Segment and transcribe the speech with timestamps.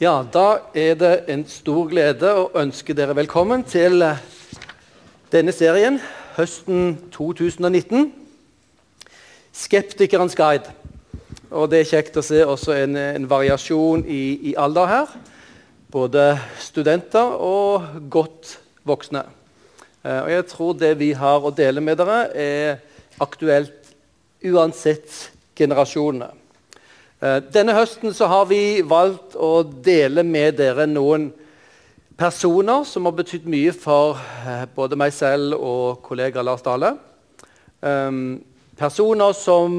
[0.00, 4.22] Ja, da er det en stor glede å ønske dere velkommen til eh,
[5.30, 5.98] denne serien
[6.32, 8.08] høsten 2019.
[9.52, 10.72] 'Skeptikerens guide'.
[11.50, 15.14] Og Det er kjekt å se også en, en variasjon i, i, alder her.
[15.92, 19.26] Både studenter og godt voksne.
[20.02, 22.80] Eh, og Jeg tror det vi har å dele med dere, er
[23.20, 23.92] aktuelt
[24.42, 26.32] uansett generasjonene.
[27.22, 31.28] Eh, denne høsten har vi valgt å dele med dere noen
[32.18, 36.96] personer som har betydd mye for eh, både meg selv og kollega Lars Dale.
[37.78, 38.40] Um,
[38.78, 39.76] personer som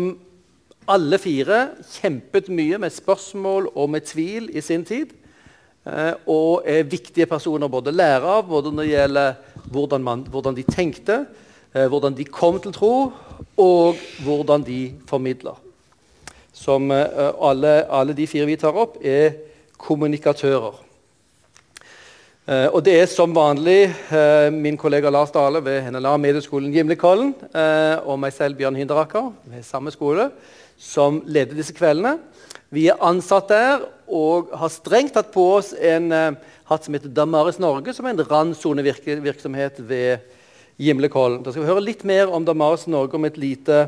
[0.88, 1.60] alle fire
[1.98, 5.12] kjempet mye med spørsmål og med tvil i sin tid.
[5.84, 9.36] Uh, og er viktige personer både å lære av, både når det gjelder
[9.68, 11.26] hvordan, man, hvordan de tenkte,
[11.74, 12.96] hvordan de kom til tro,
[13.58, 15.63] og hvordan de formidler
[16.54, 19.34] som eh, alle, alle, de fire vi tar opp, er
[19.82, 20.78] kommunikatører.
[22.46, 27.34] Eh, og det er som vanlig eh, min kollega Lars Dale ved NLA Medieskolen Gimlekollen
[28.06, 30.30] og meg selv, Bjørn Hinderaker, ved samme skole,
[30.78, 32.20] som leder disse kveldene.
[32.74, 37.60] Vi er ansatt der og har strengt tatt på oss en hatt som heter Damaris
[37.62, 40.26] Norge, som er en randsonevirksomhet ved
[40.82, 41.44] Gimlekollen.
[41.46, 43.86] Da skal vi høre litt mer om Damaris Norge om et lite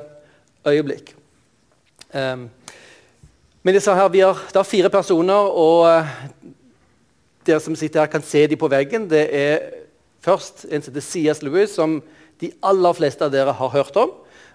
[0.70, 1.16] øyeblikk.
[2.16, 2.46] Um,
[3.64, 6.12] men sa her, vi har, Det er fire personer, og uh,
[7.46, 9.10] dere som sitter her, kan se dem på veggen.
[9.10, 9.66] Det er
[10.24, 11.42] først en som heter C.S.
[11.44, 11.98] Lewis, som
[12.40, 14.14] de aller fleste av dere har hørt om.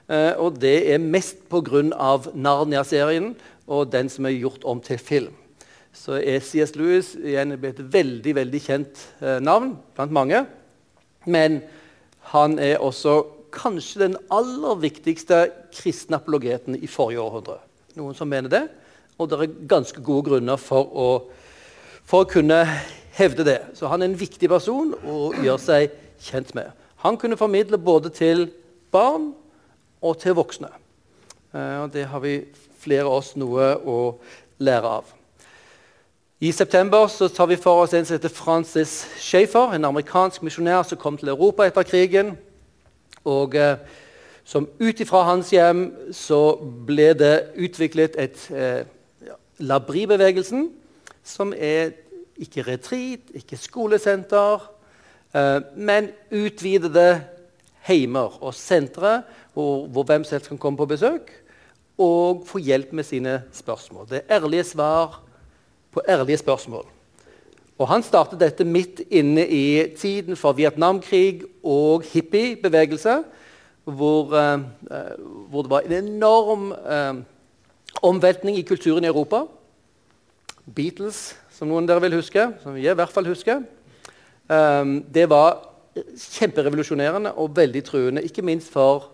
[0.09, 1.83] Uh, og det er mest pga.
[2.33, 3.35] Narnia-serien
[3.69, 5.37] og den som er gjort om til film.
[5.93, 6.73] Så er C.S.
[6.79, 10.47] Lewis igjen et veldig veldig kjent uh, navn blant mange.
[11.27, 11.61] Men
[12.33, 13.21] han er også
[13.53, 15.43] kanskje den aller viktigste
[15.75, 17.59] kristne apologeten i forrige århundre.
[17.99, 18.65] Noen som mener det.
[19.21, 21.09] Og det er ganske gode grunner for å,
[22.09, 22.63] for å kunne
[23.19, 23.59] hevde det.
[23.77, 26.73] Så han er en viktig person å gjøre seg kjent med.
[27.05, 28.49] Han kunne formidle både til
[28.93, 29.31] barn
[30.01, 30.71] og til voksne.
[31.53, 32.41] Uh, og det har vi
[32.81, 33.99] flere av oss noe å
[34.63, 35.17] lære av.
[36.41, 40.87] I september så tar vi for oss en som heter Francis Schaefer, en amerikansk misjonær
[40.89, 42.31] som kom til Europa etter krigen.
[43.31, 43.77] Og uh,
[44.51, 45.85] som ut ifra hans hjem
[46.17, 46.41] så
[46.87, 48.83] ble det utviklet et eh,
[49.63, 50.71] Labri-bevegelsen,
[51.23, 51.93] som er
[52.41, 54.65] ikke retreat, ikke skolesenter,
[55.37, 57.21] eh, men utvidede
[57.87, 59.21] heimer og sentre
[59.55, 61.31] hvor, hvor, hvem selv kan komme på besøk
[62.01, 64.09] og få hjelp med sine spørsmål.
[64.09, 65.21] Det er ærlige svar
[65.93, 66.87] på ærlige spørsmål.
[67.81, 69.65] Og Han startet dette midt inne i
[69.97, 73.23] tiden for Vietnamkrig og hippiebevegelse,
[73.85, 74.61] hvor, eh,
[75.49, 77.23] hvor det var en enorm eh,
[78.03, 79.47] omveltning i kulturen i Europa.
[80.77, 83.65] Beatles, som noen dere vil huske, som jeg i hvert fall husker.
[84.51, 85.65] Eh, det var
[85.97, 89.09] kjemperevolusjonerende og veldig truende, ikke minst for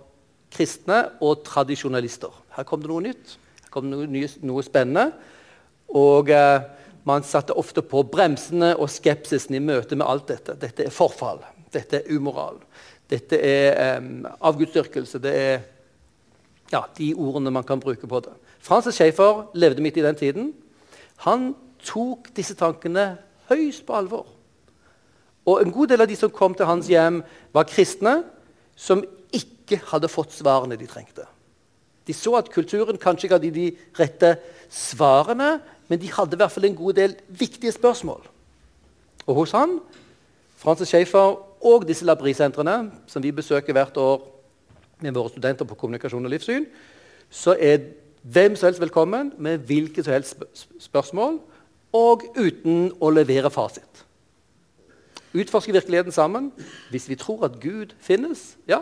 [0.51, 2.35] kristne og tradisjonalister.
[2.57, 5.13] Her kom det noe nytt, her kom det noe, noe spennende.
[5.87, 6.76] Og uh,
[7.07, 10.57] man satte ofte på bremsene og skepsisen i møte med alt dette.
[10.59, 11.39] Dette er forfall,
[11.75, 12.59] dette er umoral,
[13.11, 15.21] dette er um, avgudsdyrkelse.
[15.23, 15.61] Det er
[16.73, 18.35] ja, de ordene man kan bruke på det.
[18.59, 20.49] Francis Schaefer levde midt i den tiden.
[21.23, 21.53] Han
[21.87, 23.13] tok disse tankene
[23.51, 24.27] høyst på alvor.
[25.47, 27.23] Og En god del av de som kom til hans hjem,
[27.55, 28.19] var kristne
[28.75, 31.23] som ikke hadde fått svarene de trengte.
[32.07, 33.69] De så at kulturen kanskje ikke hadde de
[33.99, 34.33] rette
[34.71, 35.57] svarene,
[35.89, 38.23] men de hadde i hvert fall en god del viktige spørsmål.
[39.27, 39.79] Og hos han,
[40.57, 41.37] Francis Schaefer
[41.67, 44.25] og disse labri-sentrene, som vi besøker hvert år
[45.01, 46.67] med våre studenter på kommunikasjon og livssyn,
[47.31, 47.79] så er
[48.23, 51.39] hvem som helst velkommen med hvilke som helst spørsmål,
[51.93, 54.03] og uten å levere fasit.
[55.37, 56.51] Utforske virkeligheten sammen.
[56.91, 58.81] Hvis vi tror at Gud finnes, ja,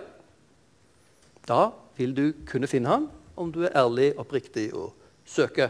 [1.48, 4.94] da vil du kunne finne ham om du er ærlig, oppriktig og
[5.26, 5.68] søker.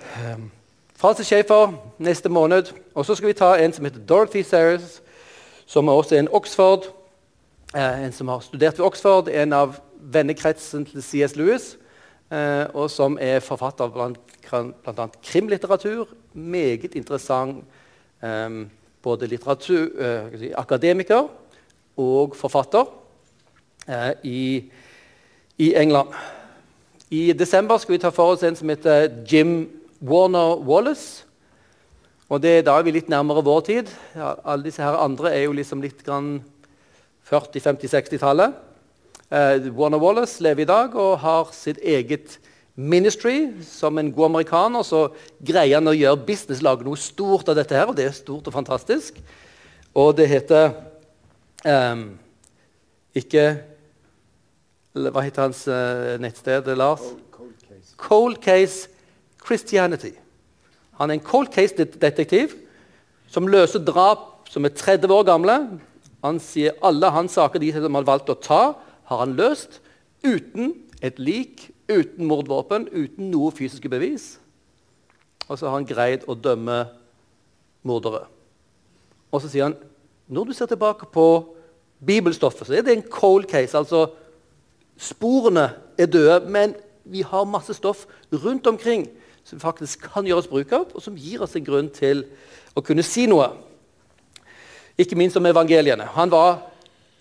[0.00, 0.50] Um,
[0.96, 2.72] Francis Schaefer neste måned.
[2.94, 5.02] Og så skal vi ta en som heter Dorothy Sayers,
[5.66, 6.90] som er også en Oxford
[7.74, 11.36] Eh, en som har studert ved Oxford, en av vennekretsen til C.S.
[11.38, 11.76] Lewis,
[12.32, 15.06] eh, og som er forfatter av bl.a.
[15.22, 16.10] krimlitteratur.
[16.34, 17.62] Meget interessant
[18.22, 18.56] eh,
[19.02, 19.86] både litteratur,
[20.34, 21.28] si, akademiker
[21.96, 22.90] og forfatter
[24.26, 24.64] i,
[25.58, 26.10] i, England.
[27.10, 31.24] I desember skal vi ta for oss en som heter Jim Warner Wallace.
[32.28, 33.90] Og det, Da er vi litt nærmere vår tid.
[34.14, 36.40] Ja, alle disse her andre er jo liksom litt grann
[37.28, 38.54] 40-, 50-, 60-tallet.
[39.30, 42.38] Eh, Warner Wallace lever i dag og har sitt eget
[42.74, 43.50] Ministry.
[43.66, 45.08] Som en god amerikaner så
[45.42, 48.46] greier han å gjøre business, lage noe stort av dette her, og det er stort
[48.46, 49.18] og fantastisk.
[49.92, 50.70] Og det heter
[51.66, 52.06] um,
[53.14, 53.44] ikke
[54.94, 57.02] Hva heter hans uh, nettsted, Lars?
[57.34, 57.92] Cold, case.
[57.98, 58.99] cold Case
[59.46, 60.12] Christianity.
[61.00, 62.52] Han er en cold case-detektiv
[63.30, 65.56] som løser drap som er 30 år gamle.
[66.24, 68.62] Han sier alle hans saker de som han har valgt å ta,
[69.10, 69.80] har han løst
[70.26, 74.34] uten et lik, uten mordvåpen, uten noe fysiske bevis.
[75.48, 76.82] Og så har han greid å dømme
[77.86, 78.26] mordere.
[79.30, 79.78] Og så sier han
[80.30, 81.26] når du ser tilbake på
[82.06, 83.78] bibelstoffet, så er det en cold case.
[83.78, 84.12] altså
[85.00, 89.08] Sporene er døde, men vi har masse stoff rundt omkring
[89.50, 92.22] som faktisk kan gjøres bruk av, og som gir oss en grunn til
[92.78, 93.48] å kunne si noe.
[95.00, 96.06] Ikke minst om evangeliene.
[96.14, 96.60] Han var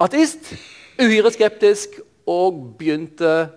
[0.01, 0.51] ateist,
[0.99, 1.97] uhyre skeptisk,
[2.29, 3.49] og begynte,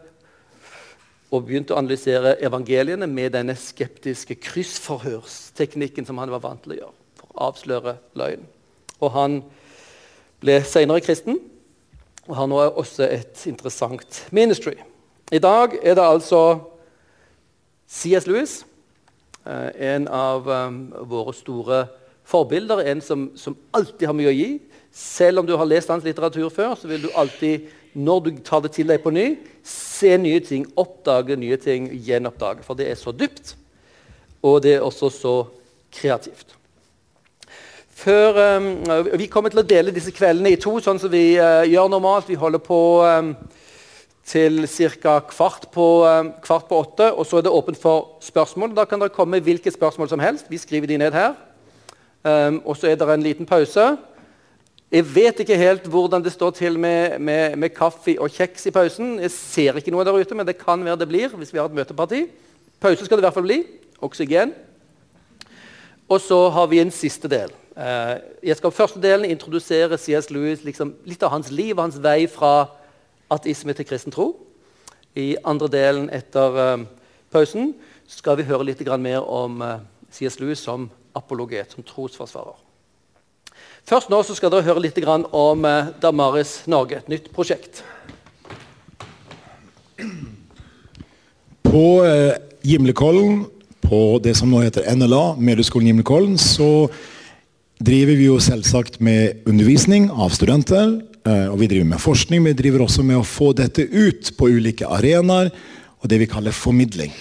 [1.29, 6.81] og begynte å analysere evangeliene med denne skeptiske kryssforhørsteknikken som han var vant til å
[6.81, 8.47] gjøre for å avsløre løgn.
[9.03, 9.43] Og han
[10.41, 11.37] ble senere kristen
[12.29, 14.79] og har nå også et interessant ministry.
[15.33, 16.72] I dag er det altså
[17.93, 18.27] C.S.
[18.27, 18.63] Lewis,
[19.45, 20.79] eh, en av um,
[21.11, 21.83] våre store
[22.25, 24.49] forbilder, en som, som, alltid har mye å gi.
[24.97, 28.65] Selv om du har lest hans litteratur før, så vil du alltid, når du tar
[28.65, 29.27] det til deg på ny,
[29.67, 32.65] se nye ting, oppdage nye ting, gjenoppdage.
[32.65, 33.59] For det er så dypt,
[34.41, 35.37] og det er også så
[35.93, 36.57] kreativt.
[38.03, 38.71] Før, um,
[39.21, 42.33] vi kommer til å dele disse kveldene i to, sånn som vi uh, gjør normalt.
[42.33, 43.35] Vi holder på um,
[44.27, 45.19] til ca.
[45.29, 48.77] Kvart, uh, kvart, på åtte, og så er det åpent for spørsmål.
[48.77, 50.51] Da kan dere komme med hvilke spørsmål som helst.
[50.51, 51.35] Vi skriver de ned her.
[52.25, 53.97] Um, og så er det en liten pause.
[54.93, 58.71] Jeg vet ikke helt hvordan det står til med, med, med, kaffe og kjeks i
[58.71, 59.19] pausen.
[59.21, 61.67] Jeg ser ikke noe der ute, men det kan være det blir hvis vi har
[61.67, 62.27] et møteparti.
[62.81, 63.63] Pause skal det i hvert fall bli.
[64.03, 64.53] Oksygen.
[66.09, 67.51] Og så har vi en siste del.
[67.73, 70.31] Uh, jeg skal første delen introdusere C.S.
[70.31, 72.69] Lewis, liksom, litt av hans liv og hans vei fra
[73.33, 74.33] ateisme til kristen tro.
[75.17, 76.85] I andre delen etter uh,
[77.33, 77.73] pausen
[78.09, 79.81] skal vi høre litt mer om uh,
[80.11, 80.39] C.S.
[80.41, 82.57] Lewis som apologet, som trosforsvarer.
[83.85, 84.99] Først nå skal dere høre litt
[85.33, 87.83] om uh, Damaris Norge, et nytt prosjekt.
[91.63, 93.47] På eh, Gimlekollen,
[93.81, 96.91] på det som nå heter NLA, Medieskolen Gimlekollen, så
[97.81, 100.99] driver vi jo selvsagt med undervisning av studenter.
[101.23, 104.49] Eh, og vi driver med forskning, vi driver også med å få dette ut på
[104.51, 105.53] ulike arenaer,
[106.03, 107.13] og det vi kaller formidling.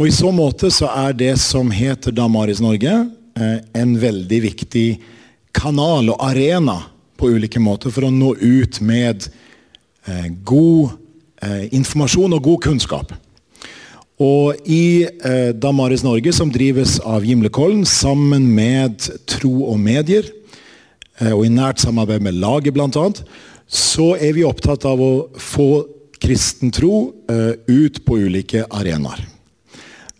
[0.00, 2.94] Og I så måte så er det som heter Damaris Norge,
[3.36, 4.88] eh, en veldig viktig
[5.52, 6.78] kanal og arena
[7.20, 9.28] på ulike måter for å nå ut med
[10.08, 10.96] eh, god
[11.72, 13.12] informasjon og god kunnskap.
[14.20, 15.06] Og i
[15.56, 20.28] Damaris Norge, som drives av Gimlekollen sammen med Tro og Medier,
[21.20, 23.08] og i nært samarbeid med laget bl.a.,
[23.70, 25.70] så er vi opptatt av å få
[26.20, 29.22] kristen tro eh, ut på ulike arenaer.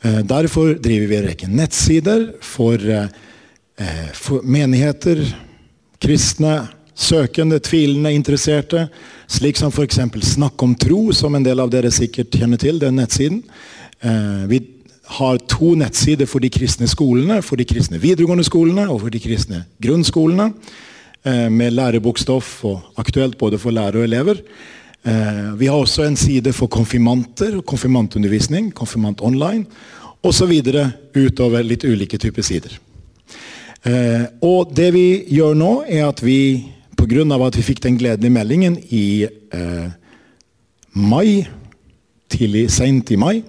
[0.03, 3.09] Eh, derfor driver vi en rekke nettsider eh,
[3.77, 5.21] eh, for menigheter,
[6.01, 6.55] kristne,
[6.97, 8.87] søkende, tvilende, interesserte.
[9.29, 10.01] Slik som f.eks.
[10.33, 12.79] Snakk om tro, som en del av dere sikkert kjenner til.
[12.81, 13.43] den nettsiden.
[14.49, 14.59] Vi
[15.21, 19.21] har to nettsider for de kristne skolene, for de kristne videregående skolene og for de
[19.21, 20.51] kristne grunnskolene.
[21.23, 24.39] Med lærebokstoff og aktuelt både for lærere og elever.
[25.01, 28.73] Eh, vi har også en side for konfirmanter konfirmantundervisning.
[28.75, 29.65] Konfirmant online.
[30.23, 30.53] Osv.
[31.17, 32.77] utover litt ulike typer sider.
[33.85, 37.47] Eh, og det vi gjør nå, er at vi pga.
[37.47, 39.89] at vi fikk den gledelige meldingen i eh,
[40.93, 41.47] mai,
[42.29, 43.43] tidlig seint i mai,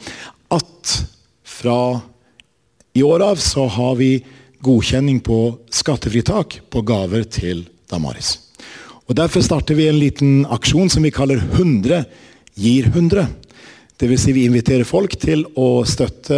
[0.50, 1.06] at
[1.44, 2.00] fra
[2.96, 4.24] i år av så har vi
[4.64, 5.40] godkjenning på
[5.74, 8.38] skattefritak på gaver til Damaris.
[9.10, 12.06] Og Derfor starter vi en liten aksjon som vi kaller 100
[12.56, 13.26] gir 100.
[14.02, 14.24] Dvs.
[14.24, 16.38] Si vi inviterer folk til å støtte,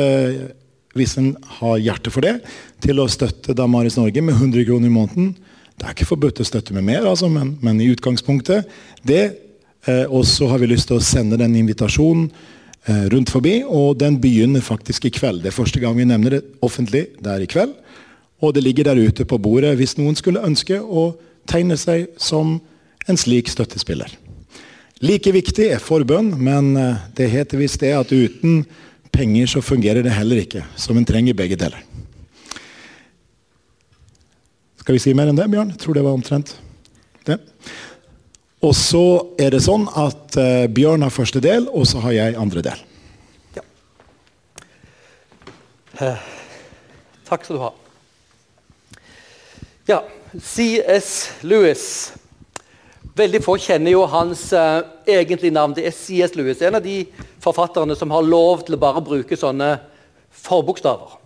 [0.97, 2.39] hvis en har hjerte for det,
[2.83, 5.33] til å støtte Damaris Norge med 100 kroner i måneden.
[5.77, 8.69] Det er ikke forbudt å støtte med mer, altså, men, men, i utgangspunktet
[9.05, 9.23] det.
[9.85, 13.97] Eh, og så har vi lyst til å sende den invitasjonen eh, rundt forbi, og
[13.99, 15.43] den begynner faktisk i kveld.
[15.43, 17.07] Det er første gang vi nevner det offentlig.
[17.19, 17.73] Det er i kveld.
[18.43, 21.13] Og det ligger der ute på bordet hvis noen skulle ønske å
[21.49, 22.57] tegne seg som
[23.07, 24.11] en slik støttespiller.
[25.03, 28.61] Like viktig er forbønn, men eh, det heter visst det at uten
[29.13, 30.63] penger så fungerer det heller ikke.
[30.79, 31.81] Så en trenger begge deler.
[34.79, 35.73] Skal vi si mer enn det, Bjørn?
[35.75, 36.55] Jeg tror det var omtrent
[37.27, 37.37] det.
[38.63, 39.03] Og så
[39.39, 42.83] er det sånn at uh, Bjørn har første del, og så har jeg andre del.
[43.57, 43.63] Ja.
[45.99, 46.27] Eh,
[47.27, 47.73] takk skal du ha.
[49.83, 49.97] Ja,
[50.39, 51.31] C.S.
[51.43, 52.13] Lewis.
[53.19, 55.73] Veldig få kjenner jo hans uh, egentlige navn.
[55.75, 56.37] Det er C.S.
[56.39, 56.61] Lewis.
[56.63, 57.01] En av de
[57.43, 59.73] forfatterne som har lov til å bare bruke sånne
[60.45, 61.17] forbokstaver.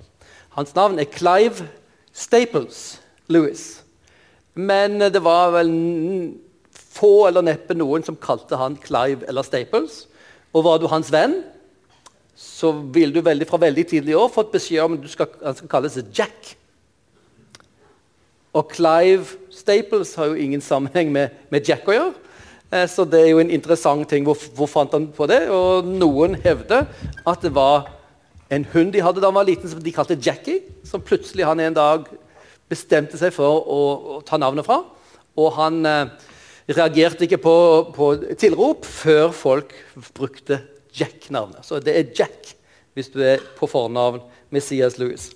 [0.58, 1.70] Hans navn er Clive
[2.10, 2.98] Staples
[3.30, 3.84] Lewis.
[4.58, 5.72] Men det var vel
[6.74, 10.08] få eller neppe noen som kalte han Clive eller Staples.
[10.50, 11.44] Og var du hans venn,
[12.34, 15.78] så ville du veldig, fra veldig tidlig år fått beskjed om at skal, han skal
[15.78, 16.58] kalles Jack.
[18.58, 22.14] Og Clive Staples har jo ingen sammenheng med, med Jack å gjøre.
[22.74, 24.26] Eh, så det er jo en interessant ting.
[24.26, 25.44] Hvor, hvor, fant han på det?
[25.54, 26.88] Og noen hevder
[27.28, 27.92] at det var
[28.54, 30.64] en hund de hadde da han var liten, som de kalte Jackie.
[30.88, 32.08] Som plutselig han en dag
[32.72, 33.82] bestemte seg for å,
[34.18, 34.82] å ta navnet fra.
[35.38, 36.10] Og han eh,
[36.74, 37.58] reagerte ikke på,
[37.96, 39.76] på, tilrop før folk
[40.18, 40.64] brukte
[40.98, 41.62] Jack-navnet.
[41.68, 42.56] Så det er Jack
[42.98, 44.98] hvis du er på fornavn med C.S.
[44.98, 45.30] Lewis.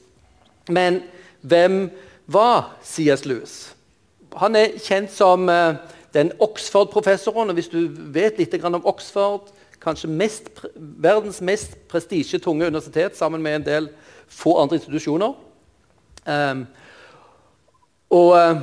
[0.71, 1.03] Men
[1.45, 1.83] hvem
[2.33, 3.25] var C.S.
[3.25, 3.75] Lewis?
[4.39, 5.75] Han er kjent som eh,
[6.13, 7.49] den Oxford-professoren.
[7.49, 13.55] og Hvis du vet litt om Oxford, kanskje mest, verdens mest prestisjetunge universitet sammen med
[13.55, 13.89] en del
[14.27, 15.33] få andre institusjoner.
[16.25, 16.65] Um,
[18.09, 18.61] og uh,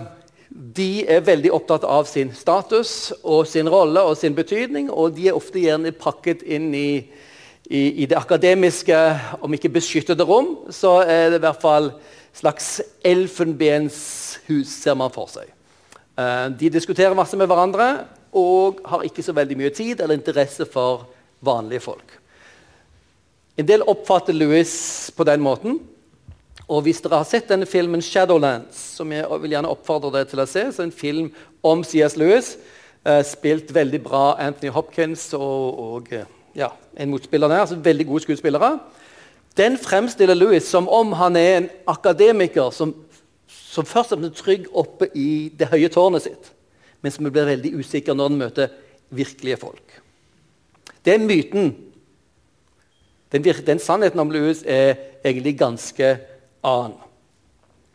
[0.48, 4.92] de er veldig opptatt av sin status og sin rolle og sin betydning.
[4.92, 7.02] Og de er ofte gjerne pakket inn i,
[7.68, 8.98] i, i det akademiske,
[9.42, 11.92] om ikke beskyttede rom, så er det i hvert fall
[12.38, 15.50] slags elfenbenshus, ser man for seg.
[16.18, 17.88] Uh, de diskuterer masse med hverandre
[18.36, 21.06] og har ikke så veldig mye tid eller interesse for
[21.44, 22.18] vanlige folk.
[23.58, 24.72] En del oppfatter Louis
[25.16, 25.80] på den måten.
[26.68, 30.42] Og hvis dere har sett denne filmen 'Shadowlands', som jeg vil gjerne oppfordre dere til
[30.42, 31.30] å se, så er en film
[31.64, 32.16] om C.S.
[32.16, 32.56] Lewis,
[33.04, 38.06] eh, spilt veldig bra Anthony Hopkins og, og eh, ja, en motspiller der, altså veldig
[38.06, 38.78] gode skuespillere.
[39.58, 42.92] Den fremstiller Louis som om han er en akademiker som,
[43.48, 46.52] som først er trygg oppe i det høye tårnet sitt,
[47.02, 48.76] men som blir veldig usikker når han møter
[49.10, 49.98] virkelige folk.
[51.08, 51.70] Er myten.
[53.32, 56.18] Den, den sannheten om Louis er egentlig ganske
[56.62, 56.98] annen.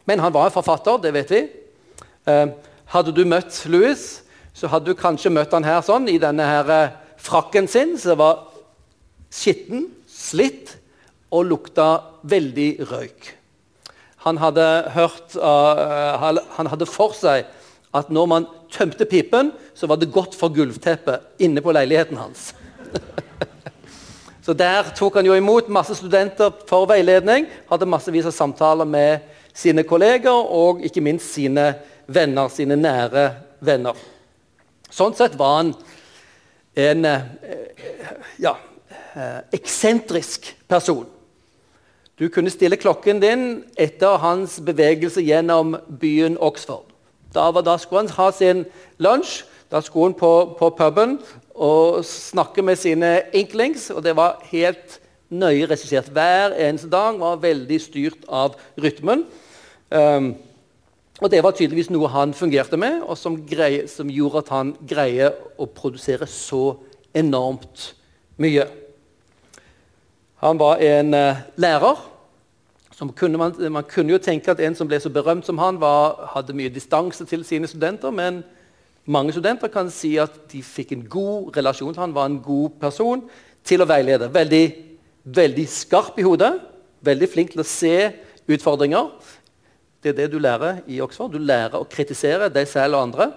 [0.05, 1.41] Men han var en forfatter, det vet vi.
[2.27, 2.47] Eh,
[2.89, 4.01] hadde du møtt Louis,
[4.53, 8.17] så hadde du kanskje møtt han her sånn, i denne her eh, frakken sin, som
[8.19, 8.47] var
[9.33, 10.73] skitten, slitt
[11.33, 11.87] og lukta
[12.29, 13.31] veldig røyk.
[14.23, 17.49] Han hadde, hørt, uh, han hadde for seg
[17.93, 22.53] at når man tømte pipen, så var det godt for gulvteppet inne på leiligheten hans.
[24.45, 27.49] så Der tok han jo imot masse studenter for veiledning.
[27.69, 31.73] Hadde massevis av samtaler med sine kolleger og ikke minst sine
[32.07, 33.27] venner, sine nære
[33.61, 33.97] venner.
[34.93, 35.73] Sånn sett var han
[36.73, 37.21] en eh,
[38.41, 38.55] ja,
[39.13, 41.05] eh, eksentrisk person.
[42.19, 46.85] Du kunne stille klokken din etter hans bevegelse gjennom byen Oxford.
[47.33, 48.65] Da, da skulle han ha sin
[49.01, 49.39] lunsj,
[49.73, 51.15] da skulle han på, på puben
[51.55, 53.89] og snakke med sine inklings.
[53.89, 54.99] Og det var helt
[55.33, 56.11] nøye regissert.
[56.13, 59.25] Hver eneste dag var veldig styrt av rytmen.
[59.89, 60.35] Um,
[61.21, 64.75] og det var tydeligvis noe han fungerte med, og som, greie, som gjorde at han
[64.85, 66.75] greier å produsere så
[67.17, 67.93] enormt
[68.41, 68.69] mye.
[70.43, 72.09] Han var en uh, lærer.
[73.15, 76.19] Kunne man, man, kunne jo tenke at en som ble så berømt som han, var,
[76.35, 78.11] hadde mye distanse til sine studenter.
[78.11, 78.41] Men
[79.05, 82.75] mange studenter kan si at de fikk en god relasjon til han, var en god
[82.81, 83.23] person
[83.63, 84.27] til å veilede.
[84.33, 84.65] Veldig,
[85.23, 86.51] veldig skarp i hodet,
[87.07, 87.95] veldig flink til å se
[88.51, 89.13] utfordringer.
[90.03, 91.31] Det er det du lærer i Oxford.
[91.31, 93.29] Du lærer å kritisere deg selv og andre.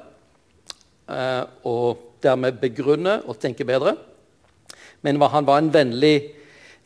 [1.06, 3.94] Eh, og dermed begrunne og tenke bedre.
[5.06, 6.34] Men han var en vennlig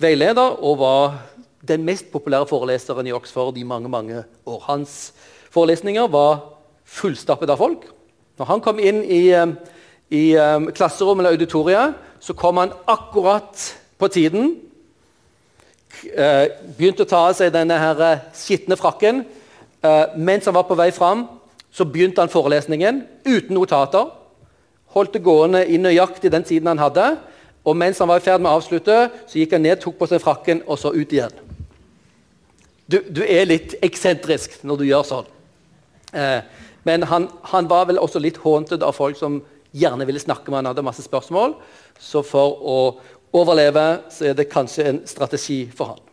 [0.00, 1.19] veileder og var
[1.69, 4.61] den mest populære foreleseren i Oxford i mange mange år.
[4.66, 5.12] Hans
[5.52, 6.40] forelesninger var
[6.85, 7.85] fullstappet av folk.
[8.38, 9.52] Når han kom inn i, eh,
[10.11, 14.57] i um, klasserommet eller auditoriet, så kom han akkurat på tiden.
[16.04, 19.25] Uh, begynte å ta av seg denne her skitne frakken.
[19.85, 21.26] Uh, mens han var på vei fram,
[21.71, 24.09] så begynte han forelesningen uten notater.
[24.97, 27.12] Holdt det gående i nøyaktig den tiden han hadde.
[27.64, 28.97] Og mens han var i ferd med å avslutte,
[29.29, 31.35] så gikk han ned, tok på seg frakken og så ut igjen.
[32.90, 35.29] Du, du er litt eksentrisk når du gjør sånn.
[36.17, 36.40] Eh,
[36.88, 39.38] men han, han, var vel også litt håntet av folk som
[39.76, 41.55] gjerne ville snakke med han hadde masse spørsmål.
[42.00, 42.79] Så for å
[43.37, 46.07] overleve så er det kanskje en strategi for han.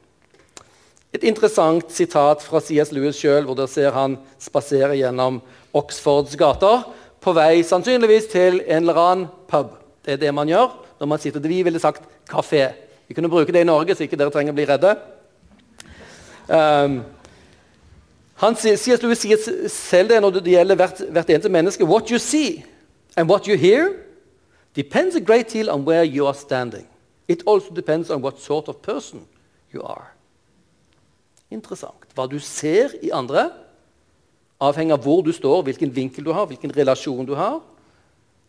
[1.15, 2.91] Et interessant sitat fra C.S.
[2.93, 5.39] Lewis sjøl, hvor dere ser han spasere gjennom
[5.77, 6.83] Oxfords gater
[7.23, 9.71] på vei sannsynligvis til en eller annen pub.
[10.05, 12.73] Det er det man gjør når man sitter Vi ville sagt kafé.
[13.07, 14.95] Vi kunne bruke det i Norge, så ikke dere trenger å bli redde.
[16.47, 17.03] Um,
[18.37, 21.85] han sier, sier, selv det når det gjelder hvert, hvert eneste menneske.
[21.85, 22.65] What you see
[23.15, 23.95] and what you hear
[24.75, 26.85] depends a great deal on where you are standing.
[27.27, 29.25] It also depends on what sort of person
[29.73, 30.13] you are.
[31.49, 32.05] Interessant.
[32.15, 33.49] Hva du ser i andre,
[34.59, 37.59] avhenger av hvor du står, hvilken vinkel du har, hvilken relasjon du har,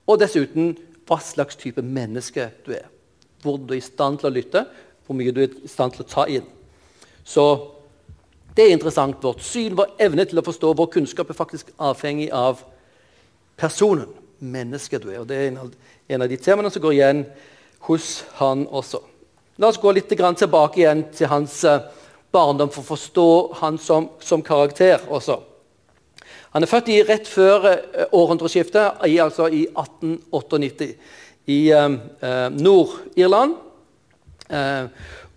[0.09, 0.77] og dessuten
[1.09, 2.87] hva slags type menneske du er.
[3.43, 4.65] Hvor du er i stand til å lytte,
[5.07, 6.47] hvor mye du er i stand til å ta inn.
[7.25, 7.45] Så
[8.57, 9.23] det er interessant.
[9.23, 12.65] Vårt syn, vår evne til å forstå vår kunnskap er faktisk avhengig av
[13.59, 15.21] personen, mennesket du er.
[15.23, 15.71] Og Det er en av,
[16.09, 17.25] en av de temaene som går igjen
[17.89, 19.01] hos han også.
[19.59, 21.81] La oss gå litt tilbake igjen til hans uh,
[22.31, 23.29] barndom for å forstå
[23.63, 25.41] han som, som karakter også.
[26.59, 30.89] Han er født i, rett før uh, århundreskiftet, i, altså i 1898,
[31.55, 31.93] i eh,
[32.51, 33.55] Nord-Irland.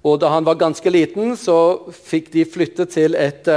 [0.03, 1.55] og da han var ganske liten, så
[1.93, 3.47] fikk de flytte til et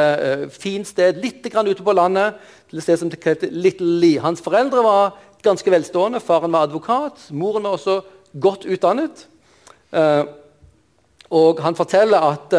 [0.52, 2.36] fint sted litt ute på landet,
[2.68, 4.20] til et sted som het Little Lee.
[4.20, 6.20] Hans foreldre var ganske velstående.
[6.20, 7.26] Faren var advokat.
[7.30, 8.02] Moren var også
[8.38, 9.26] godt utdannet.
[11.30, 12.54] og han forteller at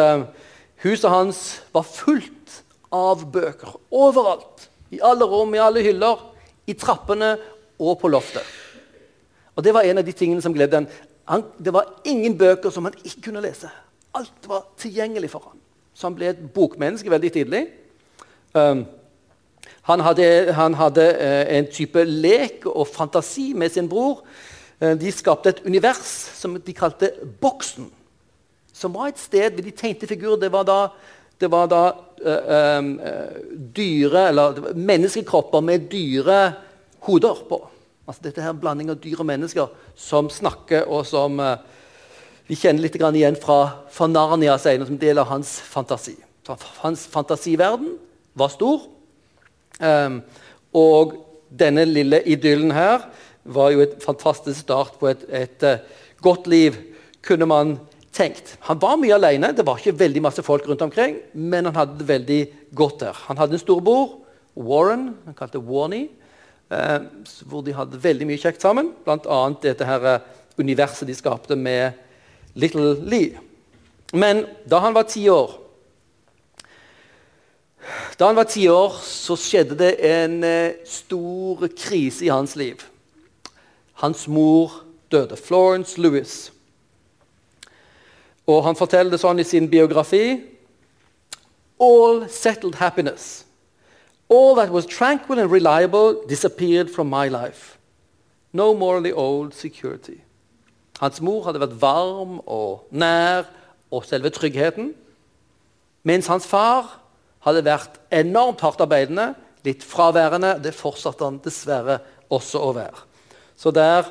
[0.83, 3.77] Huset hans var fullt av bøker.
[3.91, 4.74] Overalt.
[4.91, 6.21] I alle rom, i alle hyller,
[6.67, 7.35] i trappene
[7.79, 8.43] og på loftet.
[9.55, 10.85] Og Det var en av de tingene som gledde
[11.25, 11.43] han.
[11.57, 13.69] Det var ingen bøker som han ikke kunne lese.
[14.13, 15.59] Alt var tilgjengelig for ham.
[15.93, 17.67] Så han ble et bokmenneske veldig tidlig.
[18.53, 18.85] Um,
[19.81, 24.25] han hadde, han hadde uh, en type lek og fantasi med sin bror.
[24.81, 26.03] Uh, de skapte et univers
[26.35, 27.11] som de kalte
[27.41, 27.91] Boksen
[28.75, 30.39] som var et sted hvor de tegnte figurer.
[30.39, 30.79] Det var da,
[31.41, 32.91] det var da uh, um,
[33.75, 36.39] dyre, eller menneskekropper med dyre
[37.07, 37.59] hoder på.
[38.05, 41.57] Altså dette her blanding av dyr og mennesker som snakker, og som uh,
[42.47, 46.15] vi kjenner litt igjen fra, fra Narnia som del av hans fantasi.
[46.83, 47.95] Hans fantasiverden
[48.37, 48.85] var stor.
[49.81, 50.21] Um,
[50.75, 51.15] og
[51.49, 53.07] denne lille idyllen her
[53.43, 56.77] var jo et fantastisk start på et, et, et godt liv,
[57.25, 57.75] kunne man
[58.15, 58.55] tenkt.
[58.69, 61.97] Han var mye alene, det var ikke veldig masse folk rundt omkring, men han hadde
[61.99, 62.41] det veldig
[62.75, 63.19] godt der.
[63.27, 64.21] Han hadde en storebror,
[64.55, 66.07] Warren, han kalte Warney,
[66.71, 66.99] eh,
[67.45, 68.93] hvor de hadde veldig mye kjekt sammen.
[69.03, 69.39] Bl.a.
[69.61, 71.91] dette her eh, universet de skapte med
[72.55, 73.35] Little Lee.
[74.13, 75.61] Men da han var ti år
[78.17, 82.81] Da han var ti år, så skjedde det en eh, stor krise i hans liv.
[84.01, 84.71] Hans mor
[85.11, 85.37] døde.
[85.37, 86.54] Florence Lewis.
[88.47, 90.43] Og han forteller det sånn i sin biografi.
[91.81, 93.43] All settled happiness,
[94.29, 97.77] all that was tranquil and reliable, disappeared from my life.
[98.53, 100.21] No more the old security.
[101.01, 103.49] Hans mor hadde vært varm og nær
[103.91, 104.93] og selve tryggheten.
[106.07, 107.01] Mens hans far
[107.43, 109.33] hadde vært enormt hardt arbeidende,
[109.65, 110.55] litt fraværende.
[110.63, 111.99] Det fortsatte han dessverre
[112.31, 113.03] også å være.
[113.59, 114.07] Så der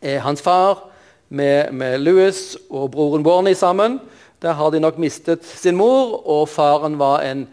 [0.00, 0.88] er hans far
[1.32, 3.98] med, med Louis og broren Warney sammen.
[4.42, 7.46] Der har de nok mistet sin mor, og faren var en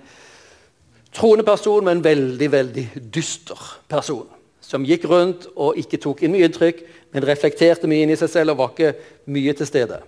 [1.15, 4.27] troende person, men en veldig, veldig dyster person.
[4.61, 6.81] Som gikk rundt og ikke tok inn mye inntrykk,
[7.13, 8.91] men reflekterte mye inn i seg selv og var ikke
[9.31, 10.01] mye til stede.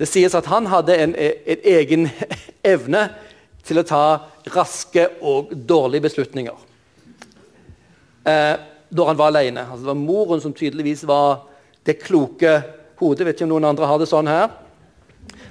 [0.00, 2.08] Det sies at han hadde en, en egen
[2.74, 3.06] evne
[3.64, 4.02] til å ta
[4.50, 6.66] raske og dårlige beslutninger.
[8.24, 8.54] Eh,
[8.90, 9.62] da han var alene.
[9.68, 11.44] Altså, det var moren som tydeligvis var
[11.86, 12.58] det kloke
[13.00, 13.26] hodet.
[13.26, 14.52] Vet ikke om noen andre har det sånn her.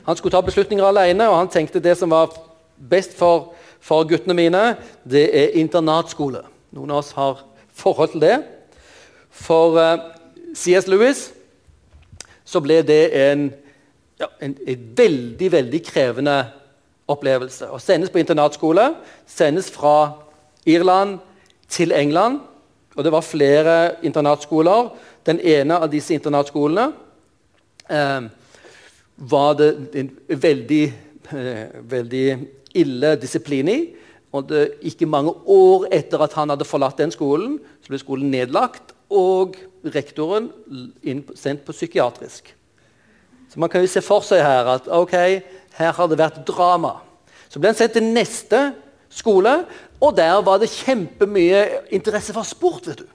[0.06, 2.32] Han skulle ta beslutninger alene, og han tenkte det som var
[2.90, 3.52] best for,
[3.84, 4.64] for guttene mine,
[5.04, 6.46] det er internatskole.
[6.74, 7.44] Noen av oss har
[7.80, 8.38] forhold til det.
[9.30, 11.28] For uh, eh, CS Lewis
[12.50, 13.50] så ble det en,
[14.20, 16.38] ja, en, en, veldig, veldig krevende
[17.10, 17.70] opplevelse.
[17.70, 18.92] Å sendes på internatskole,
[19.30, 20.16] sendes fra
[20.66, 21.20] Irland
[21.70, 22.42] til England.
[22.98, 24.90] Og det var flere internatskoler.
[25.26, 26.90] Den ene av disse internatskolene
[29.19, 30.84] var det en veldig,
[31.32, 32.28] eh, veldig
[32.75, 33.80] ille disiplin i.
[34.32, 38.32] Og det, ikke mange år etter at han hadde forlatt den skolen, så ble skolen
[38.32, 39.58] nedlagt, og
[39.89, 40.52] rektoren
[41.02, 42.54] inn, sendt på psykiatrisk.
[43.49, 45.15] Så man kan jo se for seg her at ok,
[45.80, 46.99] her har det vært drama.
[47.49, 48.60] Så ble han sendt til neste
[49.10, 49.63] skole,
[49.99, 51.63] og der var det kjempemye
[51.97, 52.86] interesse for sport.
[52.88, 53.08] vet du.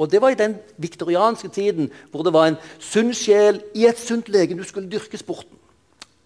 [0.00, 3.98] Og Det var i den viktorianske tiden hvor det var en sunn sjel i et
[4.00, 4.56] sunt lege.
[4.56, 5.58] Du skulle dyrke sporten.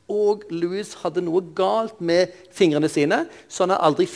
[0.09, 4.07] Og Louis hadde noe galt med fingrene sine, så han aldri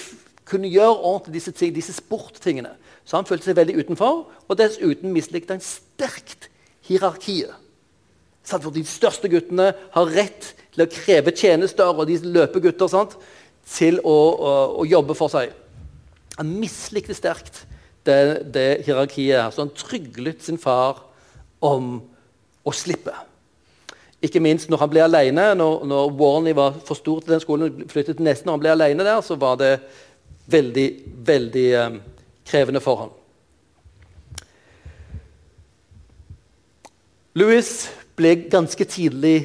[0.49, 2.75] kunne gjøre ordentlig disse, disse sporttingene.
[3.09, 6.51] Så han følte seg veldig utenfor, og dessuten mislikte han sterkt
[6.87, 7.57] hierarkiet.
[8.45, 8.63] Sant?
[8.63, 13.17] For de største guttene har rett til å kreve tjenester, og de løpegutter sant?
[13.69, 15.51] til å, å, å, jobbe for seg.
[16.39, 17.67] Han mislikte sterkt
[18.09, 18.19] det,
[18.55, 19.43] det hierarkiet.
[19.43, 21.05] her, Så han tryglet sin far
[21.61, 22.01] om
[22.65, 23.15] å slippe.
[24.23, 27.85] Ikke minst når han ble alene, når, når Warney var for stor til den skolen,
[27.91, 29.77] flyttet Nesten, når han ble alene der, så var det
[30.51, 30.89] veldig,
[31.29, 32.01] veldig um,
[32.49, 33.15] krevende for ham.
[37.39, 37.71] Louis
[38.19, 39.37] ble ganske tidlig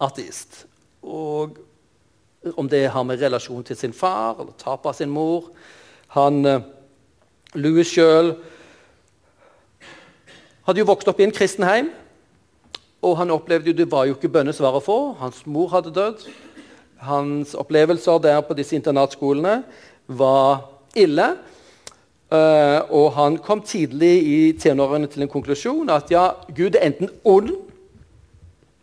[0.00, 0.62] ateist.
[1.02, 1.58] Og
[2.56, 5.50] om det har med relasjon til sin far eller tap av sin mor
[6.14, 6.62] han, uh,
[7.56, 8.34] Louis sjøl
[10.66, 11.90] hadde jo vokst opp i en kristen heim.
[13.06, 14.98] Og han opplevde jo det var jo ikke bønnesvar å få.
[15.20, 16.24] Hans mor hadde dødd.
[17.06, 19.60] Hans opplevelser der på disse internatskolene
[20.06, 20.66] var
[20.96, 21.34] ille.
[22.26, 27.12] Uh, og han kom tidlig i tenårene til en konklusjon at ja, Gud er enten
[27.22, 27.52] ond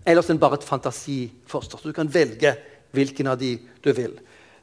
[0.07, 1.77] eller er bare et fantasifoster.
[1.77, 2.53] Så du kan velge
[2.95, 4.15] hvilken av de du vil.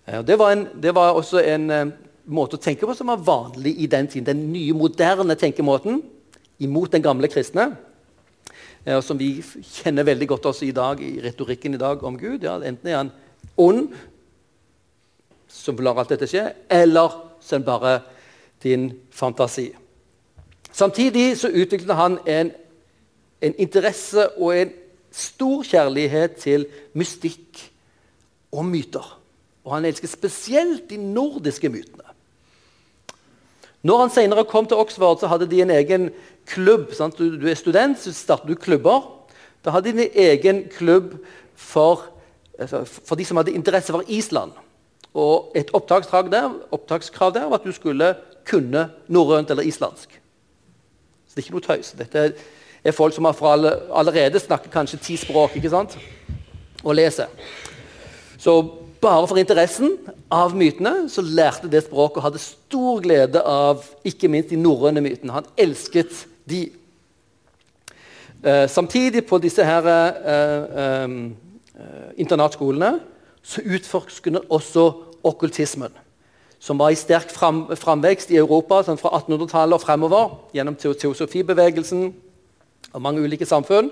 [0.08, 1.92] Uh, det, var en, det, var også en uh,
[2.26, 4.26] måte å tenke på som var vanlig i den tiden.
[4.28, 6.02] Den nye, moderne tenkemåten
[6.60, 7.70] imot den gamle kristne.
[8.86, 12.44] Ja, som vi kjenner veldig godt også i dag i retorikken i dag om Gud.
[12.44, 13.12] Ja, enten er han
[13.60, 13.90] ond,
[15.50, 17.94] som lar alt dette skje, eller så er han bare
[18.62, 19.70] din fantasi.
[20.72, 22.52] Samtidig så utviklet han en,
[23.42, 24.72] en interesse og en
[25.10, 27.64] stor kjærlighet til mystikk
[28.52, 29.16] og myter.
[29.64, 32.09] Og han elsker spesielt de nordiske mytene.
[33.82, 36.10] Når han senere kom til Oxford, så hadde de en egen
[36.46, 36.90] klubb.
[37.18, 39.06] Du, du, er student, så starter du klubber.
[39.64, 41.14] Da hadde de en egen klubb
[41.56, 42.04] for,
[42.58, 44.52] altså, for de som hadde interesse for Island.
[45.14, 48.14] Og et opptakskrav der, opptakskrav der var at du skulle
[48.46, 50.20] kunne norrønt eller islandsk.
[51.26, 51.94] Så det er ikke noe tøys.
[51.98, 52.32] Dette
[52.84, 55.98] er folk som alle, allerede snakker kanskje ti språk ikke sant?
[56.84, 57.28] og leser.
[58.38, 58.54] Så
[59.00, 59.94] bare for interessen
[60.32, 65.02] av mytene så lærte det språket og hadde stor glede av ikke minst de norrøne
[65.04, 65.32] mytene.
[65.38, 66.66] Han elsket de.
[68.44, 71.08] Eh, samtidig, på disse her, eh, eh,
[72.16, 73.00] internatskolene,
[73.42, 74.92] så utforsket han også
[75.24, 75.92] okkultismen.
[76.58, 80.34] Som var i sterk fram, framvekst i Europa sånn fra 1800-tallet og fremover.
[80.52, 82.14] Gjennom teosofibevegelsen
[82.92, 83.90] og mange ulike samfunn.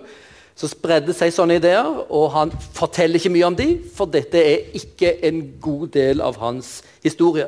[0.58, 4.74] Så spredde seg sånne ideer, og han forteller ikke mye om dem, for dette er
[4.78, 7.46] ikke en god del av hans historie.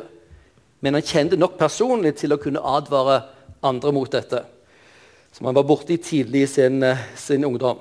[0.80, 3.24] Men han kjente nok personlig til å kunne advare
[3.66, 4.44] andre mot dette
[5.32, 7.78] som han var borti tidlig i sin, eh, sin, ungdom.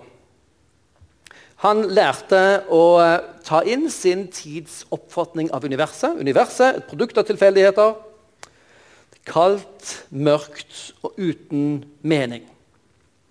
[1.66, 6.20] Han lærte å eh, ta inn sin tids oppfatning av universet.
[6.20, 7.96] Universet, et produkt av tilfeldigheter.
[9.28, 12.46] Kaldt, mørkt og uten mening.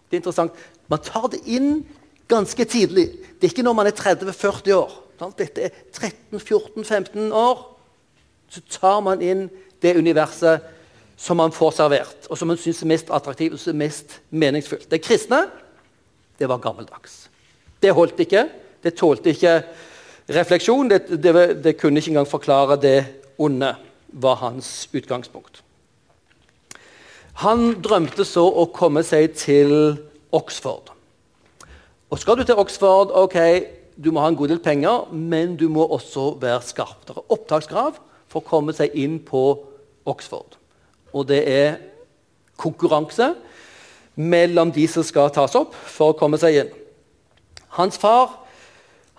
[0.08, 0.52] Det er interessant.
[0.88, 1.82] Man tar det inn
[2.28, 3.10] ganske tidlig.
[3.38, 4.96] Det er ikke når man er 30-40 år.
[5.38, 7.62] Dette er 13-14-15 år.
[8.48, 9.48] Så tar man inn
[9.82, 10.64] det universet
[11.18, 14.86] som man får servert, og som man syns er mest attraktivt og mest meningsfullt.
[14.90, 15.48] Det kristne
[16.38, 17.26] det var gammeldags.
[17.82, 18.44] Det holdt ikke.
[18.82, 19.56] Det tålte ikke
[20.30, 20.90] refleksjon.
[20.90, 21.32] Det, det,
[21.64, 22.98] det kunne ikke engang forklare det
[23.38, 23.74] onde,
[24.08, 25.60] var hans utgangspunkt.
[27.42, 29.98] Han drømte så å komme seg til
[30.32, 30.92] Oxford.
[32.10, 33.36] Og skal du til Oxford, ok,
[33.96, 37.02] du må ha en god del penger, men du må også være skarp.
[37.08, 39.44] Det er opptakskrav for å komme seg inn på
[40.08, 40.58] Oxford
[41.12, 41.78] og det er
[42.58, 43.32] konkurranse
[44.18, 46.70] mellom de som skal tas opp for å komme seg inn.
[47.78, 48.40] Hans far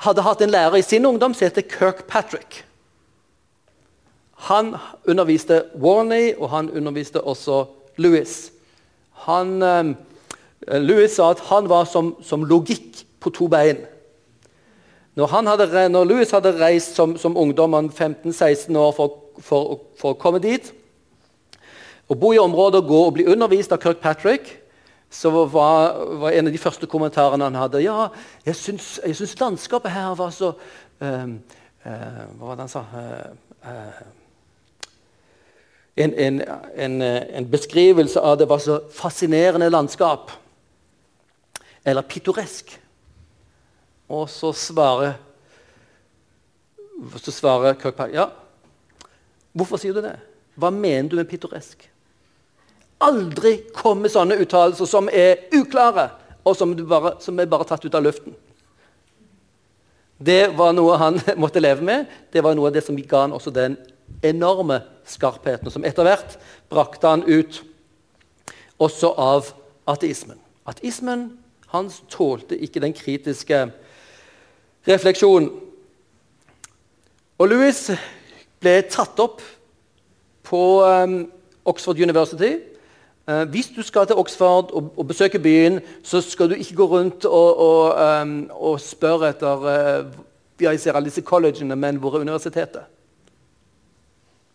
[0.04, 2.63] hadde hatt en lærer i sin ungdom som heter Kirkpatrick.
[4.50, 7.65] Han underviste Warney, og han underviste også
[8.00, 8.52] Louis.
[9.28, 9.95] Han, um,
[10.78, 13.82] Louis sa at han var som, som logikk på to bein.
[15.18, 20.20] Når, hadde, når Louis hadde reist som, som ungdom 15-16 år for, for, for, å
[20.20, 20.70] komme dit,
[22.08, 24.54] å bo i området og gå og bli undervist av Kirkpatrick
[25.10, 25.50] så var,
[26.22, 28.12] var, en av de første kommentarene han hadde ja,
[28.46, 30.54] jeg syns landskapet her var så
[31.02, 31.40] um,
[31.86, 32.84] uh, Hva var det han sa?
[32.94, 33.30] Uh,
[33.66, 34.02] uh,
[36.00, 36.42] en, en,
[36.76, 40.32] en, en, beskrivelse av det var så fascinerende landskap.
[41.86, 42.76] Eller pittoresk.
[44.10, 45.18] Og så svarer
[47.15, 48.26] så svarer Kirkpatrick ja,
[49.56, 50.18] hvorfor sier du det?
[50.60, 51.86] Hva mener du med pittoresk?
[53.00, 56.10] aldri kom med sånne uttalelser som er uklare,
[56.44, 58.36] og som, bare, som, er bare tatt ut av luften.
[60.20, 62.08] Det var noe han måtte leve med.
[62.32, 63.78] Det var noe av det som ga han også den
[64.26, 66.36] enorme skarpheten, som etter hvert
[66.72, 67.62] brakte han ut
[68.80, 69.52] også av
[69.89, 70.39] ateismen.
[70.68, 71.30] Ateismen
[71.74, 73.68] Han tålte ikke den kritiske
[74.88, 75.52] refleksjonen.
[77.40, 77.78] Og Louis
[78.60, 79.44] ble tatt opp
[80.50, 81.22] på um,
[81.70, 82.58] Oxford University.
[83.30, 86.90] Uh, hvis du skal til Oxford og, og, besøke byen, så skal du ikke gå
[86.96, 90.20] rundt og, og, um, og spørre etter uh,
[90.60, 92.82] ja, jeg ser alle disse collegene, men hvor er universitetet?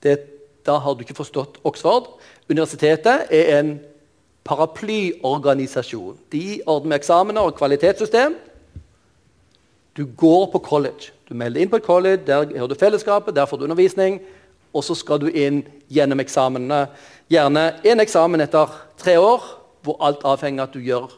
[0.03, 0.18] Det,
[0.66, 2.11] da har du ikke forstått Oxford.
[2.50, 3.79] Universitetet er en
[4.44, 6.18] paraplyorganisasjon.
[6.33, 8.37] De ordner med eksamener og kvalitetssystem.
[9.96, 11.12] Du går på college.
[11.28, 14.20] Du melder inn på et college, der har du fellesskapet, der får du undervisning.
[14.74, 16.87] Og så skal du inn gjennom eksamene.
[17.30, 19.44] Gjerne én eksamen etter tre år,
[19.85, 21.12] hvor alt avhenger av at du gjør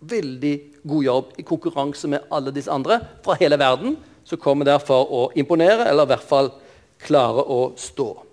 [0.00, 0.54] veldig
[0.88, 5.08] god jobb i konkurranse med alle disse andre fra hele verden, som kommer der for
[5.10, 6.52] å imponere, eller i hvert fall
[7.00, 8.29] klare å stå.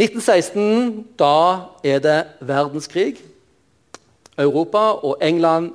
[0.00, 3.20] 1916, da er det verdenskrig.
[4.38, 5.72] Europa og England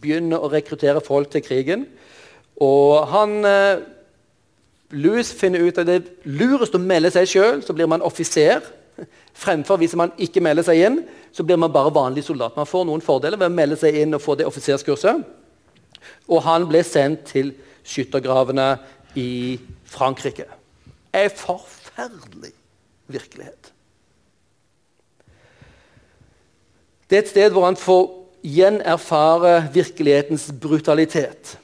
[0.00, 1.86] begynner å rekruttere folk til krigen.
[2.60, 3.82] Og han eh,
[4.96, 8.64] Louis finner ut at det er lurest å melde seg sjøl, så blir man offiser.
[9.36, 11.00] Fremfor hvis man ikke melder seg inn,
[11.32, 12.56] så blir man bare vanlig soldat.
[12.56, 15.20] Man får noen fordeler ved å melde seg inn og få det offiserskurset.
[16.32, 17.52] Og han ble sendt til
[17.86, 18.72] skyttergravene
[19.20, 20.48] i Frankrike.
[21.10, 22.52] Det Er forferdelig
[23.12, 23.72] virkelighet.
[27.10, 28.04] Det er et sted hvor han får
[28.46, 31.56] igjen erfare virkelighetens brutalitet.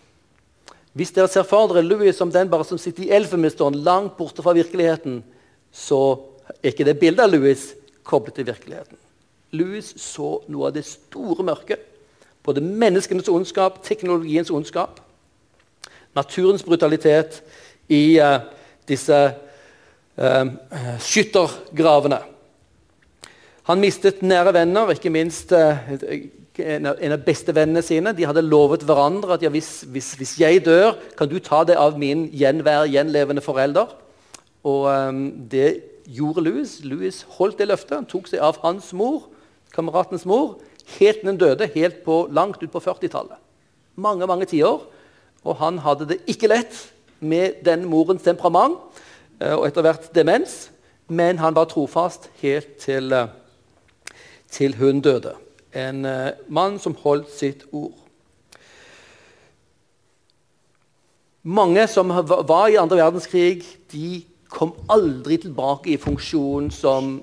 [0.97, 4.43] Hvis dere ser for dere Louis som den bare som sitter i Elfenbensdøren, langt borte
[4.43, 5.21] fra virkeligheten,
[5.73, 6.19] så
[6.63, 7.69] er ikke det bildet av Louis
[8.07, 8.97] koblet til virkeligheten.
[9.53, 11.83] Louis så noe av det store mørket.
[12.47, 15.01] Både menneskenes ondskap, teknologiens ondskap,
[16.17, 17.43] naturens brutalitet
[17.93, 18.41] i uh,
[18.89, 19.19] disse
[20.16, 22.22] skyttergravene.
[23.66, 25.74] Han mistet nære venner, ikke minst uh,
[26.57, 28.14] en av bestevennene sine.
[28.16, 31.76] De hadde lovet hverandre at ja, hvis, hvis, hvis, jeg dør, kan du ta det
[31.81, 33.92] av min gjenvær, gjenlevende forelder.
[34.66, 36.79] Og um, det gjorde Louis.
[36.87, 37.96] Louis holdt det løftet.
[37.98, 39.26] Han tok seg av hans mor,
[39.74, 40.61] kameratens mor,
[40.96, 43.40] helt til den døde, helt på, langt ut på 40-tallet.
[43.98, 44.87] Mange mange tiår.
[45.46, 46.79] Og han hadde det ikke lett
[47.18, 49.02] med den morens temperament eh,
[49.40, 50.70] og etter hvert demens,
[51.09, 53.29] men han var trofast helt til, eh,
[54.51, 55.35] til hun døde.
[55.75, 57.94] En eh, mann som holdt sitt ord.
[61.42, 67.20] Mange som var i andre verdenskrig, de kom aldri tilbake i funksjon som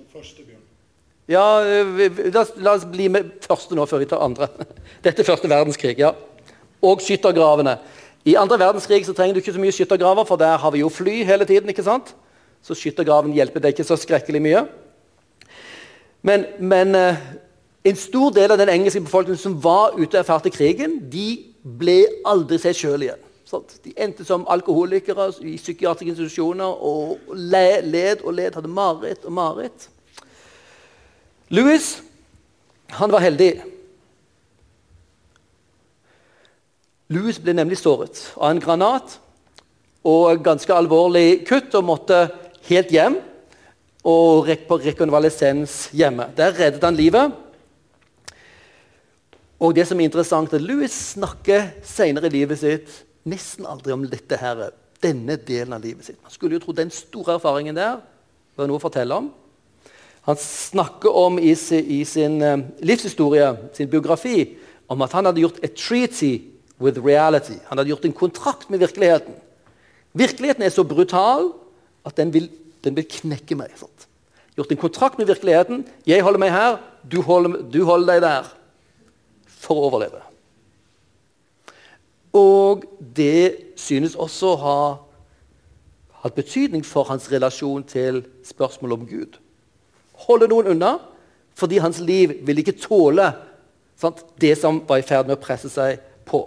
[1.28, 4.48] Ja, la oss bli med første nå, før vi tar andre.
[5.04, 5.98] Dette er første verdenskrig.
[6.00, 6.12] ja.
[6.84, 7.78] Og skyttergravene.
[8.26, 10.90] I andre verdenskrig så trenger du ikke så mye skyttergraver, for der har vi jo
[10.90, 11.70] fly hele tiden.
[11.70, 12.16] ikke sant?
[12.64, 14.62] Så skyttergraven hjelper deg ikke så skrekkelig mye.
[16.24, 17.20] Men, men uh,
[17.84, 22.00] en stor del av den engelske befolkningen som var ute og erfarte krigen, de ble
[22.26, 23.26] aldri seg sjøl igjen.
[23.44, 23.76] Sant?
[23.84, 29.90] De endte som alkoholikere i psykiatriske institusjoner og led og led, hadde mareritt og mareritt.
[31.52, 31.98] Louis
[32.94, 33.52] han var heldig.
[37.12, 39.18] Louis ble nemlig såret av en granat
[40.08, 42.20] og ganske alvorlig kutt og måtte
[42.70, 43.18] helt hjem
[44.08, 46.30] og på rekonvalesens hjemme.
[46.36, 47.32] Der reddet han livet.
[49.64, 53.94] Og det som er interessant, er at Louis snakker senere i livet sitt nesten aldri
[53.96, 54.66] om dette her,
[55.04, 56.20] denne delen av livet sitt.
[56.24, 58.02] Man skulle jo tro den store erfaringen der
[58.56, 59.32] var noe å fortelle om.
[60.28, 64.54] Han snakker om i sin, uh, livshistorie, sin biografi,
[64.88, 67.58] om at han hadde gjort et treaty with reality.
[67.70, 69.36] Han hadde gjort en kontrakt med virkeligheten.
[70.14, 71.52] Virkeligheten er så brutal
[72.06, 72.50] at den vil,
[72.84, 73.74] den vil knekke meg.
[73.80, 74.08] Sant?
[74.58, 75.86] Gjort en kontrakt med virkeligheten.
[76.06, 76.78] Jeg holder meg her,
[77.12, 78.52] du holder, du holder deg der.
[79.64, 80.22] For å overleve.
[82.34, 82.84] Og
[83.16, 84.78] det synes også å ha
[86.24, 89.40] hatt betydning for hans relasjon til spørsmålet om Gud.
[90.28, 90.98] Holde noen unna
[91.54, 93.28] fordi hans liv ville ikke tåle
[94.02, 96.42] sant, det som var i ferd med å presse seg på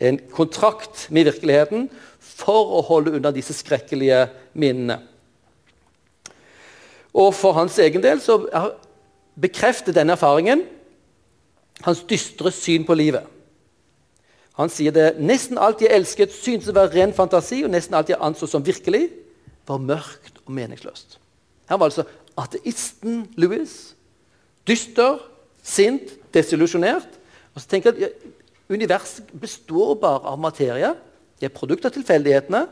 [0.00, 4.26] en kontrakt med virkeligheten for å holde unna disse skrekkelige
[4.58, 4.98] minnene.
[7.14, 8.40] Og for hans egen del så
[9.38, 10.64] bekrefter denne erfaringen
[11.82, 13.26] hans dystre syn på livet.
[14.54, 18.12] Han sier det nesten alt jeg elsket, syntes å være ren fantasi, og nesten alt
[18.12, 19.08] jeg anså som virkelig,
[19.66, 21.18] var mørkt og meningsløst.
[21.70, 22.04] Her var altså
[22.38, 23.72] ateisten Louis.
[24.68, 25.18] Dyster,
[25.64, 27.08] sint, desillusjonert.
[27.54, 28.30] Og så tenker jeg at
[28.68, 30.94] Universet består bare av materie.
[31.40, 32.64] Det er produkt av tilfeldighetene.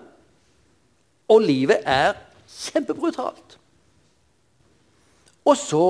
[1.33, 2.16] Og livet er
[2.48, 3.59] kjempebrutalt.
[5.44, 5.85] Og så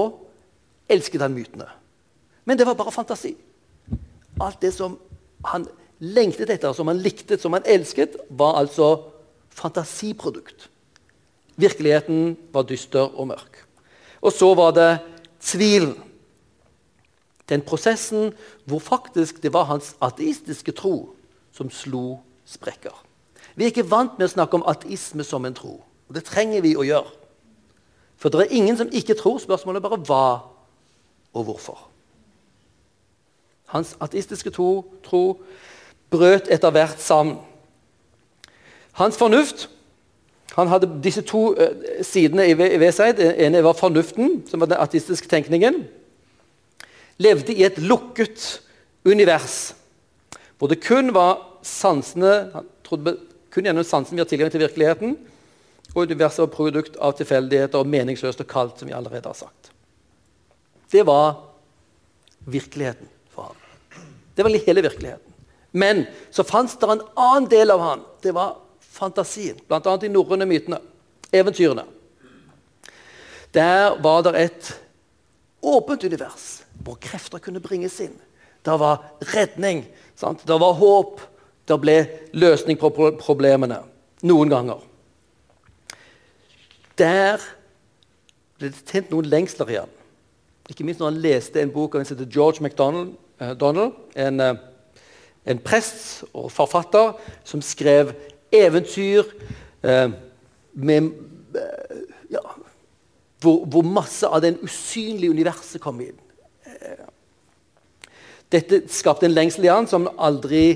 [0.91, 1.69] elsket han mytene.
[2.45, 3.35] Men det var bare fantasi.
[4.41, 4.97] Alt det som
[5.47, 5.67] han
[6.03, 8.95] lengtet etter, som han likte, som han elsket, var altså
[9.55, 10.69] fantasiprodukt.
[11.61, 13.61] Virkeligheten var dyster og mørk.
[14.23, 14.91] Og så var det
[15.43, 15.95] tvilen.
[17.53, 18.33] Den prosessen
[18.65, 21.13] hvor faktisk det var hans ateistiske tro
[21.53, 22.95] som slo sprekker.
[23.55, 25.83] Vi er ikke vant med å snakke om ateisme som en tro.
[26.09, 27.13] og Det trenger vi å gjøre.
[28.17, 29.41] For det er ingen som ikke tror.
[29.43, 30.27] Spørsmålet er bare hva
[31.35, 31.89] og hvorfor.
[33.75, 35.43] Hans ateistiske tro, tro
[36.11, 37.37] brøt etter hvert sammen.
[38.93, 39.69] Hans fornuft
[40.57, 41.69] han hadde disse to uh,
[42.05, 43.17] sidene ved seg.
[43.17, 45.85] Den ene var fornuften, som var den ateistiske tenkningen.
[47.23, 48.61] Levde i et lukket
[49.07, 49.73] univers
[50.63, 53.17] hvor det kun var sansene Han trodde
[53.51, 55.17] kun gjennom sansen vi har tilgang til virkeligheten.
[55.93, 59.73] Og universet var produkt av tilfeldigheter og meningsløst og kaldt, som vi allerede har sagt.
[60.89, 61.35] Det var
[62.47, 63.59] virkeligheten for ham.
[64.35, 65.35] Det var hele virkeligheten.
[65.73, 68.07] Men så fantes det en annen del av ham.
[68.23, 69.97] Det var fantasien, bl.a.
[69.99, 70.79] de norrøne mytene,
[71.33, 71.85] eventyrene.
[73.53, 74.75] Der var det et
[75.61, 78.15] åpent univers hvor krefter kunne bringes inn.
[78.63, 79.85] Det var redning,
[80.19, 80.45] sant?
[80.47, 81.21] det var håp,
[81.69, 81.97] det ble
[82.35, 82.91] løsning på
[83.21, 83.81] problemene.
[84.23, 84.83] Noen ganger.
[86.99, 87.43] Der
[88.59, 89.95] ble det tent noen lengsler igjen.
[90.71, 94.41] Ikke minst når han leste en bok av en som heter George MacDonald, uh, en,
[94.41, 94.55] uh,
[95.51, 97.17] en prest og forfatter
[97.49, 98.13] som skrev
[98.53, 99.23] eventyr
[99.83, 100.11] eh,
[100.73, 101.03] med,
[101.55, 101.97] eh,
[102.31, 102.41] ja,
[103.41, 106.19] hvor, hvor, masse av det usynlige universet kom inn.
[108.53, 110.67] Dette skapte en lengsel i han som aldri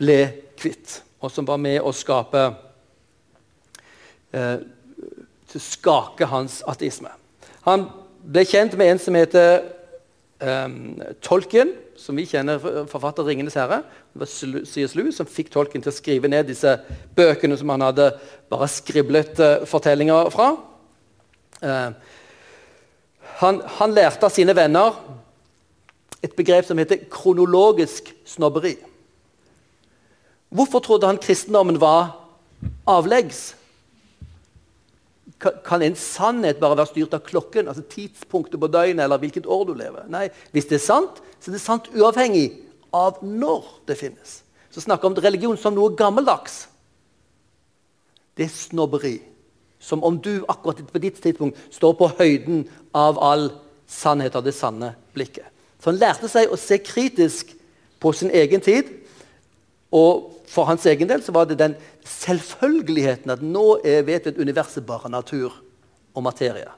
[0.00, 0.18] ble
[0.58, 2.42] kvitt, og som var med å skape
[4.34, 4.58] eh,
[5.54, 7.12] skake hans ateisme.
[7.68, 7.86] Han
[8.24, 9.62] ble kjent med en som heter
[10.42, 10.68] eh,
[11.24, 12.58] Tolkien, som vi kjenner
[12.90, 13.84] forfatter 'Ringenes herre'.
[14.12, 14.30] Det var
[14.66, 14.94] C.S.
[14.94, 16.76] Lewis som fikk Tolkien til å skrive ned disse
[17.16, 18.10] bøkene som han hadde
[18.50, 20.50] bare skriblet eh, fortellinger fra.
[21.62, 21.90] Eh,
[23.40, 24.98] han, han, lærte av sine venner
[26.24, 28.76] et begrep som heter kronologisk snobberi.
[30.54, 32.14] Hvorfor trodde han kristendommen var
[32.88, 33.56] avleggs?
[35.40, 39.64] Kan en sannhet bare være styrt av klokken, altså tidspunktet på døgnet eller hvilket år
[39.68, 40.06] du lever?
[40.08, 42.46] Nei, Hvis det er sant, så er det sant uavhengig
[42.94, 44.40] av når det finnes.
[44.70, 46.68] Så snakker om religion som noe gammeldags.
[48.34, 49.18] Det er snobberi.
[49.78, 53.50] Som om du akkurat på ditt tidspunkt står på høyden av all
[53.86, 55.53] sannhet av det sanne blikket.
[55.84, 57.50] Så han lærte seg å se kritisk
[58.00, 58.88] på sin egen tid.
[59.92, 61.74] Og for hans egen del så var det den
[62.08, 65.52] selvfølgeligheten at nå er, vet vi at universet bare natur
[66.14, 66.72] og materie.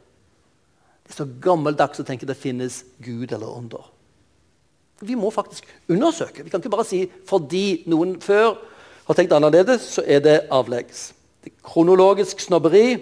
[1.07, 3.87] Det er så gammeldags å tenke det finnes Gud eller ånder.
[5.07, 6.43] Vi må faktisk undersøke.
[6.43, 8.57] Vi kan ikke bare si fordi noen før
[9.07, 11.13] har tenkt annerledes, så er det avleggs.
[11.47, 12.97] Det kronologisk snobberi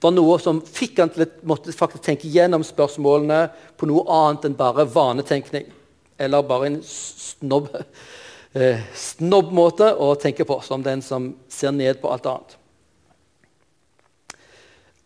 [0.00, 3.46] var noe som fikk han til å faktisk tenke gjennom spørsmålene
[3.78, 5.70] på noe annet enn bare vanetenkning.
[6.20, 7.70] Eller bare en snobb
[8.56, 12.56] eh, snobbmåte å tenke på, som den som ser ned på alt annet.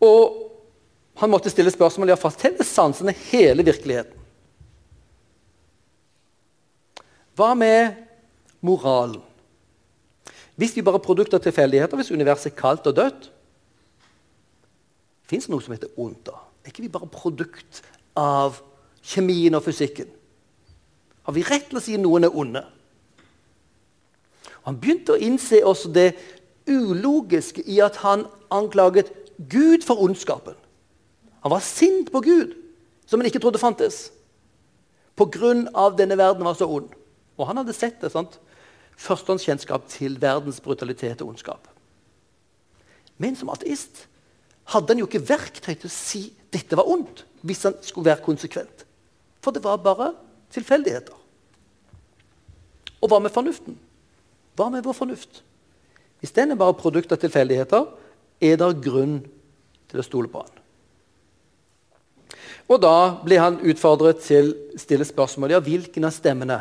[0.00, 0.46] Og
[1.20, 4.16] han måtte stille spørsmål ja, forteller sansene hele virkeligheten.
[7.37, 7.94] Hva med
[8.64, 9.20] moralen?
[10.61, 13.31] Hvis vi bare er produkter av tilfeldigheter, hvis universet er kaldt og dødt
[15.30, 16.40] Fins noe som heter ondt, da?
[16.64, 17.84] Er ikke vi bare produkt
[18.18, 18.58] av
[19.06, 20.10] kjemien og fysikken?
[21.22, 22.64] Har vi rett til å si noen er onde?
[24.66, 26.08] Han begynte å innse også det
[26.66, 29.12] ulogiske i at han anklaget
[29.50, 30.58] Gud for ondskapen.
[31.46, 32.56] Han var sint på Gud,
[33.06, 34.10] som han ikke trodde fantes.
[35.16, 35.90] Pga.
[35.96, 36.90] denne verden var så ond.
[37.38, 38.10] Og han hadde sett det.
[38.12, 38.40] sant?
[38.96, 41.68] Førstehåndskjennskap til verdens brutalitet og ondskap.
[43.18, 44.09] Men som ateist
[44.70, 48.24] hadde han jo ikke verktøy til å si dette var ondt, hvis han skulle være
[48.24, 48.85] konsekvent.
[49.42, 50.12] For det var bare
[50.54, 51.16] tilfeldigheter.
[53.01, 53.78] Og hva med fornuften?
[54.59, 55.42] Hva med vår fornuft?
[56.20, 57.86] Hvis den er bare produkt av tilfeldigheter,
[58.40, 59.20] er det grunn
[59.90, 60.57] til å stole på han.
[62.70, 66.61] Og da blir han utfordret til å stille spørsmål ja, hvilken av stemmene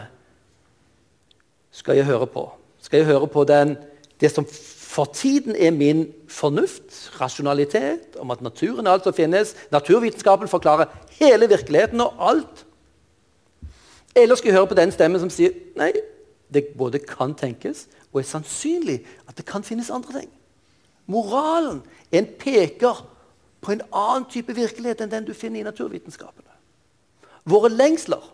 [1.76, 2.48] skal jeg høre på.
[2.82, 3.76] Skal jeg høre på den,
[4.20, 4.48] det som
[4.90, 10.90] for tiden er min fornuft, rasjonalitet, om at naturen er alt som finnes, naturvitenskapen forklarer
[11.20, 12.66] hele virkeligheten og alt?
[14.16, 15.92] Eller skal jeg høre på den stemmen som sier nei,
[16.50, 18.98] det både kan tenkes og er sannsynlig
[19.30, 20.32] at det kan finnes andre ting.
[21.06, 23.06] Moralen er en peker
[23.62, 26.50] på en annen type virkelighet enn den du finner i naturvitenskapene.
[27.46, 28.26] Våre lengsler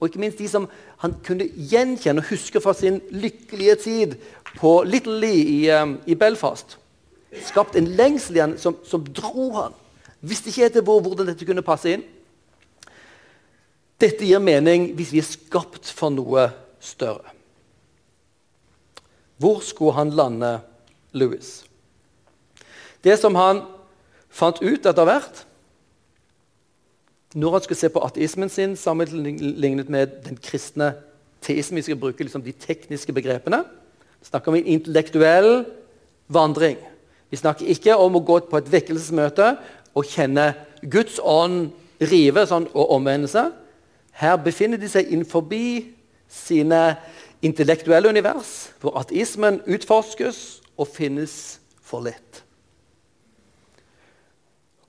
[0.00, 0.66] Og ikke minst de som
[1.02, 4.14] han kunne gjenkjenne og huske fra sin lykkelige tid
[4.56, 6.78] på Little Lee i, um, i Belfast.
[7.46, 9.76] Skapt en lengsel igjen som, som dro han.
[10.20, 12.06] Visste ikke etter hvor, hvordan dette kunne passe inn.
[14.00, 16.48] Dette gir mening hvis vi er skapt for noe
[16.80, 17.36] større.
[19.40, 20.58] Hvor skulle han lande
[21.16, 21.60] Louis?
[23.04, 23.62] Det som han
[24.32, 25.44] fant ut etter hvert
[27.34, 30.94] når han skulle se på ateismen sin sammenlignet med den kristne
[31.42, 33.64] teismen Vi skal bruke liksom de tekniske begrepene.
[34.20, 35.64] Vi snakker om en intellektuell
[36.28, 36.76] vandring.
[37.30, 39.54] Vi snakker ikke om å gå på et vekkelsesmøte
[39.94, 41.70] og kjenne Guds ånd
[42.00, 43.50] rive sånn, og omvendelse.
[44.12, 45.46] Her befinner de seg innenfor
[46.28, 46.96] sine
[47.42, 52.44] intellektuelle univers, hvor ateismen utforskes og finnes for lett.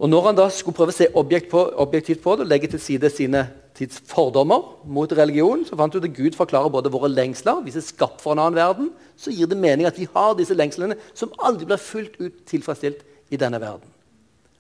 [0.02, 2.72] Og Når han da skulle prøve å se objekt på, objektivt på det og legge
[2.72, 3.43] til side sine
[3.78, 7.84] tids fordommer mot religion, så fant du at Gud forklarer både våre lengsler Hvis vi
[7.84, 10.97] er skapt for en annen verden, så gir det mening at vi har disse lengslene
[11.14, 13.86] som aldri blir fullt ut tilfredsstilt i denne verden.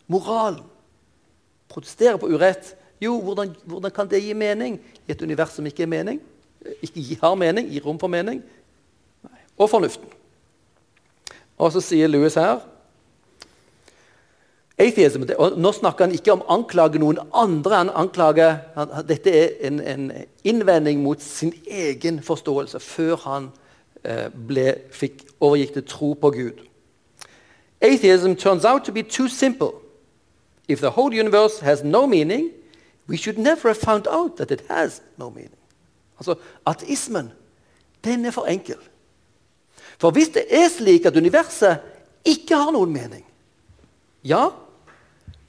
[0.07, 0.61] Moralen.
[1.71, 2.75] Protestere på urett.
[3.01, 4.77] Jo, hvordan, hvordan, kan det gi mening
[5.07, 6.19] i et univers som ikke mening?
[6.85, 8.43] Ikke har mening, gir rom for mening?
[9.57, 10.05] Og fornuften.
[11.57, 12.61] Og så sier Louis her
[14.81, 17.75] Atheism, og Nå snakker han ikke om å anklage noen andre.
[17.75, 18.57] han anklager,
[19.07, 20.11] Dette er en, en
[20.43, 23.51] innvending mot sin egen forståelse før han
[24.03, 26.65] eh, ble, fikk overgikk til tro på Gud.
[27.81, 29.71] Atheism turns out to be too simple.
[30.67, 32.51] If the whole universe has no meaning,
[33.07, 35.57] we should never have found out that it has no meaning.
[36.17, 37.31] Altså, Ateismen
[38.03, 38.77] den er for enkel.
[39.97, 41.77] For hvis det er slik at universet
[42.25, 43.25] ikke har noen mening,
[44.25, 44.49] ja,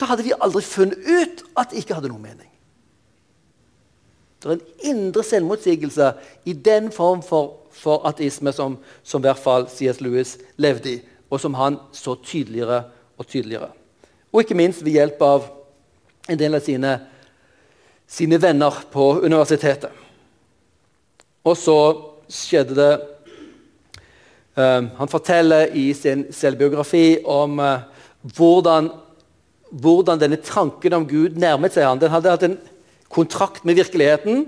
[0.03, 2.49] da hadde vi aldri funnet ut at det ikke hadde noen mening.
[4.43, 6.09] Det er en indre selvmotsigelse
[6.51, 8.75] i den form for, for ateisme som,
[9.07, 10.01] som i hvert fall C.S.
[10.03, 10.99] Lewis levde i,
[11.31, 12.83] og som han så tydeligere
[13.15, 13.71] og tydeligere.
[14.33, 15.47] Og ikke minst ved hjelp av
[16.33, 16.97] en del av sine,
[18.11, 19.95] sine venner på universitetet.
[21.47, 21.79] Og så
[22.33, 22.91] skjedde det
[24.59, 27.87] uh, Han forteller i sin selvbiografi om uh,
[28.35, 28.91] hvordan,
[29.73, 32.01] hvordan, denne tanken om Gud nærmet seg han.
[32.01, 32.59] Den hadde hatt en
[33.13, 34.47] kontrakt med virkeligheten,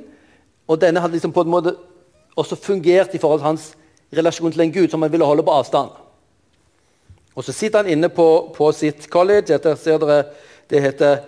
[0.68, 1.74] og denne hadde liksom på en måte
[2.36, 3.70] også fungert i forhold til hans
[4.14, 5.92] relasjon til en Gud som han ville holde på avstand.
[7.34, 9.48] Og Så sitter han inne på, på sitt college.
[9.48, 10.24] Dette ser dere,
[10.70, 11.18] Det heter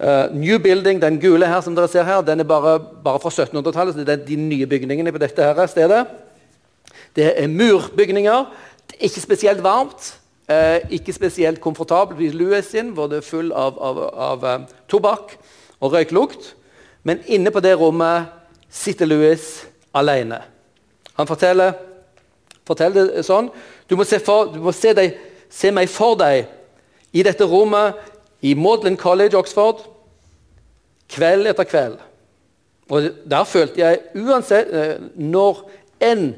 [0.00, 1.02] uh, New Building.
[1.02, 3.94] Den gule her som dere ser her, den er bare, bare fra 1700-tallet.
[3.94, 6.06] så Det er de nye bygningene på dette her stedet.
[7.16, 8.44] Det er murbygninger.
[8.88, 10.19] Det er ikke spesielt varmt.
[10.50, 14.62] Eh, ikke spesielt komfortabel i Louis sin, hvor det er full av, av, av uh,
[14.90, 15.36] tobakk
[15.78, 16.54] og røyklukt.
[17.06, 18.32] Men inne på det rommet
[18.66, 19.44] sitter Louis
[19.94, 20.40] alene.
[21.14, 21.76] Han forteller,
[22.66, 23.50] forteller det sånn
[23.86, 25.14] Du må, se, for, du må se, deg,
[25.50, 26.48] se, meg for deg
[27.14, 27.98] i dette rommet
[28.42, 29.84] i Maudlin College, Oxford,
[31.10, 31.98] kveld etter kveld.
[32.90, 35.62] Og Der følte jeg, uansett eh, når
[36.02, 36.32] enn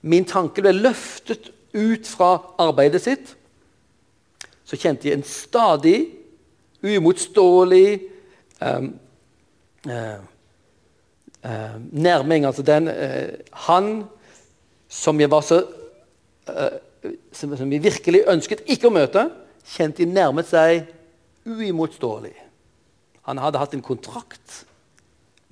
[0.00, 2.30] min tanke ble løftet ut fra
[2.60, 3.34] arbeidet sitt,
[4.70, 5.98] så kjente jeg en stadig,
[6.86, 7.86] uimotståelig
[8.62, 8.92] um,
[9.90, 10.20] uh,
[11.42, 12.46] uh, nærming.
[12.46, 13.34] Altså den uh,
[13.66, 13.90] Han
[14.88, 15.64] som jeg var så
[17.32, 19.28] som, som jeg virkelig ønsket ikke å møte,
[19.76, 20.88] kjente jeg nærmet seg
[21.46, 22.34] uimotståelig.
[23.28, 24.64] Han hadde hatt en kontrakt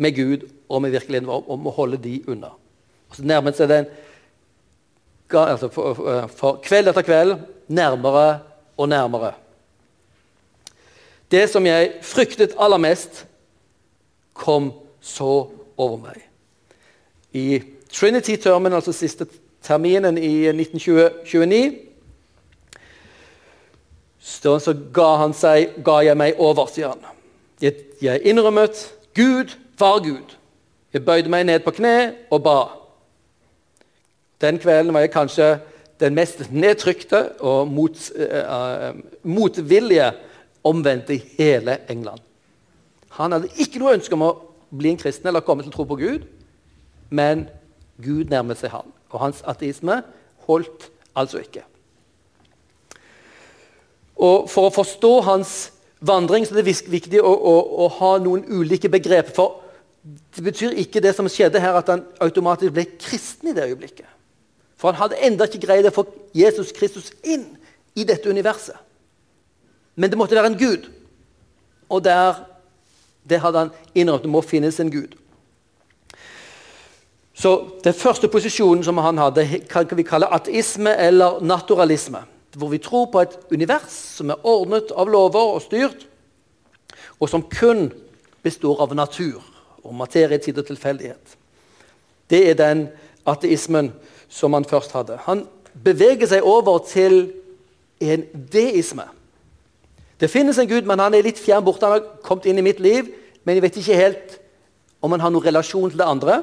[0.03, 2.51] med Gud og med virkeligheten om å holde de unna.
[3.09, 3.89] Og så nærmet seg den
[5.31, 7.35] altså for, for, for kveld etter kveld
[7.69, 8.39] nærmere
[8.79, 9.33] og nærmere.
[11.31, 13.26] Det som jeg fryktet aller mest,
[14.35, 16.22] kom så over meg.
[17.33, 17.62] I
[17.93, 19.26] Trinity Terminal, altså siste
[19.62, 21.74] terminen i 1929,
[24.20, 27.05] så ga, seg, ga jeg meg over, sier han.
[28.03, 30.37] Jeg innrømmet Gud var Gud.
[30.93, 32.59] Jeg bøyde meg ned på kne og ba.
[34.41, 35.59] Den kvelden var jeg kanskje
[36.01, 40.12] den mest nedtrykte og mot, uh, motvillige
[40.66, 42.22] omvendte i hele England.
[43.18, 44.34] Han hadde ikke noe ønske om å
[44.70, 46.26] bli en kristen eller komme til å tro på Gud,
[47.11, 47.46] men
[48.03, 48.86] Gud nærmet seg han.
[49.11, 50.03] Og hans ateisme
[50.46, 51.64] holdt altså ikke.
[54.18, 55.55] Og For å forstå hans
[55.99, 57.55] vandring så er det viktig å, å,
[57.86, 59.34] å ha noen ulike begreper.
[59.34, 59.62] For
[60.36, 64.07] det betyr ikke det som skjedde her, at han automatisk ble kristen i det øyeblikket.
[64.79, 66.07] For han hadde ennå ikke greid å få
[66.37, 67.49] Jesus Kristus inn
[67.99, 68.76] i dette universet.
[69.99, 70.87] Men det måtte være en gud.
[71.91, 72.45] Og der,
[73.26, 74.22] det hadde han innrømt.
[74.22, 75.16] Det må finnes en gud.
[77.39, 77.53] Så
[77.85, 82.22] Den første posisjonen som han hadde, kan vi kalle ateisme eller naturalisme.
[82.57, 86.07] Hvor vi tror på et univers som er ordnet av lover og styrt,
[87.20, 87.91] og som kun
[88.43, 89.43] består av natur
[89.85, 91.37] og materie, tid og tilfeldighet.
[92.31, 92.89] Det er den
[93.26, 93.93] ateismen
[94.29, 95.18] som han først hadde.
[95.24, 95.47] Han
[95.85, 97.31] beveger seg over til
[98.01, 99.07] en deisme.
[100.18, 101.87] Det finnes en Gud, men han er litt fjern borte.
[101.87, 103.11] Han har kommet inn i mitt liv,
[103.45, 104.39] men jeg vet ikke helt
[105.03, 106.41] om han har noen relasjon til det andre.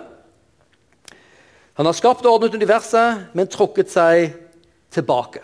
[1.75, 4.31] Han har skapt og ordnet universet, men trukket seg
[4.95, 5.41] tilbake.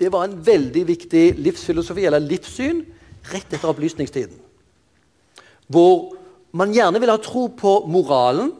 [0.00, 2.82] Det var en veldig viktig livsfilosofi, eller livssyn,
[3.30, 4.38] rett etter opplysningstiden.
[5.70, 6.16] Hvor
[6.56, 8.50] man gjerne ville ha tro på moralen,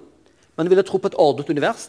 [0.54, 1.88] man ville tro på et ordnet univers.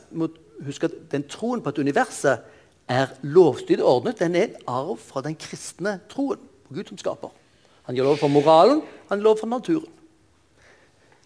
[0.65, 2.43] Husk at Den troen på at universet
[2.89, 7.31] er lovstyrt ordnet, den er en arv fra den kristne troen på Gud som skaper.
[7.87, 9.89] Han gir lov for moralen, han gir lov for naturen.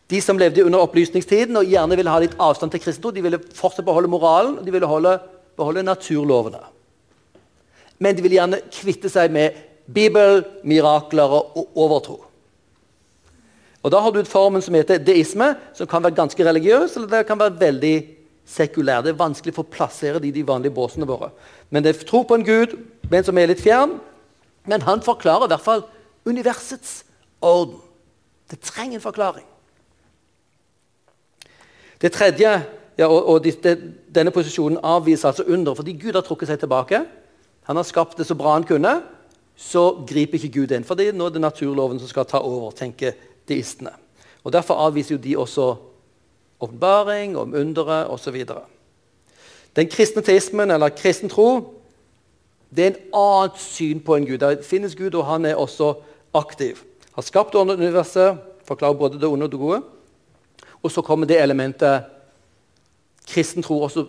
[0.10, 3.42] De som levde under opplysningstiden og gjerne ville ha litt avstand til kristentro, de ville
[3.58, 5.16] fortsatt beholde moralen og de ville holde,
[5.58, 6.62] beholde naturlovene.
[7.98, 12.20] Men de ville gjerne kvitte seg med Bibel, mirakler og overtro.
[13.86, 17.08] Og Da har du et formen som heter deisme, som kan være ganske religiøs eller
[17.08, 17.98] det kan være veldig
[18.46, 19.02] sekulær.
[19.04, 21.32] Det er vanskelig for å plassere det i de vanlige båsene våre.
[21.70, 22.78] Men det er tro på en gud,
[23.12, 23.98] men som er litt fjern.
[24.70, 25.84] Men han forklarer i hvert fall
[26.26, 27.04] universets
[27.42, 27.82] orden.
[28.50, 29.46] Det trenger en forklaring.
[32.02, 32.52] Det tredje,
[32.98, 33.76] ja, og, og de, de,
[34.16, 37.02] Denne posisjonen avviser altså under, fordi Gud har trukket seg tilbake.
[37.66, 39.00] Han har skapt det så bra han kunne.
[39.58, 40.86] Så griper ikke Gud inn.
[40.86, 43.16] For det er nå det naturloven som skal ta over, tenker
[43.50, 43.96] deistene.
[44.46, 45.70] Og Derfor avviser jo de også
[46.60, 48.46] åpenbaring om underet osv.
[49.76, 51.74] Den kristne teismen, eller kristen tro,
[52.76, 54.38] det er en annet syn på en gud.
[54.38, 55.94] Det finnes Gud, og han er også
[56.34, 56.82] aktiv.
[57.16, 59.82] Har skapt universet, forklarer både det onde og det gode.
[60.84, 62.04] Og så kommer det elementet
[63.28, 64.06] kristen tro også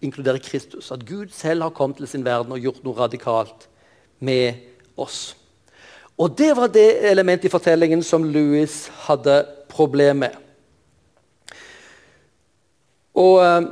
[0.00, 0.90] inkluderer Kristus.
[0.90, 3.68] At Gud selv har kommet til sin verden og gjort noe radikalt
[4.20, 4.54] med
[4.96, 5.36] oss.
[6.20, 10.36] Og det var det elementet i fortellingen som Louis hadde problem med.
[13.20, 13.68] Og uh,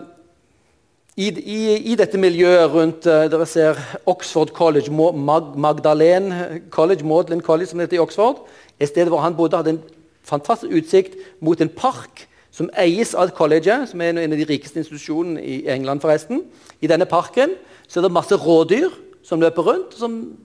[1.18, 1.58] i, i,
[1.92, 7.80] i, dette miljøet rundt uh, dere ser Oxford College, Mag Magdalene College, Maudlin College, som
[7.80, 8.44] det heter i Oxford,
[8.78, 9.84] et sted hvor han bodde, hadde en
[10.28, 14.80] fantastisk utsikt mot en park som eies av colleget, som er en av de rikeste
[14.82, 16.00] institusjonene i England.
[16.02, 16.42] forresten.
[16.80, 17.54] I denne parken
[17.88, 18.90] så er det masse rådyr
[19.22, 20.36] som løper rundt, som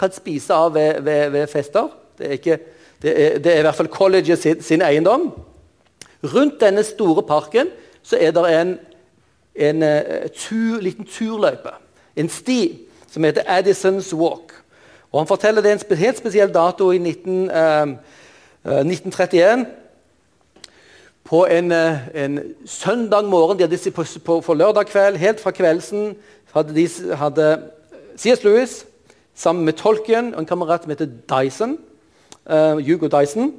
[0.00, 1.88] kan spise av ved, ved, ved fester.
[2.18, 2.58] Det er, ikke,
[3.02, 5.30] det, er, det er, i hvert fall colleget sin, sin eiendom.
[6.24, 7.72] Rundt denne store parken
[8.04, 8.78] så er det en,
[9.54, 11.72] en uh, tur, liten turløype,
[12.16, 14.52] en sti, som heter Addisons Walk.
[15.12, 17.88] Og Han forteller det er en helt spesiell dato i 19, uh,
[18.64, 19.66] uh, 1931.
[21.24, 25.50] På en, eh, en, søndag morgen de hadde på, på, på lørdag kveld, helt fra
[25.50, 26.16] kveldsen,
[26.52, 27.62] hadde, de, hadde
[28.16, 28.44] C.S.
[28.44, 28.86] Lewis
[29.34, 31.78] sammen med tolken og en kamerat som heter Dyson,
[32.84, 33.54] Hugo Dyson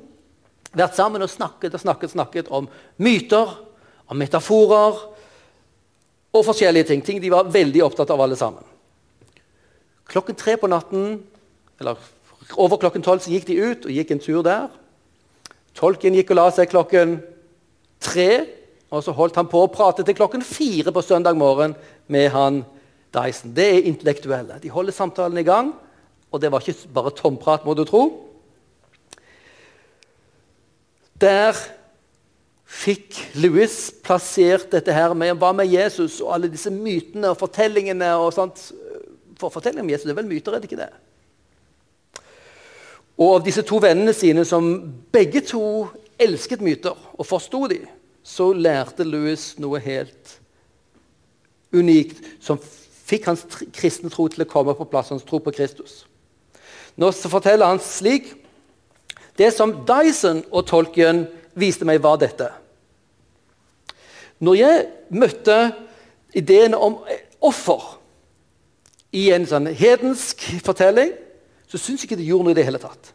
[0.75, 2.67] vært sammen og snakket og snakket, snakket om
[2.97, 3.55] myter
[4.09, 4.99] av metaforer
[6.35, 7.03] og forskjellige ting.
[7.05, 8.63] Ting de var veldig opptatt av, alle sammen.
[10.11, 11.23] Klokken tre på natten,
[11.79, 11.97] eller
[12.61, 14.67] over klokken tolv, så gikk de ut og gikk en tur der.
[15.75, 17.17] Tolken gikk og la seg klokken
[18.03, 18.29] tre,
[18.93, 21.73] og så holdt han på å prate til klokken fire på søndag morgen
[22.11, 22.61] med han
[23.15, 23.53] Dyson.
[23.55, 24.59] Det er intellektuelle.
[24.61, 25.73] De holder samtalen i gang,
[26.31, 28.03] og det var ikke bare tomprat, må du tro.
[31.21, 31.55] Der
[32.65, 38.15] fikk Louis plassert dette her med hva med Jesus og alle disse mytene og fortellingene.
[38.17, 38.71] og sånt.
[39.39, 40.93] For fortellingen om Jesus det er vel myter, er det ikke det?
[43.19, 44.65] Og av disse to vennene sine, som
[45.11, 45.87] begge to
[46.19, 47.81] elsket myter og forsto de,
[48.23, 50.39] så lærte Louis noe helt
[51.75, 52.59] unikt som
[53.05, 53.43] fikk hans
[53.75, 56.03] kristne tro til å komme på plass, hans tro på Kristus.
[56.95, 58.33] Nå forteller han slik
[59.35, 61.25] Det som Dyson og tolken
[61.55, 62.49] viste meg, var dette.
[64.43, 64.85] Når jeg
[65.15, 65.59] møtte
[66.35, 66.99] ideen om
[67.45, 67.95] offer
[69.15, 71.13] i en sånn hedensk fortelling,
[71.71, 73.13] så syns jeg ikke det gjorde noe i det hele tatt.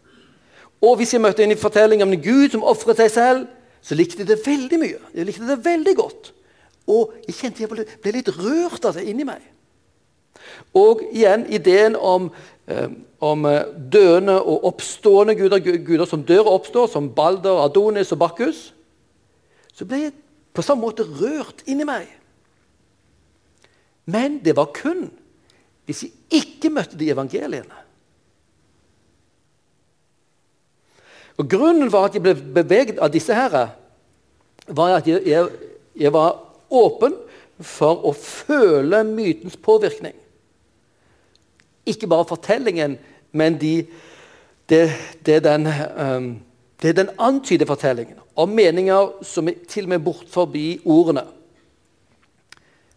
[0.81, 3.49] Og hvis jeg møtte en fortelling om en gud som ofret seg selv,
[3.85, 5.01] så likte jeg det veldig mye.
[5.17, 6.33] Jeg likte det veldig godt.
[6.91, 9.45] Og jeg kjente jeg ble litt rørt av det inni meg.
[10.77, 12.31] Og igjen ideen om,
[13.21, 18.21] om eh, døende og oppstående guder, guder som dør og oppstår, som Balder, Adonis og
[18.23, 18.71] Bakkus.
[19.75, 20.17] Så ble jeg
[20.57, 22.09] på samme måte rørt inni meg.
[24.11, 25.09] Men det var kun
[25.89, 27.79] hvis jeg ikke møtte de evangeliene.
[31.41, 33.73] Og Grunnen var at jeg ble beveget av disse her,
[34.69, 35.49] var at jeg, jeg,
[35.99, 36.37] jeg var
[36.71, 37.17] åpen
[37.59, 40.15] for å føle mytens påvirkning.
[41.87, 42.99] Ikke bare fortellingen,
[43.33, 43.87] men de,
[44.69, 44.91] det,
[45.27, 46.31] det, den, um,
[46.83, 48.19] det den antyder fortellingen.
[48.37, 51.25] Om meninger som er til og med bort forbi ordene.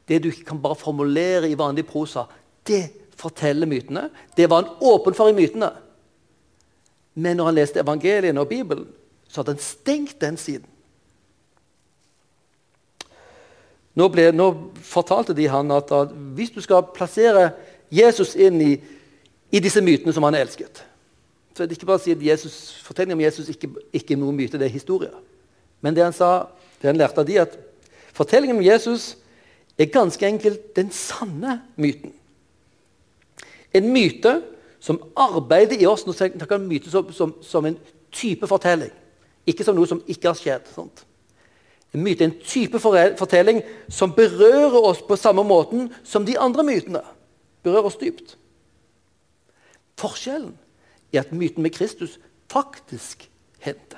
[0.08, 2.26] Det du ikke kan bare formulere i vanlig prosa,
[2.68, 2.84] det
[3.16, 4.10] forteller mytene.
[4.38, 5.72] Det var han åpen for i mytene.
[7.14, 8.88] Men når han leste evangeliene og Bibelen,
[9.28, 10.68] så hadde han stengt den siden.
[13.94, 14.48] Nå, ble, nå
[14.82, 17.52] fortalte de han at, at, hvis du skal plassere
[17.94, 18.72] Jesus inn i,
[19.54, 20.82] i, disse mytene som han elsket
[21.54, 24.18] så det er ikke bare å si at Jesus, Fortellingen om Jesus ikke, ikke er
[24.18, 25.12] noe myte, det er historie.
[25.86, 26.48] Men det han sa,
[26.82, 27.54] det han lærte av de, at
[28.18, 29.12] fortellingen om Jesus
[29.78, 32.14] er ganske enkelt den sanne myten.
[33.74, 34.40] En myte
[34.84, 36.06] som arbeider i oss.
[36.06, 37.78] Nå snakker om myte som, som, som, en
[38.14, 38.92] type fortelling,
[39.46, 40.70] ikke som noe som ikke har skjedd.
[40.74, 41.06] Sånt.
[41.94, 46.66] En myte er en type fortelling som berører oss på samme måten som de andre
[46.66, 47.04] mytene.
[47.64, 48.38] Berører oss dypt.
[50.00, 50.58] Forskjellen
[51.14, 52.20] er at myten med Kristus
[52.52, 53.30] faktisk
[53.64, 53.98] hendte.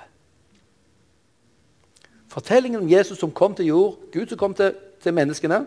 [2.28, 5.61] Fortellingen om Jesus som kom til jord, Gud som kom til, til menneskene,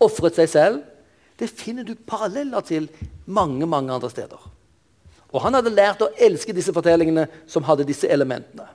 [0.00, 0.82] ofret seg selv,
[1.36, 2.88] det finner du paralleller til
[3.26, 4.52] mange mange andre steder.
[5.32, 8.68] Og Han hadde lært å elske disse fortellingene som hadde disse elementene.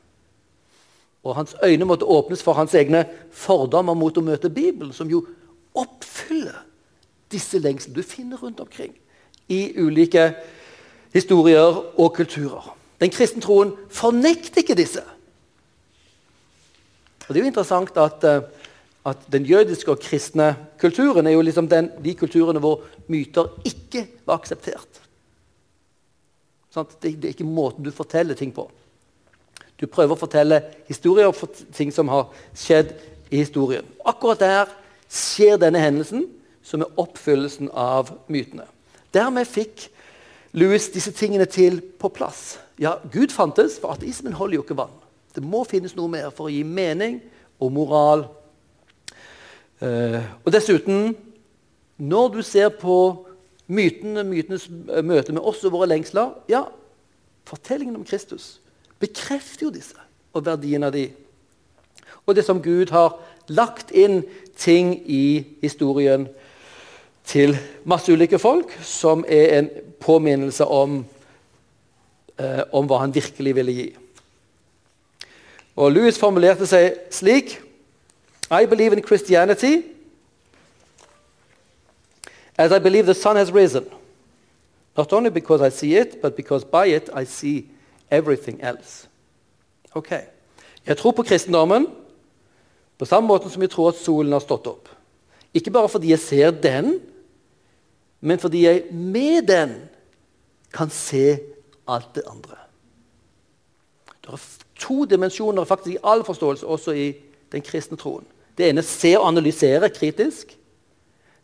[1.24, 5.24] Og Hans øyne måtte åpnes for hans egne fordommer mot å møte Bibelen, som jo
[5.78, 6.66] oppfyller
[7.32, 8.94] disse lengslene du finner rundt omkring
[9.52, 10.32] i ulike
[11.14, 12.78] historier og kulturer.
[13.02, 15.04] Den kristne troen fornekter ikke disse.
[17.28, 18.42] Og Det er jo interessant at, eh,
[19.06, 24.08] at den jødiske og kristne kulturen er jo liksom den, de kulturene hvor myter ikke
[24.26, 25.02] var akseptert.
[26.72, 28.70] Sånn, det, det, er ikke måten du forteller ting på.
[29.80, 32.94] Du prøver å fortelle historier om ting som har skjedd
[33.32, 33.88] i historien.
[34.06, 34.70] Akkurat der
[35.12, 36.28] skjer denne hendelsen,
[36.72, 38.64] som er oppfyllelsen av mytene.
[39.12, 39.90] Dermed fikk
[40.56, 42.60] Louis disse tingene til på plass.
[42.80, 44.94] Ja, Gud fantes, for ateismen holder jo ikke vann.
[45.36, 47.20] Det må finnes noe mer for å gi mening
[47.62, 48.26] og moral.
[49.82, 51.14] Uh, og dessuten,
[51.98, 52.96] når du ser på
[53.72, 54.68] mytene, mytenes
[55.04, 56.66] møte med oss og våre lengsler ja,
[57.48, 58.60] Fortellingen om Kristus
[59.02, 59.98] bekrefter jo disse
[60.32, 61.08] og verdien av de.
[62.30, 63.18] Og det som Gud har
[63.52, 64.22] lagt inn
[64.56, 66.28] ting i historien
[67.26, 69.70] til masse ulike folk, som er en
[70.00, 71.06] påminnelse om,
[72.40, 73.90] eh, om hva han virkelig ville gi.
[75.76, 77.62] Og Louis formulerte seg slik
[78.52, 79.82] I believe in Christianity
[82.58, 83.86] as I believe the sun has risen.
[84.98, 87.66] Not only because I see it, but because by it I see
[88.12, 89.08] everything else.
[89.94, 90.12] Ok.
[90.86, 91.88] Jeg tror på kristendommen
[92.98, 94.90] på samme måte som jeg tror at solen har stått opp.
[95.54, 96.99] Ikke bare fordi jeg ser den,
[98.22, 99.76] men fordi jeg med den
[100.74, 101.39] kan se
[101.88, 102.56] alt det andre.
[104.22, 104.45] Det er
[104.80, 107.12] to dimensjoner faktisk i all forståelse, også i
[107.52, 108.26] den kristne troen.
[108.58, 110.54] Det ene er å se og analysere kritisk.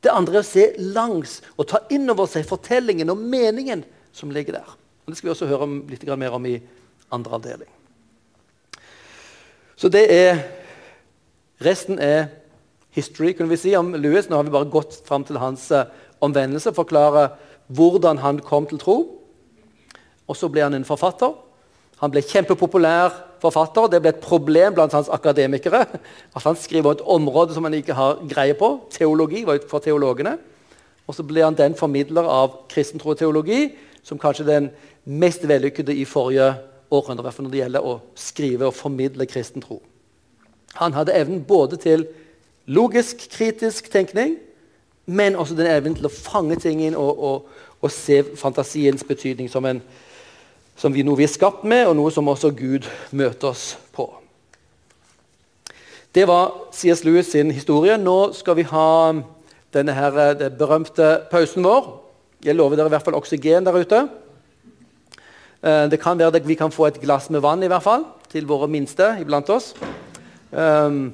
[0.03, 3.83] Det andre er å se langs og ta inn over seg fortellingen og meningen
[4.15, 4.75] som ligger der.
[5.05, 6.59] Og det skal vi også høre litt mer om i
[7.11, 7.73] andre avdeling.
[9.77, 10.39] Så det er
[11.57, 12.27] Resten er
[12.97, 14.27] history, kunne vi si, om Louis.
[14.27, 15.85] Nå har vi bare gått fram til hans uh,
[16.25, 17.29] omvendelse, forklare
[17.77, 18.97] hvordan han kom til tro.
[20.27, 21.35] Og så ble han en forfatter.
[22.01, 23.89] Han ble kjempepopulær forfatter.
[23.91, 25.85] Det ble et problem blant hans akademikere.
[26.35, 28.73] at Han skriver et område som han ikke har greie på.
[28.93, 30.37] Teologi var for teologene.
[31.07, 33.71] Og så ble han den formidler av kristentro og teologi
[34.03, 34.69] som kanskje den
[35.07, 36.53] mest vellykkede i forrige
[36.91, 37.31] århundre.
[37.39, 39.81] når det gjelder å skrive og formidle kristen tro.
[40.75, 42.07] Han hadde evnen både til
[42.67, 44.37] logisk, kritisk tenkning,
[45.05, 49.49] men også den evnen til å fange ting inn og, og, og se fantasiens betydning
[49.51, 49.81] som en
[50.77, 52.85] som vi, noe vi er skapt med, og noe som også Gud
[53.17, 54.05] møter oss på.
[56.13, 57.01] Det var C.S.
[57.05, 57.97] Lewis sin historie.
[57.97, 58.89] Nå skal vi ha
[59.73, 61.89] denne her, eh, den berømte pausen vår.
[62.45, 64.03] Jeg lover dere i hvert fall oksygen der ute.
[65.63, 68.05] Eh, det kan være at vi kan få et glass med vann i hvert fall,
[68.29, 69.73] til våre minste iblant oss.
[70.51, 71.11] Um,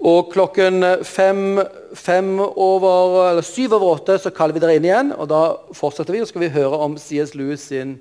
[0.00, 1.60] og klokken fem,
[1.94, 5.12] fem over, eller syv over åtte så kaller vi dere inn igjen.
[5.16, 5.42] og Da
[5.76, 7.34] fortsetter vi, og skal vi høre om C.S.
[7.38, 7.96] Lewis sin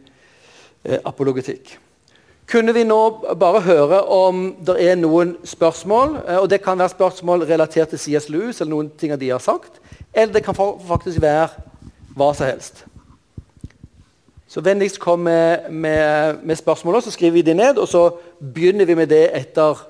[0.84, 1.78] eh, apologetikk.
[2.50, 3.00] Kunne vi nå
[3.40, 6.18] bare høre om det er noen spørsmål?
[6.28, 8.30] Eh, og Det kan være spørsmål relatert til C.S.
[8.30, 9.80] Lewis eller noen ting de har sagt.
[10.14, 11.48] Eller det kan faktisk være
[12.18, 12.86] hva som helst.
[14.48, 17.78] Så vennligst kom med, med, med spørsmål, så skriver vi de ned.
[17.78, 18.10] Og så
[18.54, 19.88] begynner vi med det etter,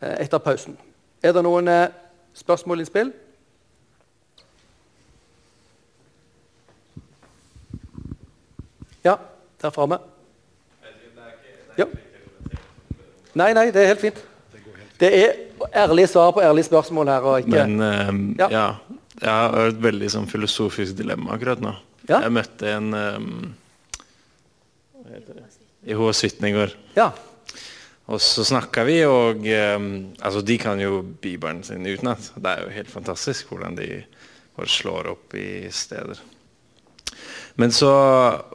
[0.00, 0.78] eh, etter pausen.
[1.22, 1.98] Er det noen spørsmål
[2.34, 3.12] spørsmål, innspill?
[9.04, 9.16] Ja,
[9.62, 9.98] der framme.
[11.78, 11.86] Ja.
[13.34, 14.18] Nei, nei, det er helt fint.
[15.00, 15.36] Det er
[15.84, 17.20] ærlige svar på ærlige spørsmål her.
[17.20, 17.50] og ikke...
[17.50, 18.48] Men ehm, Ja.
[18.50, 18.66] ja.
[19.20, 21.74] Jeg har et veldig sånn filosofisk dilemma akkurat nå.
[22.08, 22.22] Ja.
[22.24, 23.26] Jeg møtte en um,
[24.96, 25.44] Hva heter det?
[25.90, 26.72] Jehovas vitne i går.
[26.96, 27.10] Ja.
[28.10, 32.32] Og så snakka vi, og um, altså de kan jo Bibelen sin utenat.
[32.34, 33.88] Det er jo helt fantastisk hvordan de
[34.56, 36.18] bare slår opp i steder.
[37.60, 37.90] Men så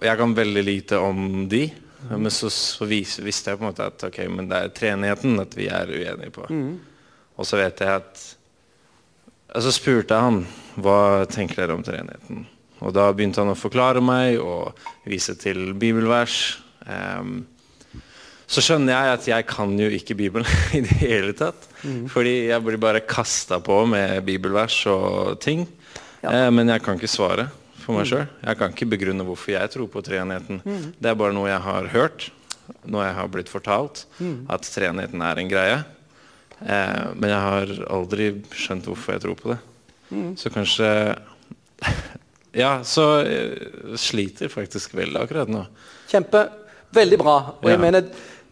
[0.01, 1.69] Jeg kan veldig lite om de.
[2.09, 5.39] Men så, så vis, visste jeg på en måte at ok, men det er treenigheten
[5.41, 6.45] at vi er uenige på.
[7.35, 8.25] Og så vet jeg at
[9.55, 10.41] og Så spurte jeg han
[10.83, 12.41] hva tenker dere om treenigheten.
[12.83, 14.75] Og da begynte han å forklare meg og
[15.07, 16.57] vise til bibelvers.
[16.91, 17.45] Ehm,
[18.47, 20.45] så skjønner jeg at jeg kan jo ikke Bibelen
[20.77, 21.67] i det hele tatt.
[22.11, 25.65] Fordi jeg blir bare kasta på med bibelvers og ting.
[26.25, 27.47] Eh, men jeg kan ikke svare
[27.83, 28.25] for meg sjøl.
[28.45, 30.61] Jeg kan ikke begrunne hvorfor jeg tror på treenigheten.
[30.97, 32.29] Det er bare noe jeg har hørt,
[32.89, 34.05] noe jeg har blitt fortalt,
[34.49, 35.77] at treenigheten er en greie.
[36.65, 39.59] Eh, men jeg har aldri skjønt hvorfor jeg tror på det.
[40.41, 40.89] Så kanskje
[42.55, 45.65] Ja, så jeg sliter faktisk veldig akkurat nå.
[46.07, 46.45] Kjempe.
[46.95, 47.33] Veldig bra.
[47.59, 47.81] Og jeg Ja.
[47.81, 48.05] mener,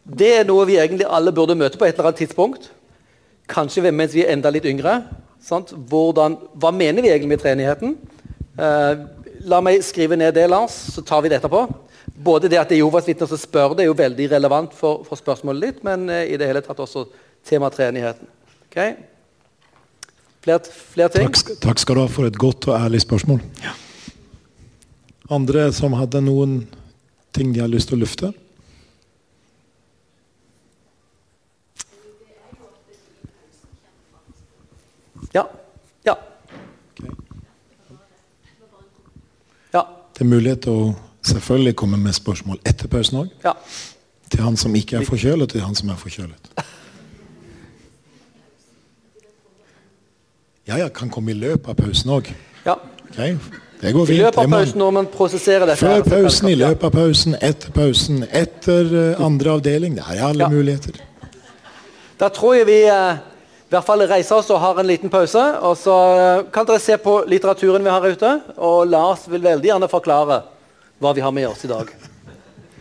[0.04, 2.68] Det er noe vi egentlig alle burde møte på et eller annet tidspunkt.
[3.52, 5.00] Kanskje mens vi er enda litt yngre.
[5.44, 5.72] Sant?
[5.72, 7.96] Hvordan, hva mener vi egentlig med treenigheten?
[8.60, 9.06] Eh,
[9.48, 11.66] la meg skrive ned det, Lars, så tar vi det etterpå.
[12.24, 15.06] Både det at det er Jehovas vitner som spør, det er jo veldig relevant for,
[15.08, 17.08] for spørsmålet ditt, men eh, i det hele tatt også
[17.48, 18.28] tema treenigheten.
[18.68, 18.78] Ok?
[20.44, 20.60] Flere,
[20.94, 21.32] flere ting?
[21.32, 23.40] Takk, takk skal du ha for et godt og ærlig spørsmål.
[25.32, 26.64] Andre som hadde noen
[27.34, 28.34] ting de har lyst til å lufte?
[35.34, 35.44] Ja.
[36.06, 36.14] Ja.
[39.74, 39.82] Ja.
[40.14, 40.94] Det er mulighet til å
[41.26, 43.30] selvfølgelig komme med spørsmål etter pausen òg.
[43.44, 43.54] ja.
[44.34, 46.48] Til han som ikke er forkjølet, og til han som er forkjølet.
[50.68, 52.32] Ja, ja, kan komme i løpet av pausen òg.
[52.66, 52.76] ja.
[53.12, 53.36] Okay.
[53.84, 56.92] Det går I løpet av pausen når man prosesserer dette Før pausen, i løpet av
[56.96, 59.96] pausen, etter pausen, etter eh, andre avdeling.
[60.00, 60.50] Det er alle Ja.
[60.50, 60.98] muligheter.
[62.20, 63.18] Da tror jeg vi eh,
[63.74, 65.42] hvert fall reise oss og ha en liten pause.
[65.66, 68.34] Og så eh, kan dere se på litteraturen vi har ute.
[68.58, 70.44] Og Lars vil veldig gjerne forklare
[71.02, 71.90] hva vi har med oss i dag.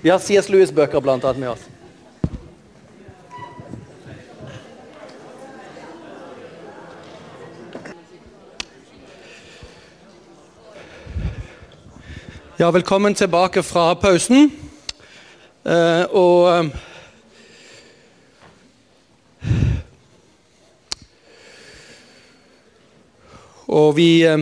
[0.02, 0.50] Vi har C.S.
[0.52, 1.68] Lewis-bøker blant annet med oss.
[12.60, 14.50] Ja, velkommen tilbake fra pausen.
[15.64, 16.68] Eh, og
[23.72, 24.36] Og vi, eh,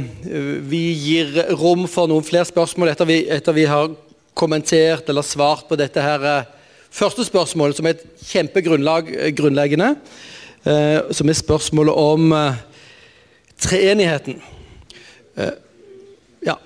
[0.66, 3.93] vi gir rom for noen flere spørsmål etter vi, etter vi har
[4.35, 6.49] kommentert eller svart på dette her eh,
[6.91, 9.93] første spørsmålet, som er et kjempegrunnleggende.
[10.66, 12.35] eh, Som er spørsmålet om
[13.61, 14.41] treenigheten.
[16.43, 16.57] Ja.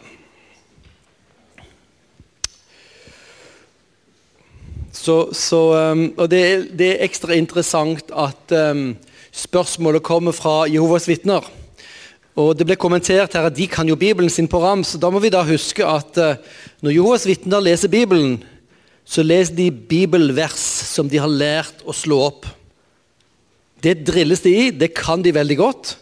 [4.93, 5.61] Så, så,
[6.17, 8.55] og det er, det er ekstra interessant at
[9.35, 11.45] spørsmålet kommer fra Jehovas vitner.
[12.35, 14.97] Og Det ble kommentert her at de kan jo Bibelen sin på rams.
[14.99, 16.35] Da må vi da huske at uh,
[16.83, 18.41] når Jehovas vitner leser Bibelen,
[19.07, 22.49] så leser de bibelvers som de har lært å slå opp.
[23.85, 25.95] Det drilles de i, det kan de veldig godt.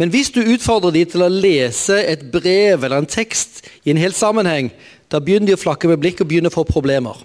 [0.00, 4.00] Men hvis du utfordrer de til å lese et brev eller en tekst i en
[4.00, 4.72] hel sammenheng,
[5.12, 7.18] da begynner de å flakke med blikk og begynner å få problemer.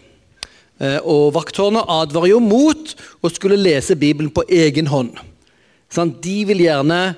[0.82, 5.16] Eh, Og Vakttårnet advarer jo mot å skulle lese Bibelen på egen hånd.
[5.93, 7.14] De vil gjerne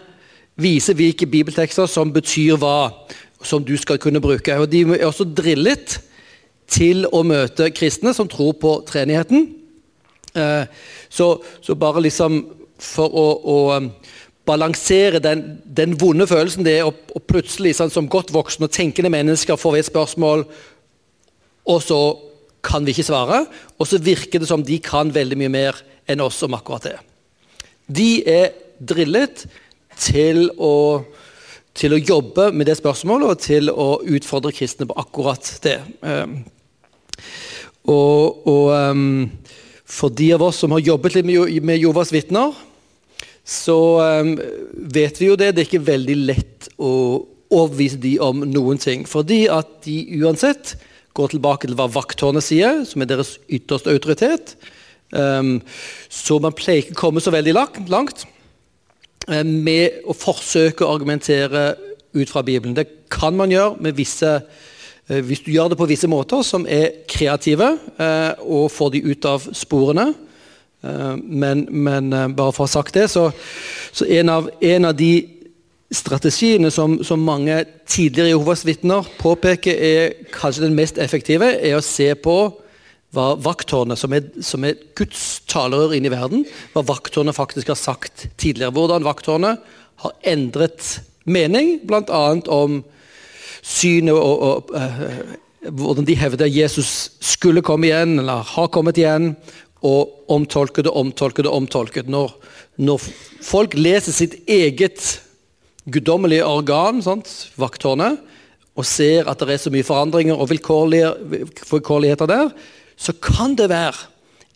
[0.56, 2.92] vise hvilke bibeltekster som betyr hva,
[3.44, 4.56] som du skal kunne bruke.
[4.60, 6.00] Og De er også drillet
[6.72, 9.50] til å møte kristne som tror på treenigheten.
[10.36, 10.66] Eh,
[11.10, 12.42] Så, så bare liksom
[12.82, 13.90] for å, å um,
[14.46, 18.74] balansere den, den vonde følelsen det er å, å plutselig sånn, som godt voksne og
[18.76, 20.44] tenkende mennesker vi et spørsmål,
[21.66, 22.00] og så
[22.66, 23.46] kan vi ikke svare.
[23.80, 25.80] Og så virker det som de kan veldig mye mer
[26.10, 26.98] enn oss om akkurat det.
[27.88, 28.52] De er
[28.82, 29.46] drillet
[30.00, 31.04] til å,
[31.76, 35.80] til å jobbe med det spørsmålet og til å utfordre kristne på akkurat det.
[36.02, 36.38] Um,
[37.92, 39.28] og, og um,
[39.86, 42.56] for de av oss som har jobbet litt med, Jovas vitner,
[43.46, 43.78] så
[44.22, 44.34] um,
[44.74, 45.54] vet vi jo det.
[45.54, 46.92] Det er ikke veldig lett å
[47.54, 49.06] overbevise de om noen ting.
[49.08, 50.76] Fordi at de uansett
[51.16, 54.58] går tilbake til hva vakttårnet sier, som er deres ytterste autoritet.
[56.12, 58.26] Så man pleier ikke å komme så veldig langt.
[59.30, 61.74] Eh, med å forsøke å argumentere
[62.16, 62.76] ut fra Bibelen.
[62.76, 66.68] Det kan man gjøre med visse eh, hvis du gjør det på visse måter som
[66.70, 70.14] er kreative, eh, og får de ut av sporene.
[70.86, 73.24] Men, men bare for å ha sagt det, så,
[73.90, 75.26] så en, av, en, av, de
[75.90, 77.56] strategiene som, som mange
[77.90, 82.36] tidligere Jehovas vitner påpeker er kanskje den mest effektive, er å se på
[83.16, 86.44] hva vakttårnet, som er, som er Guds talerør inn i verden,
[86.74, 88.74] hva vakttårnet faktisk har sagt tidligere.
[88.76, 89.62] Hvordan vakttårnet
[90.04, 92.24] har endret mening, bl.a.
[92.52, 92.82] om
[93.66, 95.36] synet og, og uh,
[95.66, 99.34] hvordan de hevder Jesus skulle komme igjen, eller har kommet igjen,
[99.86, 102.10] og omtolket og omtolket og omtolket.
[102.10, 102.34] Når,
[102.82, 103.04] når
[103.46, 105.20] folk leser sitt eget
[105.86, 107.30] guddommelige organ, sant,
[107.60, 108.18] vakttårnet,
[108.76, 112.50] og ser at det er så mye forandringer og vilkårligheter der,
[112.98, 114.08] så kan det være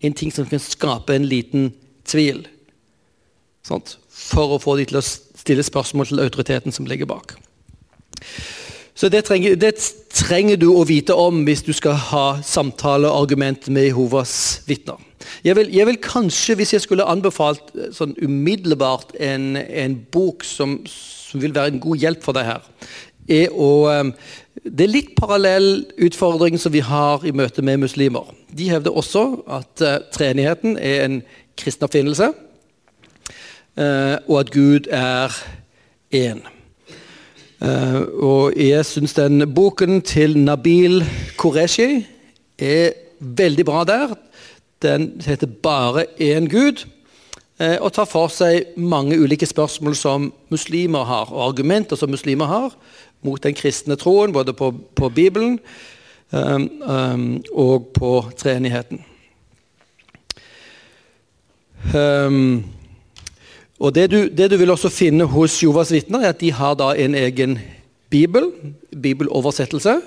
[0.06, 1.72] en ting som kan skape en liten
[2.08, 2.46] tvil.
[3.66, 7.36] Sant, for å få de til å stille spørsmål til autoriteten som ligger bak.
[9.00, 9.78] Så det trenger, det
[10.12, 14.34] trenger, du å vite om hvis du skal ha samtale og argument med Jehovas
[14.68, 15.00] vitner.
[15.46, 20.44] Jeg vil, jeg vil, kanskje, hvis jeg skulle anbefalt eh, sånn umiddelbart en, en bok
[20.48, 22.68] som, som, vil være en god hjelp for deg her,
[23.30, 24.12] er å eh,
[24.64, 28.28] Det er litt parallell utfordring som vi har i møte med muslimer.
[28.52, 31.20] De hevder også at uh, treenigheten er en
[31.60, 32.34] kristen oppfinnelse.
[33.80, 35.32] uh, og at Gud er
[36.12, 36.44] én.
[37.64, 41.04] Uh, og jeg syns den boken til Nabil
[41.40, 42.06] Qureshi
[42.60, 44.16] er veldig bra der.
[44.82, 46.88] Den heter 'Bare én Gud'
[47.60, 52.72] og tar for seg mange ulike spørsmål som muslimer har, og argumenter som muslimer har
[53.26, 55.60] mot den kristne troen, både på, på Bibelen
[56.32, 59.04] um, um, og på treenigheten.
[61.96, 62.66] Um,
[63.80, 66.76] og det du, det du, vil også finne hos Jovas vitner, er at de har
[66.80, 67.60] da en egen
[68.12, 68.52] bibel,
[68.92, 70.00] bibeloversettelse,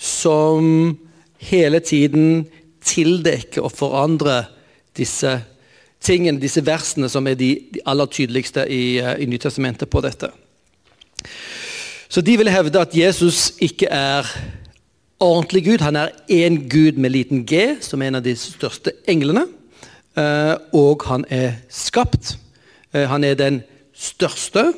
[0.00, 0.96] som
[1.50, 2.46] hele tiden
[2.84, 4.48] tildekker og forandrer
[4.96, 5.34] disse
[6.00, 10.32] tingene, disse versene, som er de, de aller tydeligste i, eh, i Nytestamentet på dette.
[12.10, 14.26] Så de vil hevde at Jesus ikke er
[15.20, 15.78] ordentlig Gud.
[15.78, 19.44] Han er én Gud med liten g, som er en av de største englene.
[20.18, 22.34] Eh, og han er skapt.
[22.90, 23.60] Eh, han er den
[23.94, 24.72] største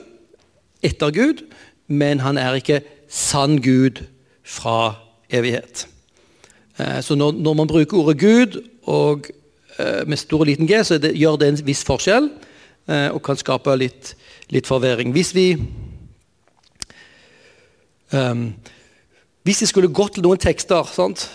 [0.85, 1.41] etter Gud,
[1.89, 4.05] men han er ikke sann Gud
[4.45, 4.93] fra
[5.33, 5.87] evighet.
[6.77, 9.33] Eh, så når, man bruker ordet Gud og
[10.07, 12.27] med stor og liten g, så gjør det en viss forskjell
[12.87, 14.11] og kan skape litt,
[14.53, 15.15] litt forvirring.
[15.17, 15.47] Hvis vi
[18.13, 18.55] um,
[19.43, 21.27] Hvis vi skulle gått til noen tekster, sant,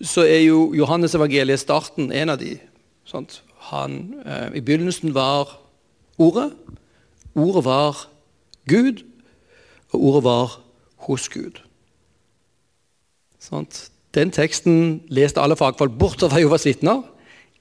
[0.00, 2.56] så er jo Johannes evangeliet starten en av de.
[3.08, 3.42] Sant?
[3.70, 5.58] Han, uh, I begynnelsen var
[6.18, 6.50] ordet.
[7.34, 8.06] Ordet var
[8.68, 9.02] Gud,
[9.92, 10.60] og ordet var
[11.06, 11.60] hos Gud.
[13.40, 13.90] Sant?
[14.14, 17.02] Den teksten leste alle fagfolk bortover Jovas vitner.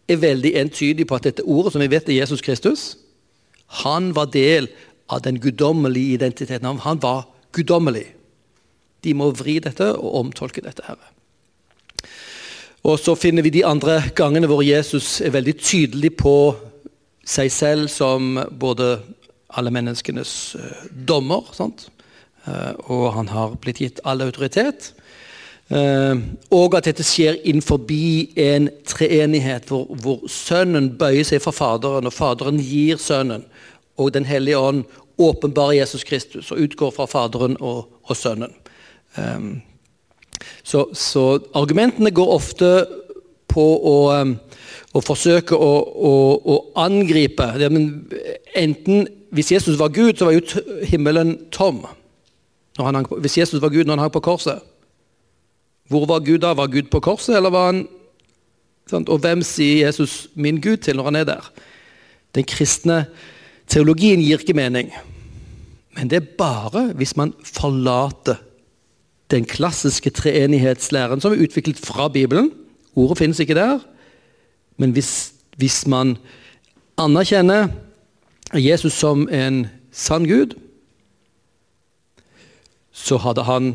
[0.07, 2.97] Er veldig entydig på at dette ordet, som vi vet er Jesus Kristus,
[3.83, 4.67] han var del
[5.09, 6.79] av den guddommelige identiteten.
[6.83, 8.07] Han var guddommelig.
[9.03, 10.83] De må vri dette og omtolke dette.
[10.87, 10.97] her.
[12.83, 16.55] Og Så finner vi de andre gangene hvor Jesus er veldig tydelig på
[17.25, 18.99] seg selv som både
[19.55, 21.43] alle menneskenes uh, dommer.
[21.53, 21.89] sant?
[22.91, 24.89] og han har blitt gitt all autoritet.
[25.71, 26.19] Uh,
[26.51, 27.79] og at dette skjer innenfor
[28.35, 33.45] en treenighet hvor, hvor, Sønnen bøyer seg for Faderen, og Faderen gir Sønnen.
[33.97, 34.83] Og Den hellige ånd
[35.17, 38.53] åpenbarer Jesus Kristus og utgår fra Faderen og, og Sønnen.
[39.17, 39.61] Um,
[40.63, 42.69] så, så, argumentene går ofte
[43.53, 44.37] på å um,
[44.93, 46.13] å forsøke å, å,
[46.53, 47.69] å angripe det,
[48.59, 51.81] enten, Hvis Jesus var Gud, så var jo himmelen tom.
[52.77, 54.61] Hang, hvis Jesus var Gud når han hang på korset,
[55.89, 56.53] hvor var Gud da?
[56.53, 57.81] Var Gud på korset, eller var han
[58.89, 59.09] sant?
[59.09, 61.49] Og hvem sier Jesus 'min Gud' til når han er der?
[62.35, 63.05] Den kristne
[63.67, 64.91] teologien gir ikke mening.
[65.95, 68.41] Men det er bare hvis man forlater
[69.31, 72.51] den klassiske treenighetslæren som er utviklet fra Bibelen.
[72.95, 73.79] Ordet finnes ikke der.
[74.77, 76.17] Men hvis, hvis man
[76.97, 77.67] anerkjenner
[78.53, 80.53] Jesus som en sann Gud,
[82.91, 83.73] så hadde han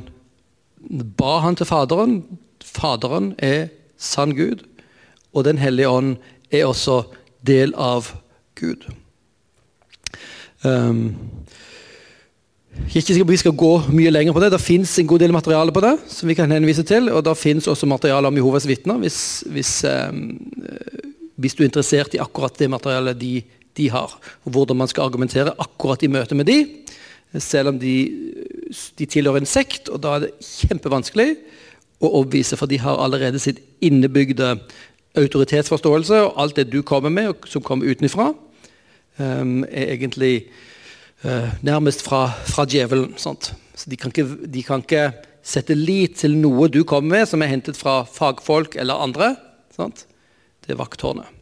[1.18, 2.22] ba han til Faderen.
[2.64, 3.68] Faderen er
[3.98, 4.62] sann Gud,
[5.34, 6.16] og Den hellige ånd
[6.50, 7.02] er også
[7.46, 8.14] del av
[8.54, 8.86] Gud.
[10.66, 11.14] Um,
[12.78, 14.52] jeg er ikke sikker vi skal gå mye lenger på det.
[14.54, 15.98] Det fins en god del materiale på det.
[16.08, 19.84] som vi kan henvise til, Og det fins også materiale om Jehovas vitner, hvis, hvis,
[19.84, 20.38] um,
[21.36, 23.42] hvis, du er interessert i akkurat det materialet de,
[23.76, 24.18] de har.
[24.44, 26.66] Og hvordan man skal argumentere akkurat i møte med de,
[27.38, 28.10] selv om de,
[28.98, 29.88] de tilhører en sekt.
[29.88, 31.36] Og da er det kjempevanskelig
[32.00, 34.58] å overbevise, for de har allerede sitt innebygde
[35.18, 36.14] autoritetsforståelse.
[36.14, 38.32] Og alt det du kommer med, som kommer utenfra,
[39.18, 40.48] um, er egentlig
[41.24, 43.14] uh, nærmest fra, fra djevelen.
[43.20, 43.52] Sant?
[43.74, 45.10] Så de kan, ikke, de kan, ikke,
[45.48, 49.32] sette lit til noe du kommer med som er hentet fra fagfolk eller andre.
[49.72, 50.04] Sant?
[50.64, 51.34] Det er vakttårnet.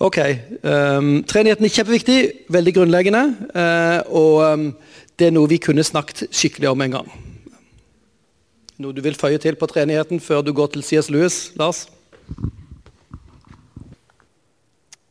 [0.00, 0.18] Ok.
[0.64, 2.18] Um, treenigheten er kjempeviktig,
[2.52, 3.24] veldig grunnleggende.
[3.52, 4.68] Uh, og um,
[5.20, 7.10] det er noe vi kunne snakket skikkelig om en gang.
[8.80, 11.84] Noe du vil føye til på treenigheten før du går til CS Lewis, Lars?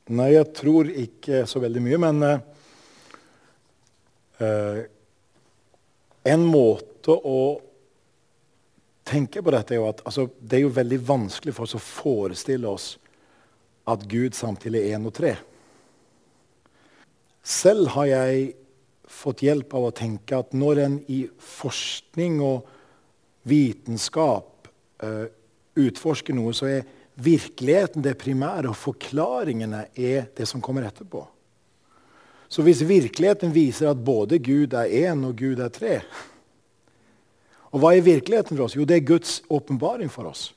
[0.09, 2.39] Nei, jeg tror ikke så veldig mye, men uh,
[4.41, 4.79] uh,
[6.29, 7.41] En måte å
[9.09, 11.81] tenke på dette er jo at altså, det er jo veldig vanskelig for oss å
[11.81, 12.89] forestille oss
[13.89, 15.31] at Gud samtidig er én og tre.
[17.41, 18.51] Selv har jeg
[19.09, 22.67] fått hjelp av å tenke at når en i forskning og
[23.49, 24.69] vitenskap
[25.01, 25.25] eh,
[25.79, 26.85] utforsker noe, så er
[27.23, 31.25] virkeligheten det primære, og forklaringene er det som kommer etterpå.
[32.49, 36.01] Så hvis virkeligheten viser at både Gud er én og Gud er tre
[37.69, 38.75] Og hva er virkeligheten for oss?
[38.75, 40.55] Jo, det er Guds åpenbaring for oss.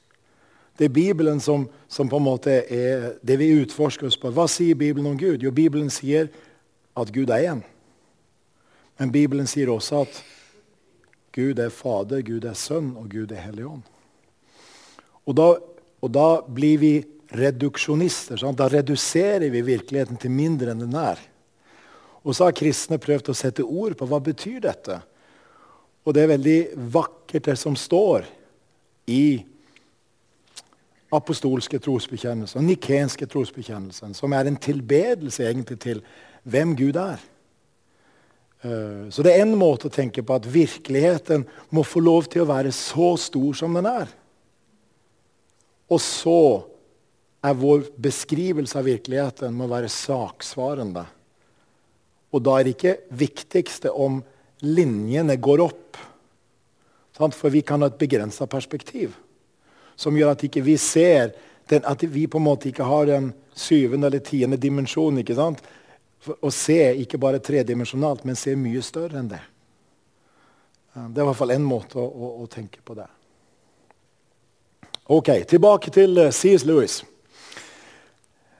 [0.78, 4.30] Det er Bibelen som, som, på en måte er det vi utforsker oss på.
[4.32, 5.44] Hva sier Bibelen om Gud?
[5.44, 6.30] Jo, Bibelen sier
[6.96, 7.60] at Gud er én.
[8.96, 10.22] Men Bibelen sier også at
[11.36, 13.84] Gud er Fader, Gud er Sønn, og Gud er Hellig Ånd.
[15.28, 15.46] Og da,
[16.02, 16.94] og da blir vi
[17.32, 18.40] reduksjonister.
[18.40, 18.58] Sant?
[18.58, 21.20] Da reduserer vi virkeligheten til mindre enn den er.
[22.22, 25.00] Og så har kristne prøvd å sette ord på hva betyr dette.
[26.02, 26.58] Og det er veldig
[26.92, 28.26] vakkert, det som står
[29.10, 29.42] i
[31.12, 36.00] apostolske trosbekjennelser, nikenske trosbekjennelsen, som er en tilbedelse egentlig til
[36.48, 37.20] hvem Gud er.
[38.64, 42.44] Eh, så det er en måte å tenke på at virkeligheten må få lov til
[42.44, 44.10] å være så stor som den er.
[45.92, 46.42] Og så
[47.42, 51.04] er vår beskrivelse av virkeligheten må være saksvarende.
[52.32, 54.22] Og da er det ikke viktigste om
[54.64, 55.98] linjene går opp.
[57.18, 59.12] For vi kan ha et begrensa perspektiv
[60.00, 61.34] som gjør at ikke vi ser
[61.70, 65.18] den, At vi på en måte ikke har den syvende eller tiende dimensjonen.
[65.18, 65.62] ikke sant?
[66.26, 69.40] Å se ikke bare tredimensjonalt, men se mye større enn det.
[70.92, 73.06] Det er i hvert fall én måte å, å, å, tenke på det.
[75.10, 76.62] Ok, Tilbake til uh, C.S.
[76.64, 77.00] Lewis.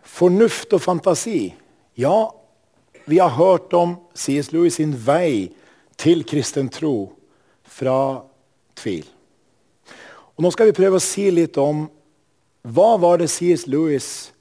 [0.03, 1.55] Fornuft og fantasi.
[1.95, 2.33] Ja,
[3.07, 4.51] vi har hørt om C.S.
[4.53, 5.53] Lewis sin vei
[5.95, 7.13] til kristen tro
[7.63, 8.25] fra
[8.75, 9.07] tvil.
[10.35, 11.87] Og nå skal vi prøve å si litt om
[12.63, 13.69] hva var det C.S.
[13.71, 14.33] Lewis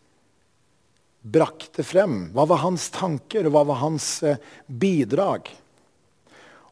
[1.21, 2.31] brakte frem?
[2.33, 5.49] Hva var hans tanker, og hva var hans eh, bidrag?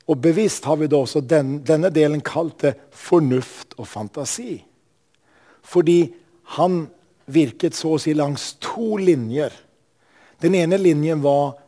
[0.10, 4.58] Og bevisst har vi da også den, denne delen kalt det fornuft og fantasi.
[5.70, 6.00] Fordi
[6.58, 6.88] han
[7.30, 9.54] virket så å si langs to linjer.
[10.42, 11.60] Den ene linjen var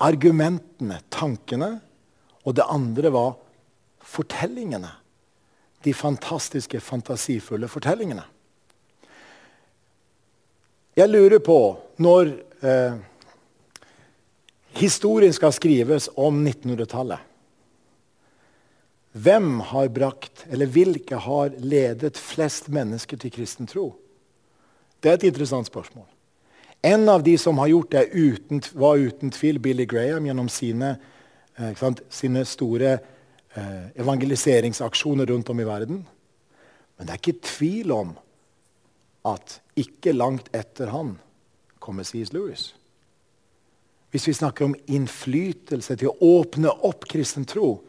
[0.00, 1.74] argumentene, tankene.
[2.42, 3.34] Og det andre var
[4.02, 4.90] fortellingene
[5.82, 8.22] de fantastiske, fantasifulle fortellingene.
[10.96, 11.58] Jeg lurer på,
[12.04, 12.30] når
[12.62, 12.98] eh,
[14.78, 17.31] historien skal skrives om 1900-tallet
[19.12, 23.90] Hvem har brakt, eller hvilke har ledet flest mennesker til kristen tro?
[25.02, 26.06] Det er et interessant spørsmål.
[26.82, 30.96] En av de som har gjort det, uten, var uten tvil Billy Graham gjennom sine,
[31.58, 32.98] eh, sine store
[33.54, 36.06] Eh, evangeliseringsaksjoner rundt om i verden.
[36.96, 38.14] Men det er ikke tvil om
[39.28, 41.18] at ikke langt etter han
[41.82, 42.32] kommer C.S.
[42.32, 42.70] Lewis.
[44.10, 47.82] Hvis vi snakker om innflytelse til å åpne opp kristen tro,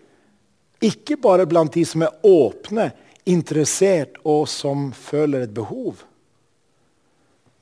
[0.84, 2.92] ikke bare blant de som er åpne,
[3.26, 6.02] interessert og som føler et behov,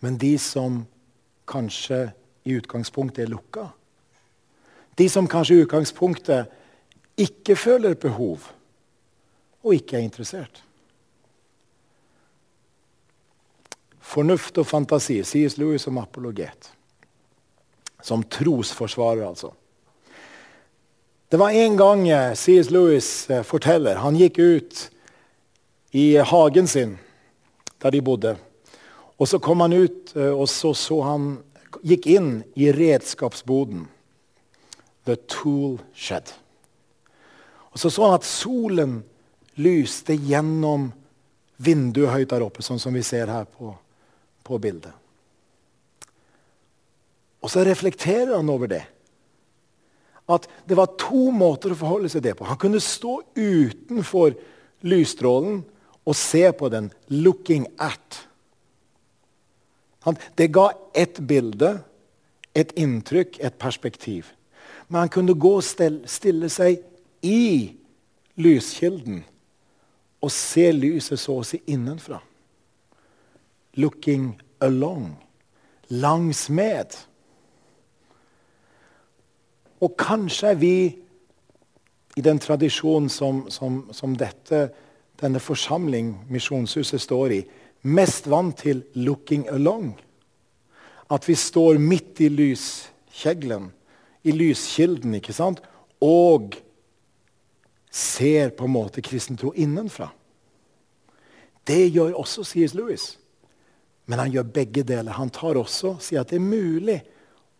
[0.01, 0.82] men de som
[1.45, 2.07] kanskje
[2.49, 3.67] i utgangspunktet er lukka.
[4.97, 8.49] De som kanskje i utgangspunktet ikke føler et behov
[9.61, 10.63] og ikke er interessert.
[14.11, 16.72] Fornuft og fantasi, sies Louis som apologet.
[18.01, 19.53] Som trosforsvarer, altså.
[21.32, 22.69] Det var en gang eh, C.S.
[22.69, 24.89] Lewis eh, forteller Han gikk ut
[25.95, 26.97] i hagen sin,
[27.79, 28.34] der de bodde.
[29.15, 31.29] Og Så kom han ut, eh, og så, så han
[31.88, 32.29] gikk inn
[32.59, 33.88] i redskapsboden.
[35.07, 36.36] The tool shed.
[37.71, 38.99] Og så så han at solen
[39.55, 40.91] lyste gjennom
[41.55, 43.71] vinduet høyt der oppe, sånn som vi ser her på,
[44.43, 44.91] på bildet.
[47.39, 48.84] Og så reflekterer han over det.
[50.30, 52.45] At det var to måter å forholde seg det på.
[52.45, 54.36] Han kunne stå utenfor
[54.86, 55.63] lysstrålen
[56.05, 58.26] og se på den 'looking at'.
[60.36, 61.84] Det ga ett bilde,
[62.55, 64.26] et inntrykk, et perspektiv.
[64.88, 65.63] Men han kunne gå og
[66.09, 66.82] stille seg
[67.22, 67.76] i
[68.36, 69.24] lyskilden
[70.22, 72.19] og se lyset så å si innenfra.
[73.74, 75.15] Looking along.
[75.88, 76.95] Langs med.
[79.82, 80.75] Og kanskje er vi
[82.17, 84.69] i den tradisjonen som, som, som dette,
[85.21, 87.41] denne forsamling, Misjonshuset, står i,
[87.82, 89.97] mest vant til 'looking along'.
[91.09, 93.71] At vi står midt i lyskjeglen,
[94.23, 95.61] i lyskilden, ikke sant?
[96.01, 96.55] og
[97.91, 100.07] ser på en måte kristen tro innenfra.
[101.67, 102.73] Det gjør også C.S.
[102.73, 103.19] Lewis.
[104.05, 105.11] Men han gjør begge deler.
[105.11, 106.97] Han tar også, sier at det er mulig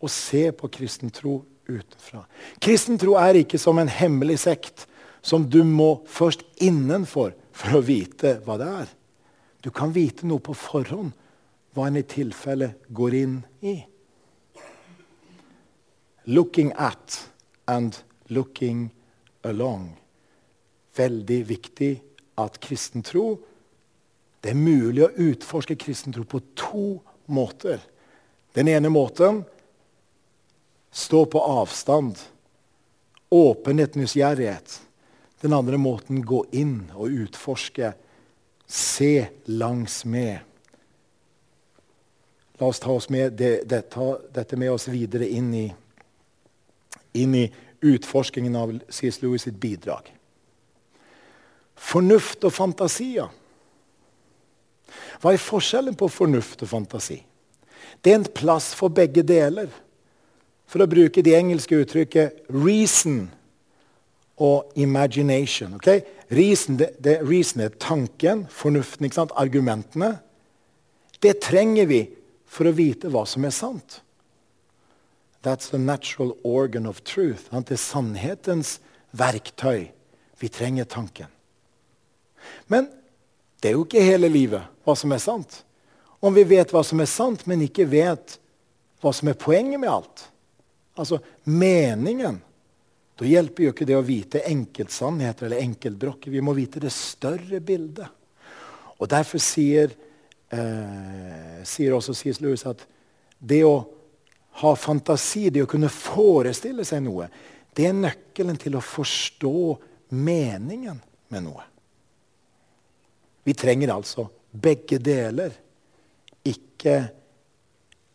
[0.02, 1.38] å se på kristen tro
[1.78, 2.24] utenfra.
[2.62, 4.86] Kristen tro er ikke som en hemmelig sekt
[5.22, 8.92] som du må først innenfor for å vite hva det er.
[9.62, 11.12] Du kan vite noe på forhånd,
[11.72, 13.76] hva en i tilfelle går inn i.
[16.26, 17.22] Looking at
[17.70, 17.96] and
[18.28, 18.90] looking
[19.46, 19.92] along.
[20.96, 21.94] Veldig viktig
[22.42, 23.38] at kristen tro
[24.42, 26.86] Det er mulig å utforske kristen tro på to
[27.30, 27.78] måter.
[28.58, 29.44] Den ene måten
[30.92, 32.18] Stå på avstand.
[33.28, 34.80] Åpenhet, nysgjerrighet.
[35.40, 37.94] Den andre måten gå inn og utforske.
[38.68, 40.38] Se langs med.
[42.60, 45.64] La oss ta, oss med det, det, ta dette med oss videre inn i,
[47.18, 47.46] inn i
[47.80, 49.22] utforskingen av C.S.
[49.22, 50.12] Lewis sitt bidrag.
[51.74, 53.32] Fornuft og fantasier.
[55.22, 57.18] Hva er forskjellen på fornuft og fantasi?
[58.04, 59.72] Det er en plass for begge deler
[60.72, 63.28] for å bruke det engelske uttrykket 'reason'
[64.40, 65.74] og 'imagination'.
[65.76, 66.00] Okay?
[66.30, 70.18] Reason, det, det, reason er tanken, fornuften, argumentene.
[71.20, 72.08] Det trenger vi
[72.46, 74.00] for å vite hva som er sant.
[75.42, 77.50] That's the natural organ of truth.
[77.50, 78.80] Det er sannhetens
[79.12, 79.90] verktøy.
[80.40, 81.28] Vi trenger tanken.
[82.66, 82.88] Men
[83.60, 85.64] det er jo ikke hele livet hva som er sant.
[86.22, 88.38] Om vi vet hva som er sant, men ikke vet
[89.02, 90.31] hva som er poenget med alt,
[90.98, 91.18] Altså
[91.48, 92.40] meningen.
[93.16, 96.32] Da hjelper jo ikke det å vite enkeltsannheter eller enkeltbrokker.
[96.32, 98.08] Vi må vite det større bildet.
[98.98, 99.92] Og Derfor sier,
[100.50, 102.40] eh, sier også C.S.
[102.40, 102.84] Lewis at
[103.38, 103.76] det å
[104.62, 107.28] ha fantasi, det å kunne forestille seg noe,
[107.72, 109.54] det er nøkkelen til å forstå
[110.12, 111.00] meningen
[111.32, 111.64] med noe.
[113.42, 115.54] Vi trenger altså begge deler,
[116.44, 116.98] ikke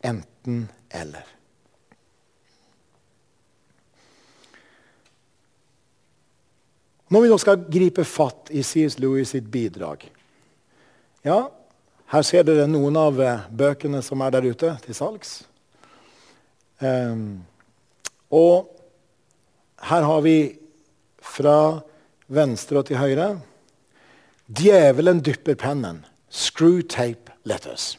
[0.06, 1.37] enten-eller.
[7.08, 8.98] Når vi nå skal gripe fatt i C.S.
[9.00, 10.04] Lewis sitt bidrag
[11.24, 11.48] Ja,
[12.12, 15.42] her ser dere noen av eh, bøkene som er der ute til salgs.
[16.80, 17.44] Um,
[18.32, 18.70] og
[19.90, 20.38] her har vi
[21.20, 21.82] fra
[22.32, 23.32] venstre og til høyre
[24.48, 26.06] Djevelen dypper pennen.
[26.32, 27.98] Screwtape letters.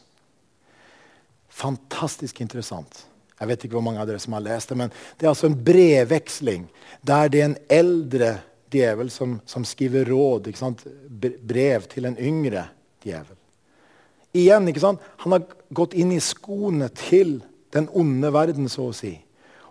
[1.49, 3.03] Fantastisk interessant.
[3.39, 5.49] Jeg vet ikke hvor mange av dere som har lest det, men det er altså
[5.51, 6.65] en brevveksling
[7.05, 8.31] der det er en eldre
[8.71, 10.51] djevel som, som skriver råd,
[11.41, 12.67] brev til en yngre
[13.03, 13.37] djevel.
[14.37, 15.05] Igjen, ikke sant?
[15.23, 17.39] Han har gått inn i skoene til
[17.73, 19.15] den onde verden, så å si.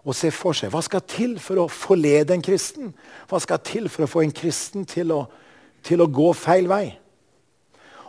[0.02, 2.92] Og ser for seg hva skal til for å forlede en kristen.
[3.30, 5.24] Hva skal til for å få en kristen til å,
[5.86, 6.86] til å gå feil vei?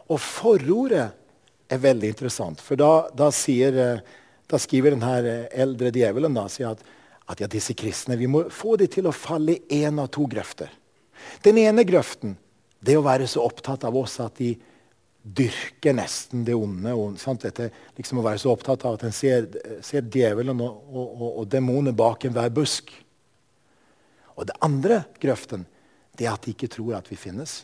[0.10, 1.10] Og forordet
[1.70, 2.61] er veldig interessant.
[2.66, 3.99] For da, da, sier,
[4.49, 6.82] da skriver denne eldre djevelen da, at,
[7.30, 10.26] at ja, disse kristne vi må få dem til å falle i én av to
[10.30, 10.72] grøfter.
[11.45, 12.38] Den ene grøften
[12.80, 14.53] det er å være så opptatt av oss at de
[15.19, 16.93] dyrker nesten det onde.
[16.95, 19.49] Og, Dette liksom å være så opptatt av at en ser,
[19.85, 22.93] ser djevelen og, og, og, og demoner bak enhver busk.
[24.39, 25.68] Og det andre grøften
[26.18, 27.61] det er at de ikke tror at vi finnes.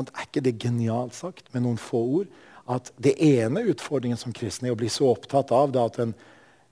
[0.00, 2.30] Er ikke det genialt sagt med noen få ord?
[2.70, 6.14] At det ene utfordringen som kristne er å bli så opptatt av det at en,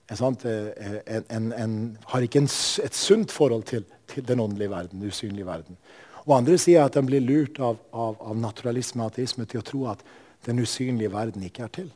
[0.08, 2.42] en, en, en har ikke
[2.84, 5.76] et sunt forhold til til den åndelige verden, den usynlige verden.
[6.26, 9.66] Og andre sier at en blir lurt av, av, av naturalisme og ateisme til å
[9.66, 10.02] tro at
[10.46, 11.88] den usynlige verden ikke er til.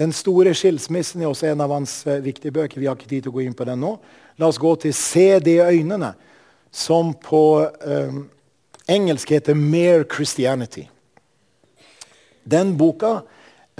[0.00, 2.80] Den store skilsmissen er også en av hans uh, viktige bøker.
[2.80, 3.96] Vi har ikke tid til å gå inn på den nå.
[4.40, 6.14] La oss gå til 'Se de øynene',
[6.72, 8.30] som på um,
[8.88, 10.88] engelsk heter 'Mere Christianity'.
[12.44, 13.20] Den boka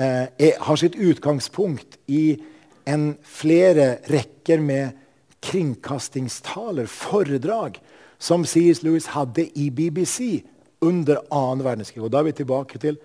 [0.00, 2.40] eh, har sitt utgangspunkt i
[2.88, 4.96] en flere rekker med
[5.44, 7.78] kringkastingstaler, foredrag,
[8.20, 8.82] som C.S.
[8.84, 10.42] Lewis hadde i BBC
[10.84, 12.02] under annen verdenskrig.
[12.04, 12.98] Og da er vi tilbake til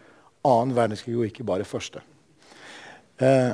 [0.45, 2.03] annen verdenskrig, og ikke bare første.
[3.19, 3.53] Eh,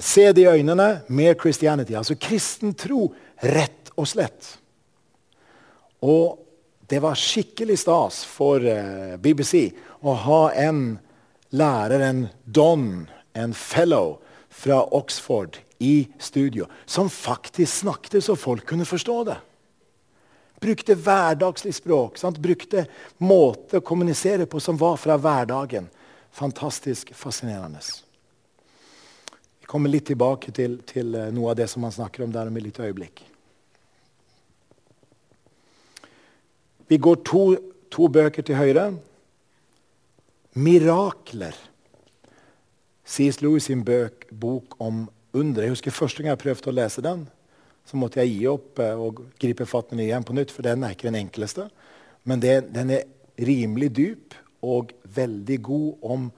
[0.00, 1.96] se det i øynene med Christianity.
[1.96, 3.12] Altså kristen tro,
[3.42, 4.58] rett og slett.
[6.02, 6.38] Og
[6.90, 9.70] det var skikkelig stas for eh, BBC
[10.04, 10.98] å ha en
[11.52, 14.18] lærer, en don, en fellow
[14.52, 19.38] fra Oxford i studio, som faktisk snakket så folk kunne forstå det.
[20.62, 22.20] Brukte hverdagslig språk.
[22.20, 22.38] Sant?
[22.38, 22.84] Brukte
[23.18, 25.88] måte å kommunisere på som var fra hverdagen.
[26.30, 27.82] Fantastisk fascinerende.
[29.58, 32.46] Vi kommer litt tilbake til, til eh, noe av det som han snakker om der
[32.46, 33.24] om et lite øyeblikk.
[36.86, 37.42] Vi går to,
[37.90, 38.92] to bøker til høyre.
[40.52, 41.56] Mirakler.
[43.04, 45.62] sies Lewis sin bøk, bok om under.
[45.62, 47.24] Jeg husker Første gang jeg prøvde å lese den,
[47.88, 50.64] så måtte jeg gi opp eh, og gripe fatt i den igjen på nytt, for
[50.64, 51.66] den er ikke den enkleste.
[52.28, 53.08] Men det, den er
[53.40, 56.28] rimelig dyp og veldig god om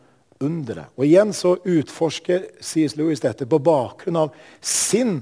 [0.41, 0.95] underet.
[0.97, 2.97] Og igjen så utforsker C.S.
[2.97, 4.33] Lewis dette på bakgrunn av
[4.65, 5.19] sin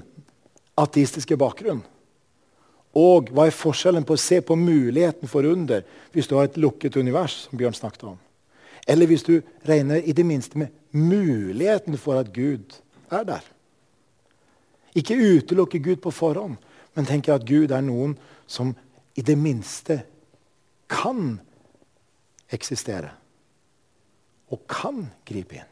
[0.79, 1.81] ateistiske bakgrunn.
[2.97, 5.81] Og hva er forskjellen på å se på muligheten for under
[6.13, 8.19] hvis du har et lukket univers, som Bjørn snakket om,
[8.87, 12.79] eller hvis du regner i det minste med muligheten for at Gud
[13.11, 13.43] er der?
[14.95, 16.57] Ikke utelukke Gud på forhånd,
[16.93, 18.75] men tenke at Gud er noen som
[19.15, 20.03] i det minste
[20.89, 21.39] kan
[22.53, 23.09] eksistere.
[24.53, 25.69] Og kan gripe inn.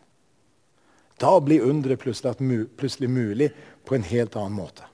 [1.21, 3.51] Da blir underet plutselig, mulig
[3.85, 4.87] på en helt annen måte.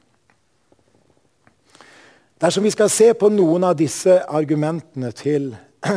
[2.37, 5.53] Dersom vi skal se på noen av disse argumentene til,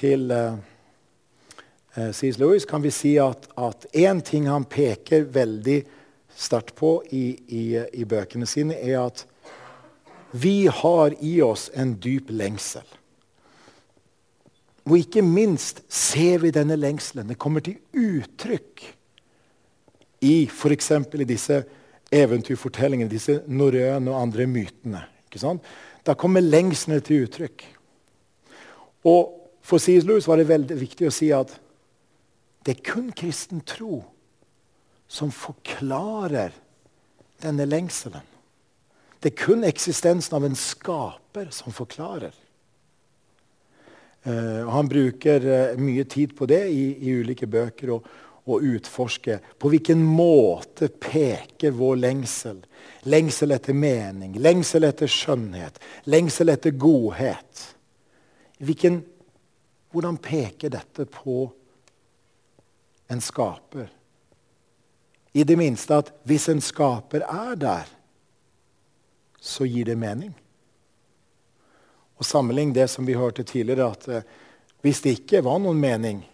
[0.00, 0.32] til
[1.96, 2.38] uh, C.S.
[2.38, 5.80] Lewis, kan vi si at én ting han peker veldig
[6.36, 9.24] sterkt på i, i, i, bøkene sine, er at
[10.36, 12.84] vi har i oss en dyp lengsel.
[14.86, 17.26] Og ikke minst ser vi denne lengselen.
[17.30, 18.84] Det kommer til uttrykk
[20.26, 20.90] i f.eks.
[20.92, 21.62] i disse
[22.14, 25.02] eventyrfortellingene, disse norrøne og andre mytene.
[26.06, 27.66] Da kommer lengselen til uttrykk.
[29.06, 29.32] Og
[29.66, 30.04] For C.S.
[30.06, 31.50] Lewis var det veldig viktig å si at
[32.66, 34.00] det er kun kristen tro
[35.06, 36.54] som forklarer
[37.42, 38.24] denne lengselen.
[39.22, 42.34] Det er kun eksistensen av en skaper som forklarer.
[44.26, 47.92] Uh, han bruker uh, mye tid på det i, i ulike bøker.
[47.94, 48.08] Og,
[48.46, 52.60] og, utforsker på hvilken måte peker vår lengsel.
[53.10, 55.78] Lengsel etter mening, lengsel etter skjønnhet,
[56.10, 57.64] lengsel etter godhet.
[58.62, 59.00] Hvilken,
[59.90, 61.48] hvordan peker dette på
[63.08, 63.90] en skaper?
[65.36, 67.90] I det minste at hvis en skaper er der,
[69.40, 70.32] så gir det mening.
[72.16, 74.24] Og Sammenlign det som vi hørte tidligere, at eh,
[74.80, 76.24] hvis det ikke var noen mening,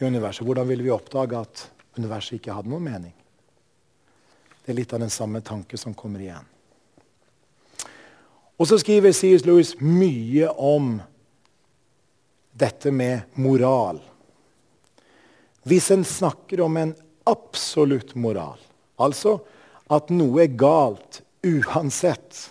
[0.00, 1.64] i universet, hvordan ville vi oppdage at
[1.98, 3.12] universet ikke hadde noen mening?
[4.64, 6.46] Det er litt av den samme tanke som kommer igjen.
[8.60, 9.44] Og så skriver C.S.
[9.48, 10.98] Lewis mye om
[12.52, 14.00] dette med moral.
[15.68, 16.94] Hvis en snakker om en
[17.28, 18.58] absolutt moral,
[18.96, 19.38] altså
[19.90, 22.46] at noe er galt uansett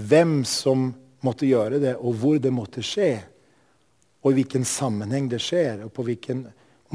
[0.00, 0.90] hvem som
[1.24, 3.12] måtte gjøre det, og hvor det måtte skje,
[4.20, 6.44] og i hvilken sammenheng det skjer, og på hvilken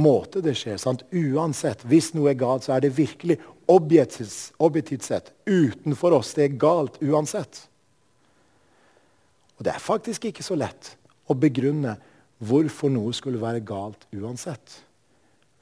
[0.02, 0.78] måte det skjer.
[0.82, 1.06] Sant?
[1.14, 3.40] Uansett, hvis noe er galt, så er det virkelig
[3.72, 6.34] objektivt, sett utenfor oss.
[6.38, 7.66] Det er galt uansett.
[9.58, 10.96] Og det er faktisk ikke så lett
[11.32, 11.96] å begrunne
[12.46, 14.82] hvorfor noe skulle være galt uansett.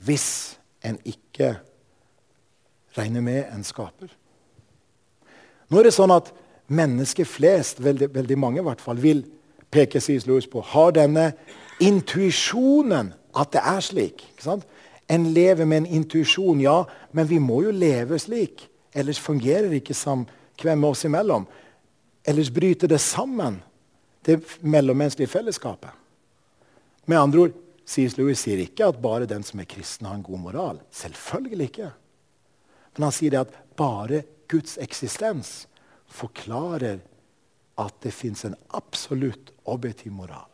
[0.03, 1.55] Hvis en ikke
[2.97, 4.11] regner med en skaper.
[5.69, 6.29] Nå er det sånn at
[6.73, 9.23] mennesker flest, veldig, veldig mange i hvert fall, vil
[9.73, 10.27] peke C.S.
[10.29, 11.31] Lewis på, har denne
[11.81, 14.21] intuisjonen at det er slik.
[15.09, 18.67] En lever med en intuisjon, ja, men vi må jo leve slik.
[18.93, 21.47] Ellers fungerer det ikke samkvemmet oss imellom.
[22.25, 23.57] Ellers bryter det sammen,
[24.23, 25.89] det mellommenneskelige fellesskapet.
[27.05, 28.15] Med andre ord, C.S.
[28.17, 30.79] Lewis sier ikke at bare den som er kristen, har en god moral.
[30.93, 31.89] Selvfølgelig ikke.
[32.95, 35.65] Men han sier det at bare Guds eksistens
[36.13, 37.01] forklarer
[37.81, 40.49] at det fins en absolutt objektiv moral.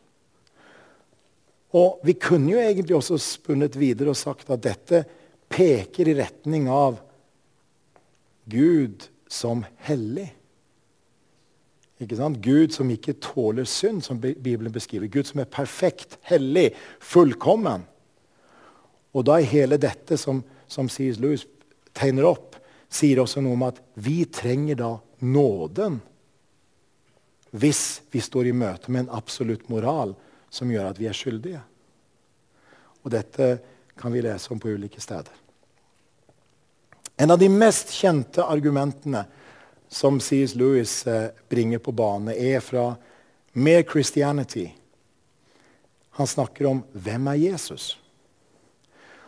[1.76, 5.04] Og Vi kunne jo egentlig også spunnet videre og sagt at dette
[5.50, 6.98] peker i retning av
[8.50, 10.30] Gud som hellig.
[12.00, 15.06] Gud som ikke tåler synd, som Bibelen beskriver.
[15.06, 16.70] Gud som er perfekt, hellig,
[17.00, 17.84] fullkommen.
[19.12, 21.18] Og da er hele dette som, som C.S.
[21.20, 21.46] Lewis
[21.94, 22.56] tegner opp,
[22.90, 26.00] sier også noe om at vi trenger da nåden
[27.50, 30.14] hvis vi står i møte med en absolutt moral
[30.50, 31.60] som gjør at vi er skyldige.
[33.02, 33.52] Og dette
[33.98, 35.32] kan vi lese om på ulike steder.
[37.20, 39.26] En av de mest kjente argumentene
[39.90, 40.54] som C.S.
[40.54, 42.94] Lewis eh, bringer på bane, er fra
[43.52, 44.68] Mere Christianity.
[46.10, 47.96] Han snakker om hvem er Jesus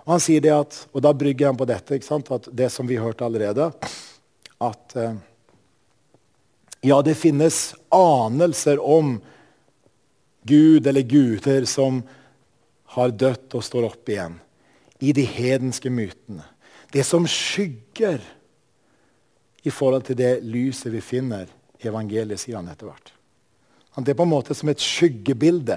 [0.03, 2.99] Og han sier det at, og da brygger han på dette, at det som vi
[3.01, 3.71] hørte allerede
[4.61, 5.15] At eh,
[6.83, 9.21] ja, det finnes anelser om
[10.43, 12.03] Gud eller guder som
[12.97, 14.35] har dødd og står opp igjen.
[14.99, 16.43] I de hedenske mytene.
[16.91, 18.19] Det som skygger
[19.63, 21.51] i forhold til det lyset vi finner
[21.83, 23.13] i evangeliet, sier han etter hvert.
[23.99, 25.77] Det er på en måte som et skyggebilde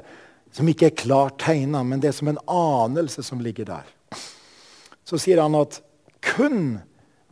[0.55, 3.87] som ikke er klart tegna, men det er som en anelse som ligger der.
[5.05, 5.81] Så sier han at
[6.23, 6.77] kun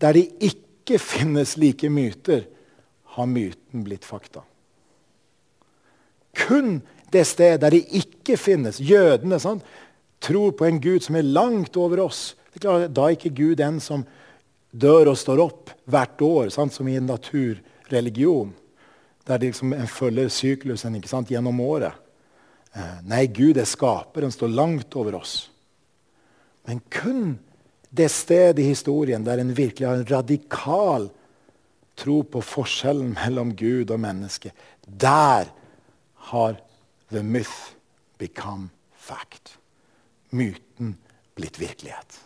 [0.02, 2.44] der det ikke finnes like myter,
[3.14, 4.42] har myten blitt fakta.
[6.34, 6.82] Kun
[7.14, 9.64] det stedet der det ikke finnes Jødene sant,
[10.24, 12.34] tror på en Gud som er langt over oss.
[12.58, 14.06] Da er ikke Gud den som
[14.74, 16.74] dør og står opp hvert år, sant?
[16.74, 18.54] som i en naturreligion.
[19.28, 21.94] Der liksom en følger syklusen gjennom året.
[22.74, 25.52] Eh, nei, Gud er skaperen, står langt over oss.
[26.66, 27.38] Men kun
[27.94, 31.10] det stedet i historien der en virkelig har en radikal
[32.00, 34.52] tro på forskjellen mellom Gud og menneske,
[34.88, 35.52] der
[36.32, 36.58] har
[37.12, 37.76] the myth
[38.18, 39.58] become fact.
[40.32, 40.96] Myten
[41.38, 42.23] blitt virkelighet.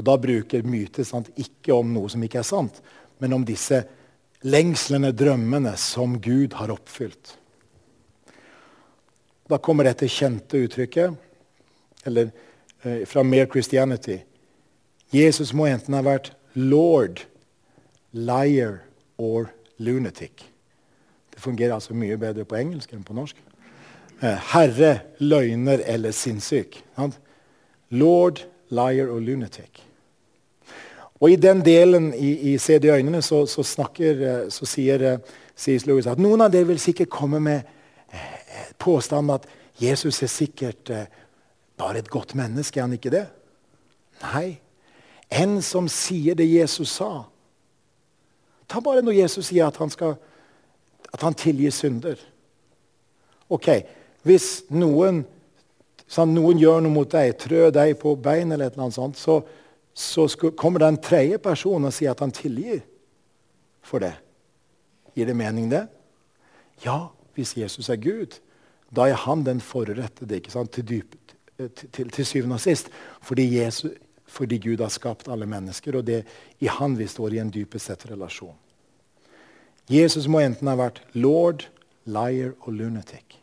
[0.00, 2.78] Og da bruker myter sant, ikke om noe som ikke er sant,
[3.20, 3.82] men om disse
[4.48, 7.34] lengslene, drømmene, som Gud har oppfylt.
[9.50, 11.16] Da kommer dette kjente uttrykket
[12.08, 12.30] eller,
[12.82, 14.22] eh, fra Mere Christianity.
[15.12, 17.20] Jesus må enten ha vært lord,
[18.12, 18.80] liar
[19.18, 20.46] or lunatic.
[21.30, 23.36] Det fungerer altså mye bedre på engelsk enn på norsk.
[24.22, 26.82] Eh, herre, løgner eller sinnssyk.
[27.90, 29.89] Lord, liar og lunatic.
[31.20, 35.04] Og I den delen i, i Se de øynene så, så, snakker, eh, så sier
[35.56, 35.84] C.S.
[35.86, 37.66] Lewis at noen av dere vil sikkert komme med
[38.14, 39.44] uh, påstanden at
[39.80, 40.90] Jesus er sikkert
[41.80, 42.80] bare et godt menneske.
[42.80, 43.26] Er han ikke det?
[44.22, 44.60] Nei.
[45.30, 47.24] En som sier det Jesus sa.
[48.70, 50.16] Ta bare når Jesus sier at han, skal,
[51.10, 52.20] at han tilgir synder.
[53.50, 53.70] Ok,
[54.22, 55.22] Hvis noen,
[56.28, 59.38] noen gjør noe mot deg, trør deg på bein, eller et eller annet sånt, så
[60.00, 62.80] så kommer det en tredje person og sier at han tilgir
[63.84, 64.14] for det.
[65.14, 65.84] Gir det mening, det?
[66.84, 68.38] Ja, hvis Jesus er Gud,
[68.90, 71.14] da er han den forrettede til, dyp,
[71.92, 72.88] til, til, syvende og sist.
[73.22, 73.92] Fordi, Jesus,
[74.26, 76.24] fordi, Gud har skapt alle mennesker, og det
[76.60, 78.56] i han vi står i en dypest sett relasjon.
[79.90, 81.66] Jesus må enten ha vært lord,
[82.06, 83.36] liar og lunatic.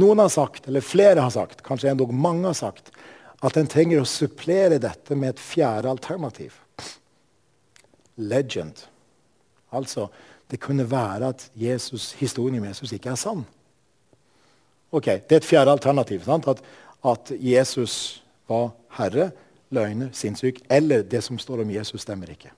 [0.00, 2.90] Noen har sagt, eller flere har sagt, kanskje endog mange har sagt,
[3.44, 6.56] at en trenger å supplere dette med et fjerde alternativ.
[8.16, 8.78] Legend.
[9.74, 10.08] Altså,
[10.50, 13.44] det kunne være at Jesus, historien om Jesus ikke er sann.
[14.94, 16.22] Ok, Det er et fjerde alternativ.
[16.30, 16.62] At,
[17.04, 19.32] at, Jesus var herre,
[19.70, 20.62] løgner, sinnssyk.
[20.70, 22.52] Eller det som står om Jesus, stemmer ikke.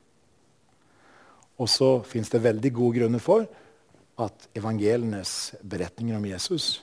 [1.59, 3.47] Og så fins det veldig gode grunner for
[4.21, 6.83] at evangelienes beretninger om Jesus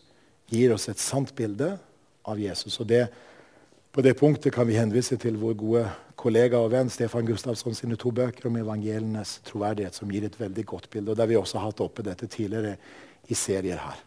[0.49, 1.77] gir oss et sant bilde
[2.25, 2.79] av Jesus.
[2.79, 3.07] Og det
[3.93, 5.83] på det punktet kan vi henvise til vår gode
[6.17, 10.65] kollega og venn Stefan Gustavsson sine to bøker om evangelienes troverdighet, som gir et veldig
[10.65, 12.73] godt bilde, og der vi også har hatt oppe dette tidligere
[13.29, 14.01] i serier her.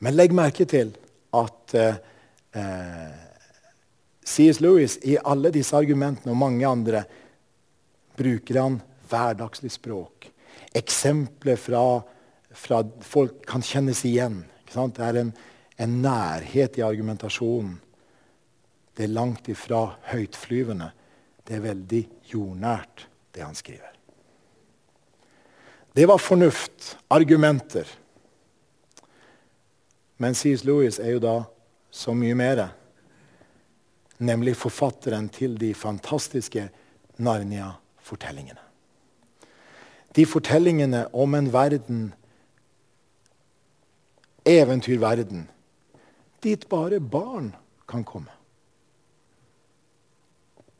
[0.00, 0.96] Men legg merke til
[1.36, 2.00] at eh,
[2.56, 3.22] eh
[4.24, 4.62] C.S.
[4.64, 7.02] Lewis i alle disse argumentene og mange andre
[8.16, 8.78] bruker han
[9.10, 10.30] hverdagslig språk.
[10.72, 12.00] Eksempler fra,
[12.56, 14.40] fra folk kan kjennes igjen.
[14.64, 15.34] Det er en
[15.78, 17.80] en nærhet i argumentasjonen.
[18.96, 20.90] Det er langt ifra høytflyvende.
[21.44, 23.90] Det er veldig jordnært, det han skriver.
[25.94, 27.86] Det var fornuft, argumenter.
[30.18, 30.64] Men C.S.
[30.64, 31.34] Lewis er jo da
[31.90, 32.68] så mye mer.
[34.18, 36.68] Nemlig forfatteren til de fantastiske
[37.18, 38.62] Narnia-fortellingene.
[40.16, 42.14] De fortellingene om en verden,
[44.46, 45.48] eventyrverden,
[46.44, 47.50] dit bare barn
[47.88, 48.32] kan komme.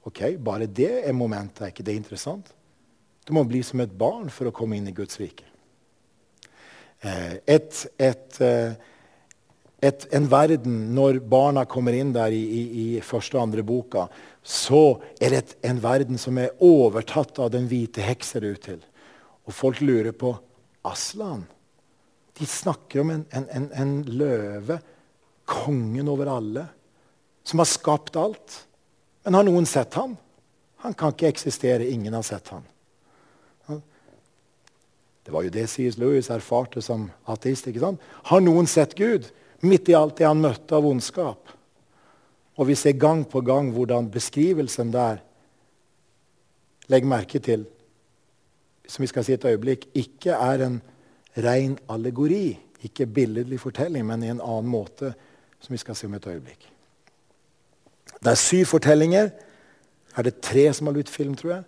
[0.05, 1.63] Ok, Bare det er momentet.
[1.63, 2.53] Er ikke det interessant?
[3.25, 5.47] Du må bli som et barn for å komme inn i Guds rike.
[7.01, 8.75] Eh, et, et, eh,
[9.81, 14.07] et, en verden, når barna kommer inn der i, i, i første og andre boka,
[14.45, 18.55] så er det et, en verden som er overtatt av den hvite heks, ser det
[18.55, 18.85] ut til.
[19.49, 20.35] Og folk lurer på
[20.85, 21.47] Aslan.
[22.37, 24.81] De snakker om en, en, en, en løve,
[25.45, 26.67] kongen over alle,
[27.45, 28.61] som har skapt alt.
[29.25, 30.17] Men har noen sett ham?
[30.85, 31.89] Han kan ikke eksistere.
[31.89, 32.65] Ingen har sett ham.
[35.25, 35.97] Det var jo det C.S.
[35.97, 37.67] Lewis erfarte som ateist.
[37.69, 38.03] ikke sant?
[38.29, 39.31] Har noen sett Gud
[39.65, 41.49] midt i alt det han møtte av ondskap?
[42.61, 45.23] Og vi ser gang på gang hvordan beskrivelsen der
[46.93, 47.63] Legg merke til,
[48.85, 50.75] som vi skal si et øyeblikk, ikke er en
[51.41, 52.59] ren allegori.
[52.85, 55.15] Ikke billedlig fortelling, men i en annen måte,
[55.65, 56.67] som vi skal se om et øyeblikk.
[58.21, 59.31] Det er syv fortellinger.
[60.17, 61.65] Er det tre som har blitt film, tror jeg?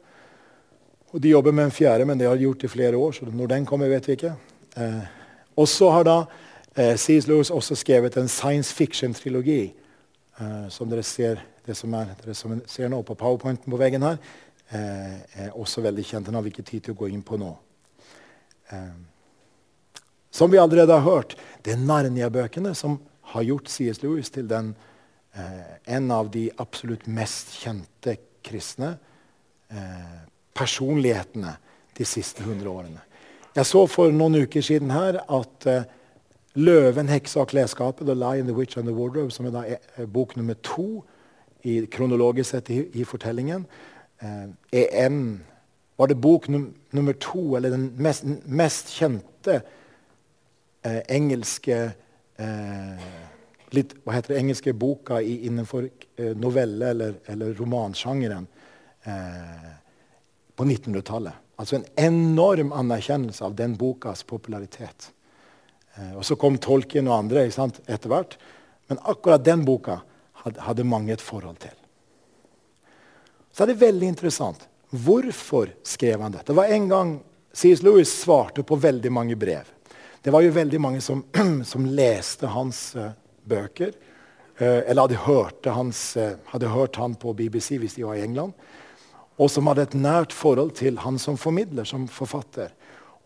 [1.12, 3.12] Og De jobber med en fjerde, men det har de gjort i flere år.
[3.12, 4.34] så når den kommer, vet vi ikke.
[4.76, 5.06] Eh,
[5.56, 6.24] og så har da
[6.76, 7.26] eh, C.S.
[7.26, 9.74] Lewis også skrevet en science fiction-trilogi.
[10.40, 14.02] Eh, som dere ser, det som er, dere som ser nå på powerpointen på veggen
[14.02, 14.18] her,
[14.70, 16.26] eh, er også veldig kjent.
[16.26, 17.56] Den har vi ikke tid til å gå inn på nå.
[18.70, 18.92] Eh,
[20.30, 22.98] som vi allerede har hørt, det er Narnia-bøkene som
[23.36, 24.02] har gjort C.S.
[24.02, 24.74] Lewis til den,
[25.36, 28.96] eh, en av de absolutt mest kjente kristne.
[29.70, 30.16] Eh,
[30.56, 31.56] personlighetene
[31.98, 33.02] de siste hundre årene.
[33.56, 35.84] Jeg så for noen uker siden her at eh,
[36.56, 40.06] 'Løven, heksa og klesskapet', 'The Lion, the Witch and the Wardrobe', som er da er
[40.06, 41.04] bok nummer to
[41.64, 43.66] i kronologisk sett i, i fortellingen,
[44.22, 45.44] uh, er en
[45.98, 49.62] Var det bok num nummer to, eller den mest, mest kjente
[50.84, 51.94] eh, engelske
[53.70, 55.88] litt, hva heter det, engelske boka i, innenfor
[56.36, 58.46] novelle- eller, eller romansjangeren.
[59.06, 59.72] Eh,
[60.56, 61.32] på 1900-tallet.
[61.56, 65.12] Altså en enorm anerkjennelse av den bokas popularitet.
[65.94, 68.38] Eh, og Så kom Tolkien og andre etter hvert.
[68.88, 70.00] Men akkurat den boka
[70.42, 71.74] hadde, hadde mange et forhold til.
[73.52, 74.66] Så er det veldig interessant.
[74.90, 76.50] Hvorfor skrev han dette?
[76.50, 77.14] Det var en gang
[77.52, 77.82] C.S.
[77.82, 79.70] Lewis svarte på veldig mange brev.
[80.26, 81.22] Det var jo veldig mange som,
[81.72, 83.12] som leste hans uh,
[83.46, 83.94] bøker.
[84.58, 88.24] Uh, eller hadde hørt, hans, uh, hadde hørt han på BBC hvis de var i
[88.26, 88.56] England
[89.36, 92.72] og som hadde et nært forhold til han som formidler, som forfatter.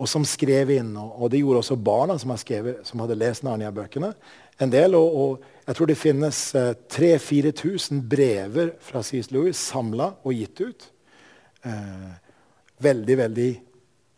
[0.01, 0.95] Og som skrev inn.
[0.97, 4.15] Og, det gjorde også barna som, skrevet, som hadde lest Narnia-bøkene.
[4.59, 9.31] en del, og, og, Jeg tror det finnes eh, 3000-4000 brever fra C.S.
[9.31, 10.89] Lewis samla og gitt ut.
[12.81, 13.51] Veldig, veldig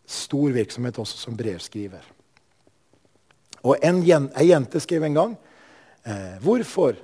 [0.07, 2.01] stor virksomhet også som brevskriver.
[3.63, 5.37] Og en, en jente skrev en gang
[6.05, 6.95] eh, 'Hvorfor,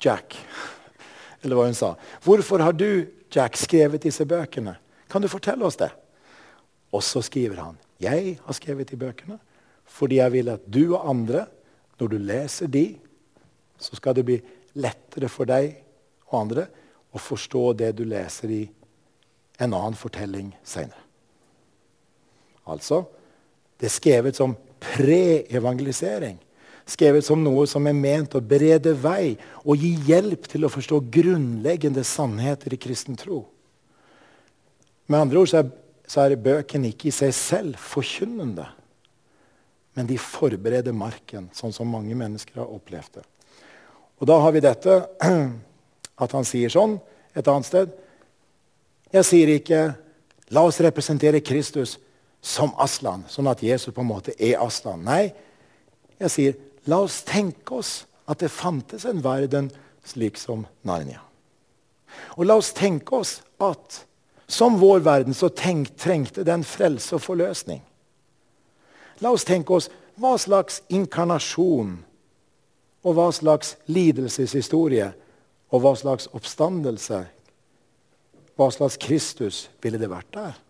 [0.00, 0.38] Jack?'
[1.42, 1.94] Eller hva hun sa.
[2.22, 4.76] 'Hvorfor har du Jack skrevet disse bøkene?
[5.10, 5.90] Kan du fortelle oss det?
[6.92, 9.38] Og så skriver han jeg har skrevet de bøkene
[9.84, 11.44] fordi jeg vil at du og andre,
[12.00, 12.96] når du leser de,
[13.78, 14.38] så skal det bli
[14.80, 15.76] lettere for deg
[16.30, 16.64] og andre
[17.14, 18.62] å forstå det du leser i
[19.60, 21.04] en annen fortelling seinere.
[22.66, 23.04] Altså
[23.78, 24.56] det er skrevet som
[24.92, 26.38] pre-evangelisering.
[26.84, 29.34] Skrevet som noe som er ment å berede vei
[29.64, 33.40] og gi hjelp til å forstå grunnleggende sannheter i kristen tro.
[35.08, 35.70] Med andre ord så er,
[36.08, 38.66] så er bøkene ikke i seg selv forkynnende.
[39.94, 43.26] Men de forbereder marken, sånn som mange mennesker har opplevd det.
[44.20, 45.00] Og da har vi dette
[46.24, 46.98] at han sier sånn
[47.34, 47.94] et annet sted.
[49.14, 49.82] Jeg sier ikke
[50.50, 51.96] 'la oss representere Kristus
[52.44, 55.00] som Aslan', sånn at Jesus på en måte er Aslan.
[55.04, 55.32] Nei,
[56.20, 56.54] jeg sier
[56.86, 59.70] La oss tenke oss at det fantes en verden
[60.04, 61.22] slik som Narnia.
[62.36, 64.04] Og la oss tenke oss at
[64.46, 67.80] som vår verden så tenk, trengte den frelse og forløsning.
[69.24, 69.88] La oss tenke oss
[70.20, 71.96] hva slags inkarnasjon
[73.04, 75.08] og hva slags lidelseshistorie
[75.72, 77.22] og hva slags oppstandelse,
[78.54, 80.60] hva slags Kristus ville det vært der?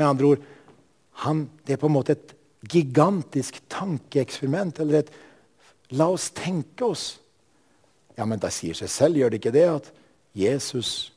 [0.00, 0.44] Med andre ord,
[1.20, 2.30] han, det er på en måte et
[2.72, 4.80] gigantisk tankeeksperiment.
[4.80, 5.10] Eller et
[5.90, 7.18] La oss tenke oss
[8.14, 9.88] Ja, men det sier seg selv, gjør det ikke det, at
[10.38, 11.10] Jesus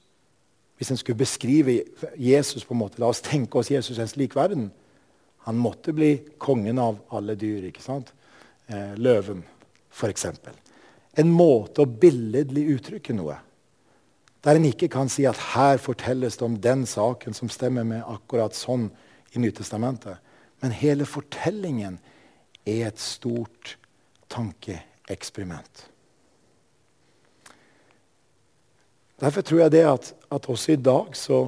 [0.79, 1.75] Hvis en skulle beskrive
[2.17, 4.71] Jesus på en måte, La oss tenke oss Jesus en slik verden.
[5.47, 7.69] Han måtte bli kongen av alle dyr.
[7.69, 8.11] ikke sant?
[8.67, 9.43] Eh, løven,
[9.91, 10.25] f.eks.
[11.19, 13.37] En måte å billedlig uttrykke noe.
[14.43, 18.03] Der en ikke kan si at her fortelles det om den saken som stemmer med
[18.03, 18.89] akkurat sånn
[19.33, 20.19] i Nytestamentet.
[20.59, 21.99] Men hele fortellingen
[22.65, 23.77] er et stort
[24.29, 25.87] tankeeksperiment.
[29.23, 31.39] Derfor tror jeg det at, at også i dag så,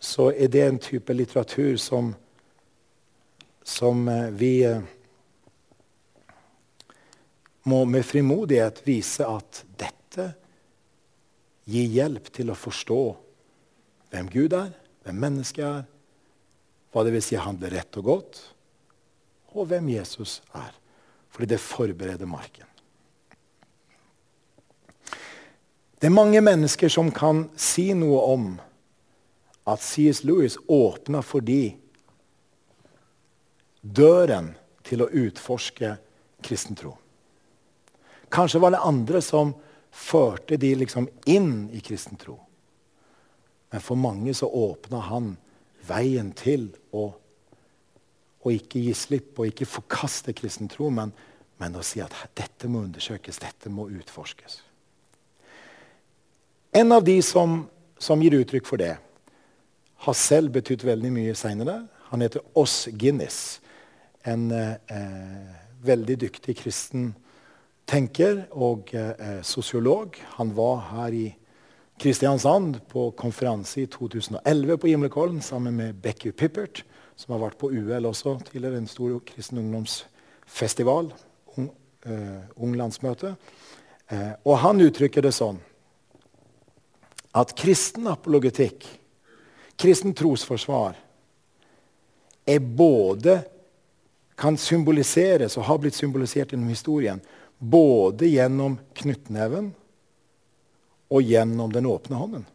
[0.00, 2.12] så er det en type litteratur som,
[3.64, 4.82] som eh, vi eh,
[7.64, 10.32] må med frimodighet vise at dette
[11.68, 13.02] gir hjelp til å forstå
[14.12, 14.72] hvem Gud er,
[15.04, 15.84] hvem mennesket er,
[16.92, 18.40] hva det vil si å handle rett og godt,
[19.56, 20.72] og hvem Jesus er.
[21.32, 22.68] Fordi det forbereder marken.
[25.96, 28.46] Det er mange mennesker som kan si noe om
[29.70, 30.24] at C.S.
[30.26, 31.76] Lewis åpna for de
[33.82, 34.50] døren
[34.84, 35.94] til å utforske
[36.42, 36.96] kristen tro.
[38.32, 39.54] Kanskje var det andre som
[39.92, 42.38] førte de liksom inn i kristen tro.
[43.72, 45.34] Men for mange så åpna han
[45.86, 47.06] veien til å,
[48.42, 51.12] å ikke gi slipp og ikke forkaste kristen tro, men,
[51.60, 54.60] men å si at dette må undersøkes, dette må utforskes.
[56.72, 57.62] En av de som,
[58.00, 58.94] som gir uttrykk for det,
[60.02, 61.82] har selv betydd veldig mye seinere.
[62.10, 63.60] Han heter Oss Guinness.
[64.26, 65.52] En eh,
[65.84, 67.12] veldig dyktig kristen
[67.92, 70.16] tenker og eh, sosiolog.
[70.38, 71.26] Han var her i
[72.00, 76.82] Kristiansand på konferanse i 2011 på Gimlekollen sammen med Becky Pippert,
[77.16, 81.12] som har vært på UL også tidligere, en stor kristen ungdomsfestival.
[81.56, 81.68] Ung,
[82.06, 83.34] eh, unglandsmøte.
[84.08, 85.60] Eh, og han uttrykker det sånn
[87.32, 88.84] at kristen apologetikk,
[89.80, 90.96] kristen trosforsvar,
[92.44, 93.38] er både
[94.36, 97.20] kan symboliseres og har blitt symbolisert gjennom historien
[97.62, 99.70] både gjennom knyttneven
[101.12, 102.46] og gjennom den åpne hånden.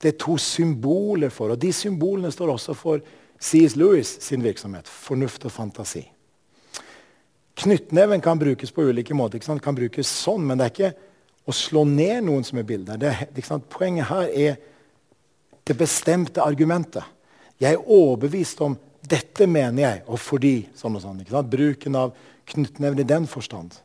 [0.00, 3.02] Det er to symboler for, og de symbolene står også for
[3.40, 3.76] C.S.
[3.76, 4.88] Lewis sin virksomhet.
[4.88, 6.06] Fornuft og fantasi.
[7.60, 9.42] Knyttneven kan brukes på ulike måter.
[9.60, 10.92] Kan brukes sånn, men det er ikke
[11.44, 13.00] å slå ned noen som er bilder.
[13.00, 13.12] Det,
[13.68, 14.56] Poenget her er
[15.68, 17.04] det bestemte argumentet.
[17.60, 21.20] Jeg er overbevist om dette mener jeg, og fordi sånn og sånn.
[21.50, 23.76] Bruken av knyttneven i den forstand.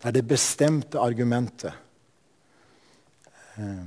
[0.00, 1.72] Det er det bestemte argumentet.
[3.56, 3.86] Eh,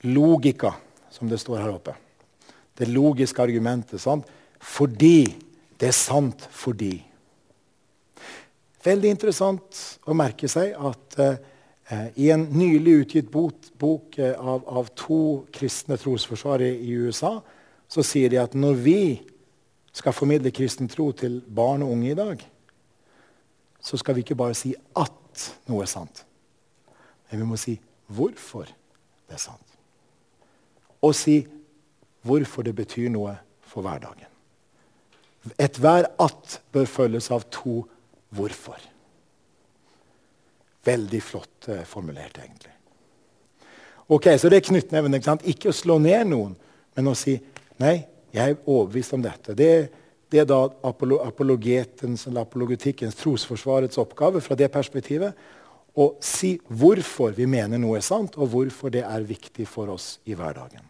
[0.00, 0.74] logika,
[1.10, 1.96] som det står her oppe.
[2.74, 4.00] Det logiske argumentet.
[4.00, 4.28] Sant?
[4.60, 5.26] Fordi.
[5.80, 6.94] Det er sant fordi.
[8.84, 14.64] Veldig interessant å merke seg at eh, i en nylig utgitt bok, bok eh, av,
[14.68, 17.38] av, to kristne trosforsvarere i USA
[17.90, 19.00] så sier de at når vi
[19.94, 22.44] skal formidle kristen tro til barn og unge i dag,
[23.84, 26.24] så skal vi ikke bare si at noe er sant.
[27.30, 27.74] Men vi må si
[28.06, 29.76] hvorfor det er sant.
[31.04, 31.42] Og si
[32.24, 33.34] hvorfor det betyr noe
[33.68, 34.30] for hverdagen.
[35.60, 37.82] Ethver at bør følges av to
[38.32, 38.80] hvorfor.
[40.84, 42.72] Veldig flott eh, formulert, egentlig.
[44.08, 45.14] Ok, Så det er knyttneven.
[45.14, 46.56] Ikke, ikke å slå ned noen,
[46.96, 47.36] men å si
[47.80, 48.04] nei,
[48.34, 49.54] jeg er overbevist om dette.
[49.56, 49.86] Det er
[50.32, 50.62] det er da
[51.26, 55.36] apologetens, eller apologetikkens, trosforsvarets oppgave fra det perspektivet
[55.94, 60.18] å si hvorfor vi mener noe er sant, og hvorfor det er viktig for oss
[60.26, 60.82] i hverdagen.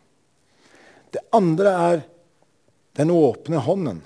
[1.12, 2.02] Det andre er
[2.96, 4.00] den åpne hånden.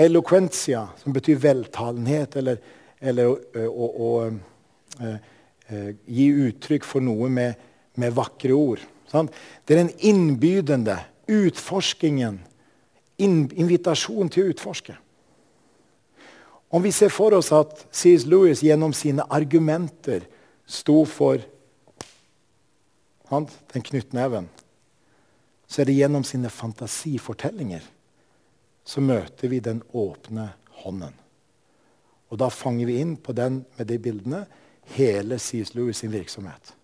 [0.00, 2.58] Eloquentia, som betyr veltalenhet, eller,
[3.00, 4.10] eller å, å, å,
[4.98, 5.14] å,
[6.10, 7.58] gi uttrykk for noe med,
[8.00, 8.82] med vakre ord.
[9.10, 9.34] Sant?
[9.64, 10.96] Det er den innbydende
[11.30, 12.40] utforskingen
[13.20, 14.96] invitasjon til å utforske.
[16.70, 18.26] Om vi ser for oss at C.S.
[18.30, 20.26] Lewis gjennom sine argumenter
[20.70, 21.42] sto for
[23.30, 24.46] han, den knyttneven,
[25.70, 27.82] så er det gjennom sine fantasifortellinger
[28.90, 30.48] så møter vi den åpne
[30.82, 31.14] hånden.
[32.30, 34.44] Og da fanger vi inn på den med de bildene
[34.96, 35.74] hele C.S.
[35.76, 36.74] Lewis sin virksomhet.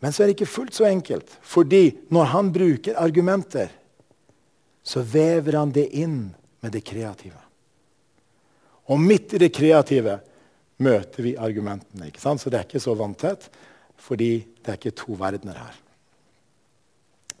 [0.00, 1.30] Men så er det ikke fullt så enkelt.
[1.42, 3.72] Fordi når han bruker argumenter,
[4.88, 6.30] så vever han det inn
[6.64, 7.40] med det kreative.
[8.88, 10.14] Og midt i det kreative
[10.80, 12.08] møter vi argumentene.
[12.08, 12.40] ikke sant?
[12.40, 13.50] Så det er ikke så vanntett,
[14.00, 15.76] fordi det er ikke to verdener her.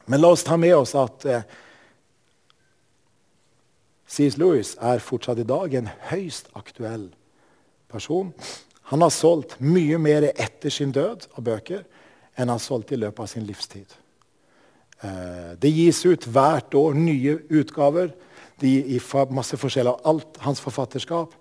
[0.08, 1.46] Men la oss ta med oss at eh,
[4.08, 4.36] C.S.
[4.40, 7.10] Lewis er fortsatt i dag en høyst aktuell
[7.92, 8.34] person.
[8.92, 11.84] Han har solgt mye mer etter sin død av bøker
[12.36, 13.88] enn han har solgt i løpet av sin livstid.
[15.02, 18.10] Eh, det gis ut hvert år nye utgaver
[18.58, 18.98] de, i
[19.30, 21.34] masse forskjell av alt hans forfatterskap.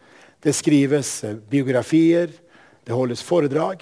[0.43, 2.29] Det skrives eh, biografier,
[2.85, 3.81] det holdes foredrag.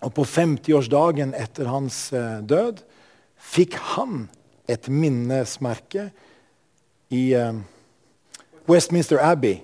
[0.00, 2.84] Og på 50-årsdagen etter hans eh, død
[3.40, 4.28] fikk han
[4.68, 6.10] et minnesmerke
[7.10, 7.32] i
[8.70, 9.56] Westminster Abbey.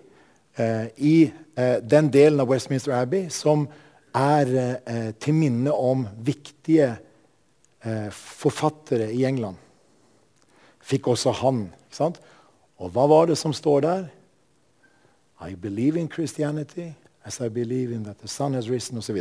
[0.99, 1.29] I
[1.87, 3.69] den delen av Westminster Abbey som
[4.17, 6.89] er til minne om viktige
[8.11, 9.61] forfattere i England
[10.87, 11.67] fikk også han.
[11.89, 12.21] ikke sant?
[12.79, 14.05] Og hva var det som står der?
[15.43, 16.93] I believe in Christianity
[17.27, 19.19] as I believe in that the sun has risen osv.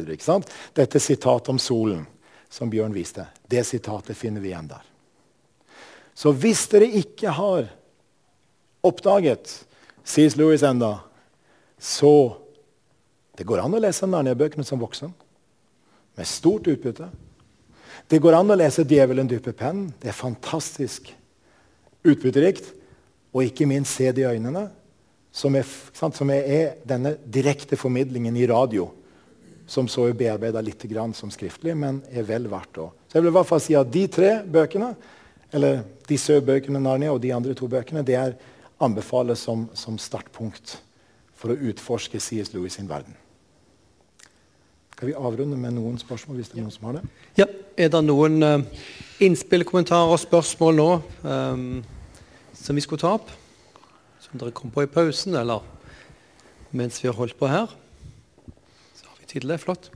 [0.74, 2.06] Dette sitatet om solen
[2.50, 4.84] som Bjørn viste, det sitatet finner vi igjen der.
[6.16, 7.66] Så hvis dere ikke har
[8.86, 9.50] oppdaget
[10.06, 10.38] C.S.
[10.38, 11.00] Lewis enda,
[11.82, 12.38] så
[13.36, 15.12] det går an å lese Narnia-bøkene som voksen.
[16.16, 17.10] Med stort utbytte.
[18.08, 19.94] Det går an å lese 'Djevelen dypper pennen'.
[20.00, 21.10] Det er fantastisk
[22.06, 22.74] utbytterikt.
[23.34, 24.70] Og ikke minst se det i øynene,
[25.32, 28.88] som er, sant, som er, denne direkte formidlingen i radio.
[29.68, 33.32] Som så er bearbeida litt som skriftlig, men er vel verdt å Så jeg vil
[33.32, 34.96] i hvert fall si at de tre bøkene,
[35.52, 38.38] eller disse bøkene Narnia og de andre to bøkene, det er
[38.80, 40.78] anbefales som, som startpunkt
[41.34, 42.54] for å utforske C.S.
[42.54, 43.16] Lewis sin verden.
[45.06, 46.40] Skal vi avrunde med noen spørsmål?
[46.40, 47.02] hvis det er noen som har det?
[47.38, 47.46] Ja,
[47.78, 48.64] Er det noen uh,
[49.22, 50.86] innspill, kommentarer og spørsmål nå
[51.22, 51.84] um,
[52.58, 53.28] som vi skulle ta opp?
[54.24, 55.62] Som dere kom på i pausen, eller
[56.72, 57.70] mens vi har holdt på her?
[58.98, 59.60] Så har vi tid til det.
[59.62, 59.92] Flott.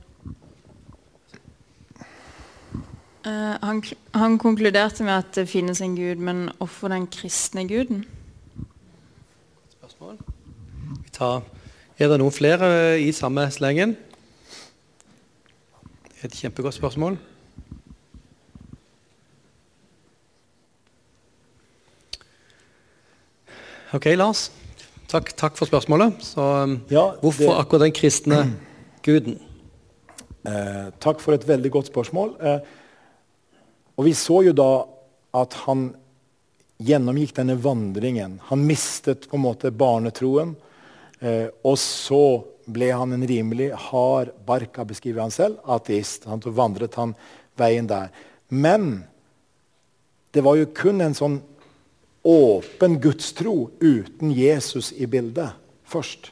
[3.26, 3.82] Uh, han,
[4.14, 8.04] han, konkluderte med at det finnes en gud, men hvorfor den kristne guden?
[9.74, 10.22] Spørsmål?
[11.10, 11.42] Tar,
[11.98, 13.96] er det noen flere i samme slengen?
[16.20, 17.14] Et kjempegodt spørsmål.
[23.96, 24.50] Ok, Lars.
[25.08, 26.20] Takk, takk for spørsmålet.
[26.22, 28.42] Så, um, ja, hvorfor det, akkurat den kristne
[29.06, 29.40] guden?
[30.44, 32.36] Eh, takk for et veldig godt spørsmål.
[32.36, 32.60] Eh,
[33.96, 34.70] og Vi så jo da
[35.40, 35.88] at han
[36.80, 38.38] gjennomgikk denne vandringen.
[38.52, 40.52] Han mistet på en måte barnetroen.
[41.20, 42.22] Eh, og så
[42.72, 46.26] ble han en rimelig hard barka, beskriver han selv, ateist.
[46.30, 47.14] Han vandret han
[47.58, 48.10] veien der.
[48.48, 49.04] Men
[50.34, 51.40] det var jo kun en sånn
[52.26, 55.56] åpen gudstro uten Jesus i bildet
[55.88, 56.30] først.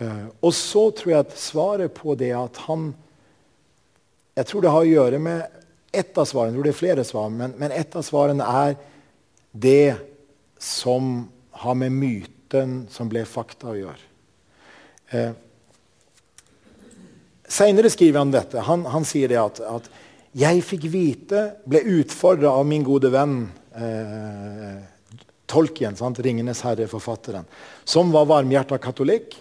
[0.00, 2.90] Uh, og så tror jeg at svaret på det at han
[4.36, 5.62] Jeg tror det har å gjøre med
[5.96, 6.52] ett av svarene.
[6.52, 8.74] Jeg tror det er flere svar, men, men ett av svarene er
[9.56, 9.96] det
[10.60, 14.02] som har med myten som ble fakta, å gjøre.
[15.10, 15.30] Eh,
[17.46, 18.64] Seinere skriver han dette.
[18.66, 19.88] Han, han sier det at, at,
[20.36, 23.38] jeg fikk vite, ble utfordra av min gode venn
[23.72, 24.82] eh,
[25.46, 26.18] Tolkien, sant?
[26.18, 27.46] 'Ringenes herre'-forfatteren,
[27.86, 29.38] som var varmhjerta katolikk,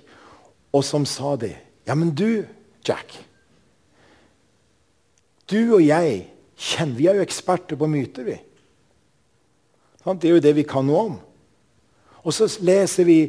[0.71, 1.55] og som sa det.
[1.89, 2.45] Ja, men du,
[2.85, 3.17] Jack
[5.49, 6.27] Du og jeg
[6.57, 8.37] kjenner, vi er jo eksperter på myter, vi.
[10.05, 11.17] Det er jo det vi kan noe om.
[12.25, 13.19] Og så leser vi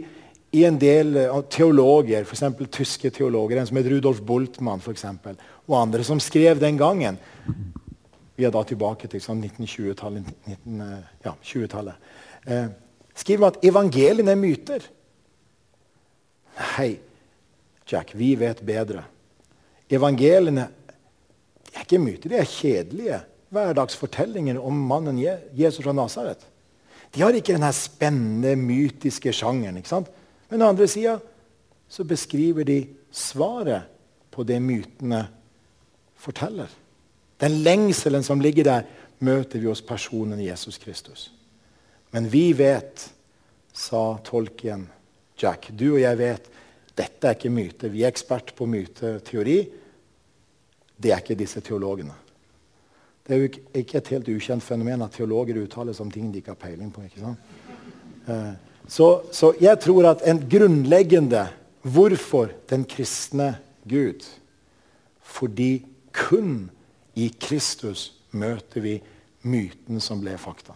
[0.56, 2.44] i en del uh, teologer, f.eks.
[2.72, 7.18] tyske teologer, en som het Rudolf Boltmann for eksempel, og andre, som skrev den gangen
[8.36, 10.26] Vi er da tilbake til sånn 1920-tallet.
[10.44, 12.08] 19, uh, ja, 20-tallet.
[12.44, 12.66] Uh,
[13.16, 14.84] skriver at evangeliene er myter.
[16.58, 16.90] Nei,
[17.88, 19.06] Jack, vi vet bedre.
[19.88, 20.66] Evangeliene
[21.72, 23.22] er ikke myter, de er kjedelige
[23.54, 26.44] hverdagsfortellinger om mannen Jesus fra Nasaret.
[27.14, 29.78] De har ikke denne spennende, mytiske sjangeren.
[29.80, 30.12] ikke sant?
[30.48, 31.18] Men den andre sida
[31.88, 33.88] så beskriver de svaret
[34.30, 35.26] på det mytene
[36.16, 36.68] forteller.
[37.40, 38.82] Den lengselen som ligger der,
[39.18, 41.30] møter vi hos personen Jesus Kristus.
[42.12, 43.06] Men vi vet,
[43.72, 44.86] sa tolken
[45.40, 46.50] Jack, du og jeg vet
[46.96, 47.90] dette er ikke myte.
[47.92, 49.56] Vi er ekspert på myteteori.
[50.96, 52.14] Det er ikke disse teologene.
[53.26, 53.48] Det er jo
[53.82, 56.92] ikke et helt ukjent fenomen at teologer uttaler seg om ting de ikke har peiling
[56.94, 57.04] på.
[57.04, 57.38] ikke sant?
[58.88, 61.48] Så, så, jeg tror at en grunnleggende
[61.86, 63.52] Hvorfor den kristne
[63.86, 64.24] Gud?
[65.22, 66.64] Fordi kun
[67.14, 68.96] i Kristus møter vi
[69.46, 70.74] myten som ble fakta.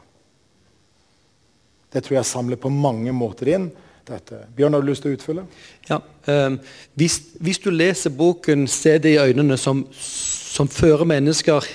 [1.91, 3.71] Det tror jeg samler på mange måter inn.
[4.07, 4.45] Dette.
[4.57, 5.43] Bjørn, har du lyst til å utfylle?
[5.87, 6.01] Ja,
[6.31, 6.55] eh,
[6.99, 11.67] hvis, hvis, du leser boken 'Se det i øynene', som, som fører mennesker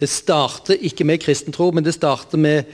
[0.00, 2.64] Det starter ikke med kristen tro, men det starter med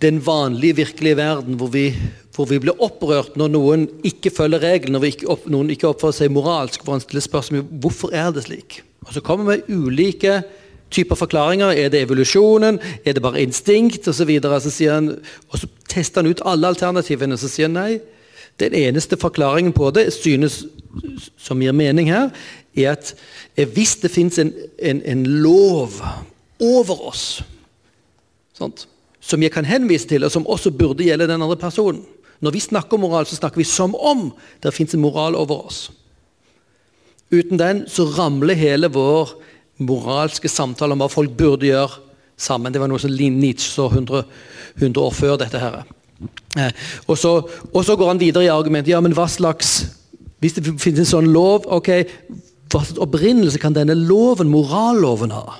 [0.00, 1.90] den vanlige, virkelige verden hvor vi,
[2.34, 6.16] hvor vi blir opprørt når noen ikke følger reglene, når ikke opp, noen ikke oppfører
[6.16, 6.84] seg moralsk.
[6.84, 8.82] hvor han stiller spørsmål hvorfor er det slik.
[9.06, 10.42] Og Så kommer vi med ulike
[10.90, 11.66] typer forklaringer.
[11.66, 12.80] Er det evolusjonen?
[13.04, 14.08] Er det bare instinkt?
[14.08, 14.60] Og så, videre.
[14.60, 15.18] så, han,
[15.48, 17.32] og så tester han ut alle alternativene.
[17.32, 18.00] og Så sier han nei.
[18.60, 20.64] Den eneste forklaringen på det synes,
[21.38, 22.30] som gir mening her,
[22.76, 23.14] er at
[23.74, 26.00] hvis det fins en, en, en, lov
[26.60, 27.42] over oss
[28.54, 28.86] sånt,
[29.20, 32.02] som jeg kan henvise til, og som også burde gjelde den andre personen.
[32.40, 34.30] Når vi snakker om moral, så snakker vi som om
[34.62, 35.90] det fins en moral over oss.
[37.30, 39.36] Uten den så ramler hele vår
[39.84, 42.00] moralske samtale om hva folk burde gjøre
[42.40, 42.72] sammen.
[42.72, 44.24] Det var noe som Nietzsche så 100,
[44.80, 45.60] 100 år før dette.
[45.60, 45.84] her.
[46.58, 46.72] Eh,
[47.06, 47.36] og, så,
[47.72, 48.92] og, så, går han videre i argumentet.
[48.92, 49.96] Ja, men hva slags
[50.40, 51.88] Hvis det finnes en sånn lov, ok,
[52.72, 55.58] hva slags opprinnelse kan denne loven, moralloven, ha?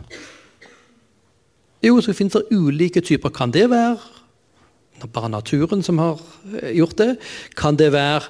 [1.82, 3.32] Jo, så finnes det ulike typer.
[3.32, 3.96] Kan det være
[5.12, 6.20] bare naturen som har
[6.62, 7.16] eh, gjort det?
[7.56, 8.20] Kan det være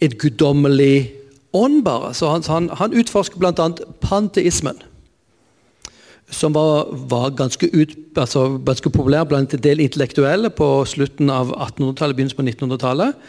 [0.00, 1.12] et guddommelig
[1.52, 2.14] ånd, bare?
[2.14, 3.68] Så han, han, han utforsker bl.a.
[4.00, 4.80] panteismen
[6.30, 11.52] som var, var ganske, ut, altså, ganske, populær blant en del intellektuelle på slutten av
[11.52, 13.26] 1800-tallet, begynnelsen på 1900-tallet.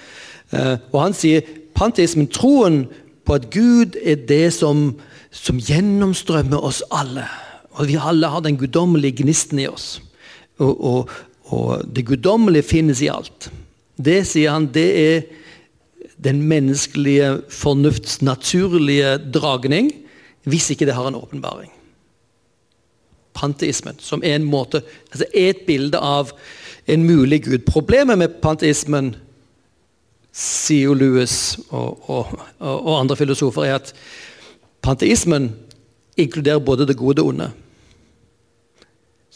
[0.56, 1.44] Eh, og han sier
[1.76, 2.86] panteismen, troen
[3.26, 4.94] på at Gud er det som,
[5.32, 7.28] som gjennomstrømmer oss alle.
[7.76, 10.00] Og vi alle har den guddommelige gnisten i oss.
[10.64, 11.16] Og, og,
[11.52, 13.50] og det guddommelige finnes i alt.
[13.96, 15.26] Det, sier han, det er
[16.24, 19.92] den menneskelige fornufts naturlige dragning,
[20.48, 21.76] hvis ikke det har en åpenbaring
[23.36, 24.82] panteismen, som er en måte,
[25.12, 26.32] altså et bilde av
[26.88, 27.60] en mulig gud.
[27.68, 29.14] Problemet med panteismen,
[30.36, 33.94] sier Lewis og, og, og, andre filosofer, er at
[34.84, 35.54] panteismen
[36.20, 37.48] inkluderer både det gode og det onde.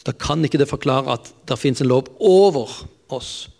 [0.00, 2.72] Så Da kan ikke det forklare at det fins en lov over
[3.08, 3.50] oss,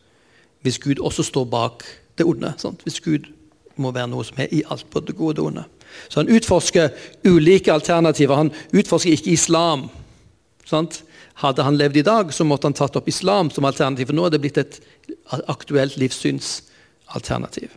[0.64, 1.84] hvis Gud også står bak
[2.18, 2.54] det onde.
[2.56, 2.82] Sant?
[2.82, 3.28] Hvis Gud
[3.76, 5.64] må være noe som er i alt, både det gode og det onde.
[6.08, 6.88] Så han utforsker
[7.24, 8.34] ulike alternativer.
[8.36, 9.88] Han utforsker ikke islam
[10.70, 11.02] Sant?
[11.40, 14.10] Hadde han levd i dag, så måtte han tatt opp islam som alternativ.
[14.10, 14.80] for Nå er det blitt et
[15.50, 17.72] aktuelt livssynsalternativ.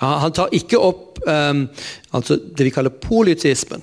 [0.00, 1.66] Han tar ikke opp um,
[2.14, 3.82] altså det vi kaller politismen.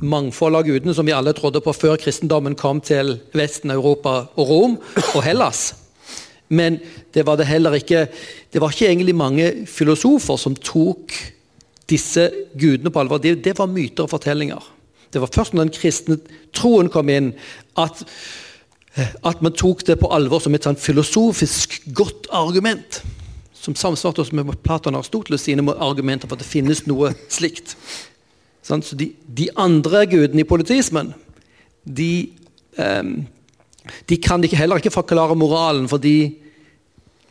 [0.00, 4.48] Mangfold av gudene som vi alle trodde på før kristendommen kom til Vesten, Europa og
[4.48, 4.76] Rom
[5.14, 5.74] og Hellas.
[6.50, 6.80] Men
[7.14, 8.08] det var det heller ikke
[8.52, 11.14] Det var ikke egentlig mange filosofer som tok
[11.90, 13.18] disse gudene på alvor.
[13.18, 14.62] Det, det var myter og fortellinger.
[15.10, 16.16] Det var først når den kristne
[16.54, 17.32] troen kom inn,
[17.78, 18.04] at,
[19.26, 23.00] at man tok det på alvor som et sånn filosofisk godt argument.
[23.54, 27.74] Som samsvarte oss med Platon og Aristoteles sine argumenter for at det finnes noe slikt.
[28.62, 31.14] Så de, de andre gudene i politismen
[31.84, 32.30] de,
[32.76, 33.14] um,
[34.10, 36.34] de kan ikke, heller ikke forklare moralen, for de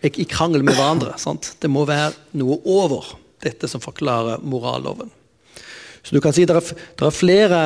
[0.01, 1.13] er i krangel med hverandre.
[1.21, 1.53] Sant?
[1.61, 5.11] Det må være noe over dette som forklarer moralloven.
[6.03, 7.61] Så du kan si det er, det er flere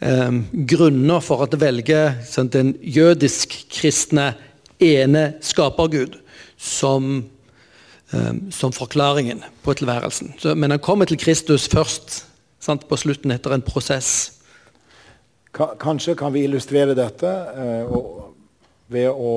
[0.00, 4.32] um, grunner for at velge sant, den jødisk-kristne
[4.82, 6.18] ene skapergud
[6.56, 7.24] som,
[8.12, 10.34] eh, som forklaringen på tilværelsen.
[10.56, 12.24] Men han kommer til Kristus først
[12.66, 14.10] sant, på slutten etter en prosess.
[15.56, 18.34] Kanskje kan vi illustrere dette eh, og,
[18.92, 19.36] ved å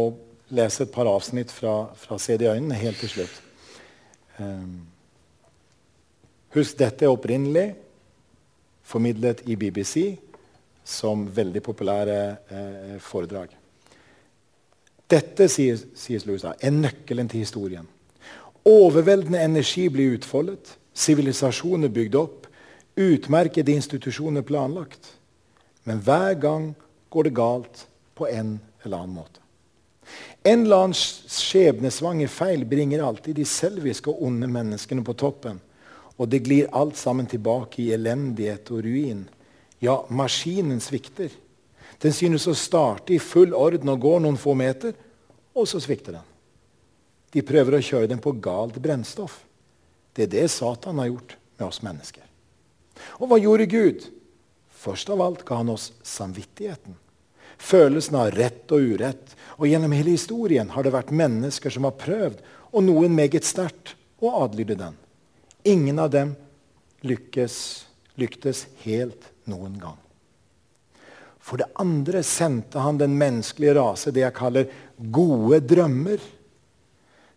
[0.53, 3.37] lese et par avsnitt fra, fra Se det i øynene helt til slutt.
[4.39, 4.81] Um,
[6.55, 7.67] husk, dette er opprinnelig
[8.89, 10.17] formidlet i BBC
[10.89, 12.19] som veldig populære
[12.49, 13.53] eh, foredrag.
[15.09, 17.87] Dette, sier sier Lewis, er nøkkelen til historien.
[18.65, 22.38] Overveldende energi blir utfoldet, sivilisasjoner bygd opp,
[22.99, 25.15] utmerkede institusjoner planlagt.
[25.87, 26.73] Men hver gang
[27.09, 27.85] går det galt
[28.19, 29.39] på en eller annen måte.
[30.43, 35.59] En eller annen skjebnesvanger feil bringer alltid de selviske og onde menneskene på toppen
[36.19, 39.23] og det glir alt sammen tilbake i elendighet og ruin.
[39.79, 41.31] Ja, maskinen svikter.
[41.99, 44.93] Den synes å starte i full orden og går noen få meter,
[45.55, 46.25] og så svikter den.
[47.31, 49.45] De prøver å kjøre den på galt brennstoff.
[50.11, 52.28] Det er det Satan har gjort med oss mennesker.
[53.19, 54.07] Og hva gjorde Gud?
[54.79, 56.95] Først av alt ga han oss samvittigheten.
[57.59, 59.35] Følelsen av rett og urett.
[59.59, 62.39] Og gjennom hele historien har det vært mennesker som har prøvd,
[62.71, 64.95] og noen meget sterkt, å adlyde den.
[65.67, 66.35] Ingen av dem
[67.07, 67.55] lykkes,
[68.19, 69.97] lyktes helt noen gang.
[71.39, 74.67] For det andre sendte han den menneskelige rase det jeg kaller
[75.11, 76.19] gode drømmer.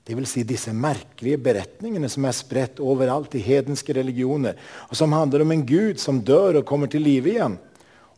[0.08, 0.30] Dvs.
[0.32, 4.56] Si disse merkelige beretningene som er spredt overalt i hedenske religioner,
[4.90, 7.58] og som handler om en gud som dør og kommer til live igjen,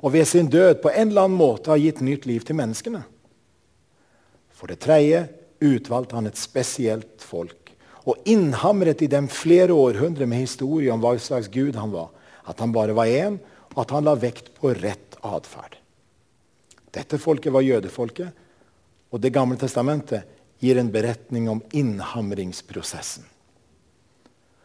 [0.01, 3.05] og ved sin død på en eller annen måte har gitt nytt liv til menneskene.
[4.52, 5.27] For det tredje
[5.65, 7.65] utvalgte han et spesielt folk
[8.05, 12.11] og innhamret i dem flere århundrer med historie om hva slags gud han var.
[12.44, 13.39] At han bare var én,
[13.73, 15.78] og at han la vekt på rett atferd.
[16.93, 18.28] Dette folket var jødefolket,
[19.11, 20.27] og Det gamle testamentet
[20.65, 23.24] gir en beretning om innhamringsprosessen.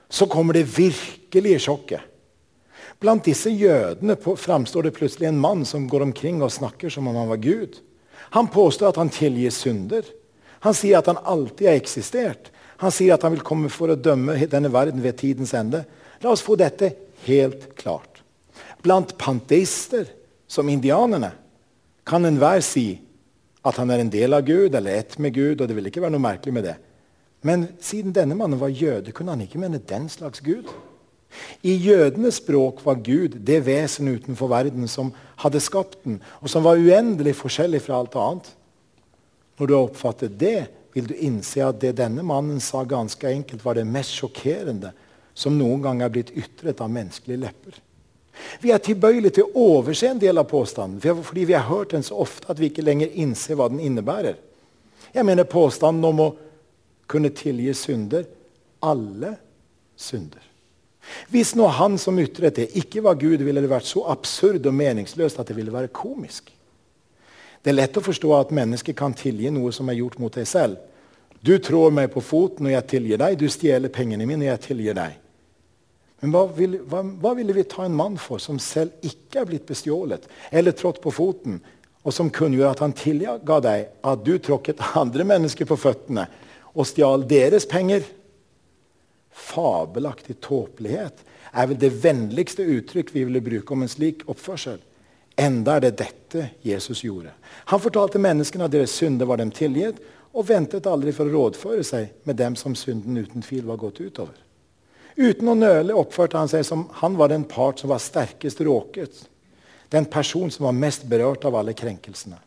[0.10, 2.06] Så kommer det virkelige sjokket.
[3.00, 7.20] Blant disse jødene framstår det plutselig en mann som går omkring og snakker som om
[7.20, 7.78] han var Gud.
[8.36, 10.08] Han påstår at han tilgir synder.
[10.66, 12.50] Han sier at han alltid har eksistert.
[12.80, 15.84] Han sier at han vil komme for å dømme denne verden ved tidens ende.
[16.24, 16.94] La oss få dette
[17.28, 18.24] helt klart.
[18.84, 20.08] Blant panteister
[20.48, 21.34] som indianerne,
[22.08, 22.98] kan enhver si
[23.66, 26.04] at han er en del av Gud eller ett med Gud, og det vil ikke
[26.04, 26.76] være noe merkelig med det.
[27.46, 30.68] Men siden denne mannen var jøde, kunne han ikke mene den slags Gud.
[31.64, 35.12] I jødenes språk var Gud det vesen utenfor verden som
[35.44, 38.50] hadde skapt den, og som var uendelig forskjellig fra alt annet.
[39.60, 43.64] Når du har oppfattet det, vil du innse at det denne mannen sa, ganske enkelt
[43.64, 44.94] var det mest sjokkerende
[45.38, 47.78] som noen gang er blitt ytret av menneskelige lepper.
[48.62, 52.06] Vi er tilbøyelige til å overse en del av påstanden fordi vi har hørt den
[52.06, 54.38] så ofte at vi ikke lenger innser hva den innebærer.
[55.14, 56.30] Jeg mener påstanden om å
[57.10, 58.28] kunne tilgi synder
[58.86, 59.34] alle
[59.98, 60.44] synder.
[61.34, 64.76] Hvis nå han som ytret det, ikke var Gud, ville det vært så absurd og
[64.78, 66.52] meningsløst at det ville være komisk.
[67.64, 70.48] Det er lett å forstå at mennesker kan tilgi noe som er gjort mot deg
[70.48, 70.78] selv.
[71.42, 73.40] Du trår meg på foten når jeg tilgir deg.
[73.40, 75.18] Du stjeler pengene mine når jeg tilgir deg.
[76.20, 79.48] Men hva ville, hva, hva ville, vi ta en mann for som selv ikke er
[79.48, 81.62] blitt bestjålet eller trådt på foten,
[82.04, 86.28] og som kunngjør at han tilga deg at du tråkket andre mennesker på føttene
[86.74, 88.04] og stjal deres penger?
[89.30, 94.80] Fabelaktig tåpelighet er vel det vennligste uttrykk vi ville bruke om en slik oppførsel.
[95.40, 97.32] Enda er det dette Jesus gjorde.
[97.72, 100.02] Han fortalte menneskene at deres synder var dem tilgitt,
[100.36, 104.02] og ventet aldri for å rådføre seg med dem som synden uten tvil var gått
[104.04, 104.36] utover.
[105.20, 109.26] Uten å nøle oppførte han seg som han var den part som var sterkest råket.
[109.92, 112.38] Den person som var mest berørt av alle krenkelsene.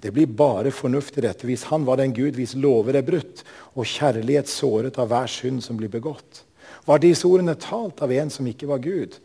[0.00, 3.42] Det blir bare fornuft i dette hvis han var den Gud hvis lover er brutt,
[3.76, 6.46] og kjærlighet såret av hver synd som blir begått.
[6.88, 9.18] Var disse ordene talt av en som ikke var Gud,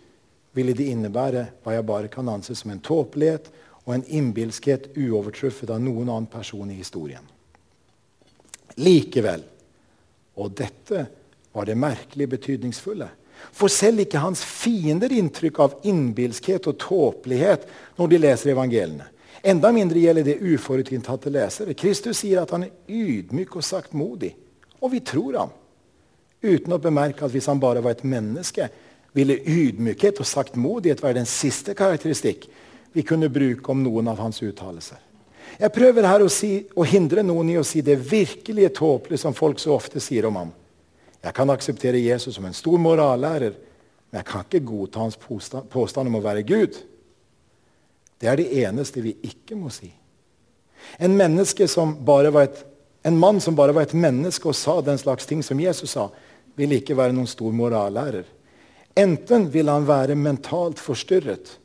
[0.56, 3.47] ville de innebære hva jeg bare kan anse som en tåpelighet
[3.85, 7.23] og en innbilskhet uovertruffet av noen annen person i historien.
[8.76, 9.45] Likevel,
[10.35, 11.06] og dette
[11.56, 13.07] var det merkelig betydningsfulle,
[13.56, 17.68] får selv ikke hans fiender inntrykk av innbilskhet og tåpelighet
[17.99, 19.07] når de leser evangeliene.
[19.45, 21.76] Enda mindre gjelder det uforutinntatte lesere.
[21.77, 24.32] Kristus sier at han er ydmyk og saktmodig,
[24.82, 25.53] og vi tror ham.
[26.41, 28.68] Uten å bemerke at hvis han bare var et menneske,
[29.15, 32.49] ville ydmykhet og saktmodighet være den siste karakteristikk
[32.95, 34.99] vi kunne bruke om noen av hans uttalelser.
[35.60, 39.36] Jeg prøver her å, si, å hindre noen i å si det virkelige tåpelige som
[39.38, 40.52] folk så ofte sier om ham.
[41.26, 43.56] Jeg kan akseptere Jesus som en stor morallærer,
[44.11, 46.77] men jeg kan ikke godta hans påstand, om å være Gud.
[48.22, 49.89] Det er det eneste vi ikke må si.
[51.02, 52.61] En, et,
[53.10, 56.11] en mann som bare var et menneske og sa den slags ting som Jesus sa,
[56.56, 58.30] vil ikke være noen stor morallærer.
[58.95, 61.57] Enten vil han være mentalt forstyrret,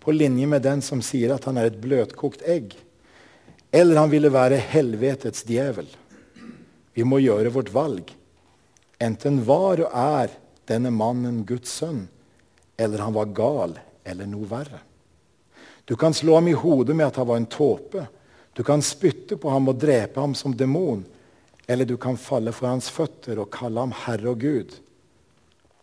[0.00, 2.76] på linje med den som sier at han er et bløtkokt egg,
[3.72, 5.88] eller han ville være helvetets djevel.
[6.96, 8.08] Vi må gjøre vårt valg.
[9.00, 10.34] Enten var og er
[10.68, 12.04] denne mannen Guds sønn,
[12.76, 14.82] eller han var gal eller noe verre.
[15.88, 18.04] Du kan slå ham i hodet med at han var en tåpe.
[18.54, 21.02] Du kan spytte på ham og drepe ham som demon.
[21.66, 24.76] Eller du kan falle for hans føtter og kalle ham Herre og Gud.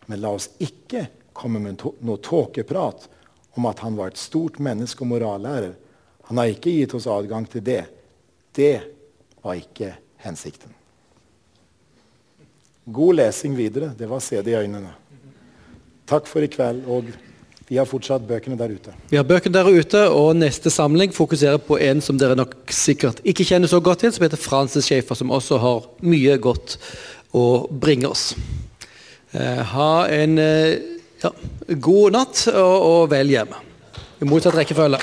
[0.06, 3.08] Men la oss ikke komme med noe tåkeprat
[3.58, 5.76] om at han var et stort menneske og morallærer.
[6.30, 7.82] Han har ikke gitt oss adgang til det.
[8.56, 8.74] Det
[9.42, 10.77] var ikke hensikten.
[12.92, 13.92] God lesing videre.
[13.98, 14.92] Det var CD i øynene.
[16.08, 16.84] Takk for i kveld.
[16.88, 17.10] og
[17.68, 18.94] vi har fortsatt bøkene der ute.
[19.10, 23.20] Vi har bøkene der ute, og neste samling fokuserer på en som dere nok sikkert
[23.28, 26.78] ikke kjenner så godt til, som heter Francis Schaefer, som også har mye godt
[27.36, 28.30] å bringe oss.
[29.36, 30.80] Eh, ha en eh,
[31.20, 31.34] ja,
[31.76, 33.52] god natt, og, og vel hjem.
[34.24, 35.02] I motsatt rekkefølge.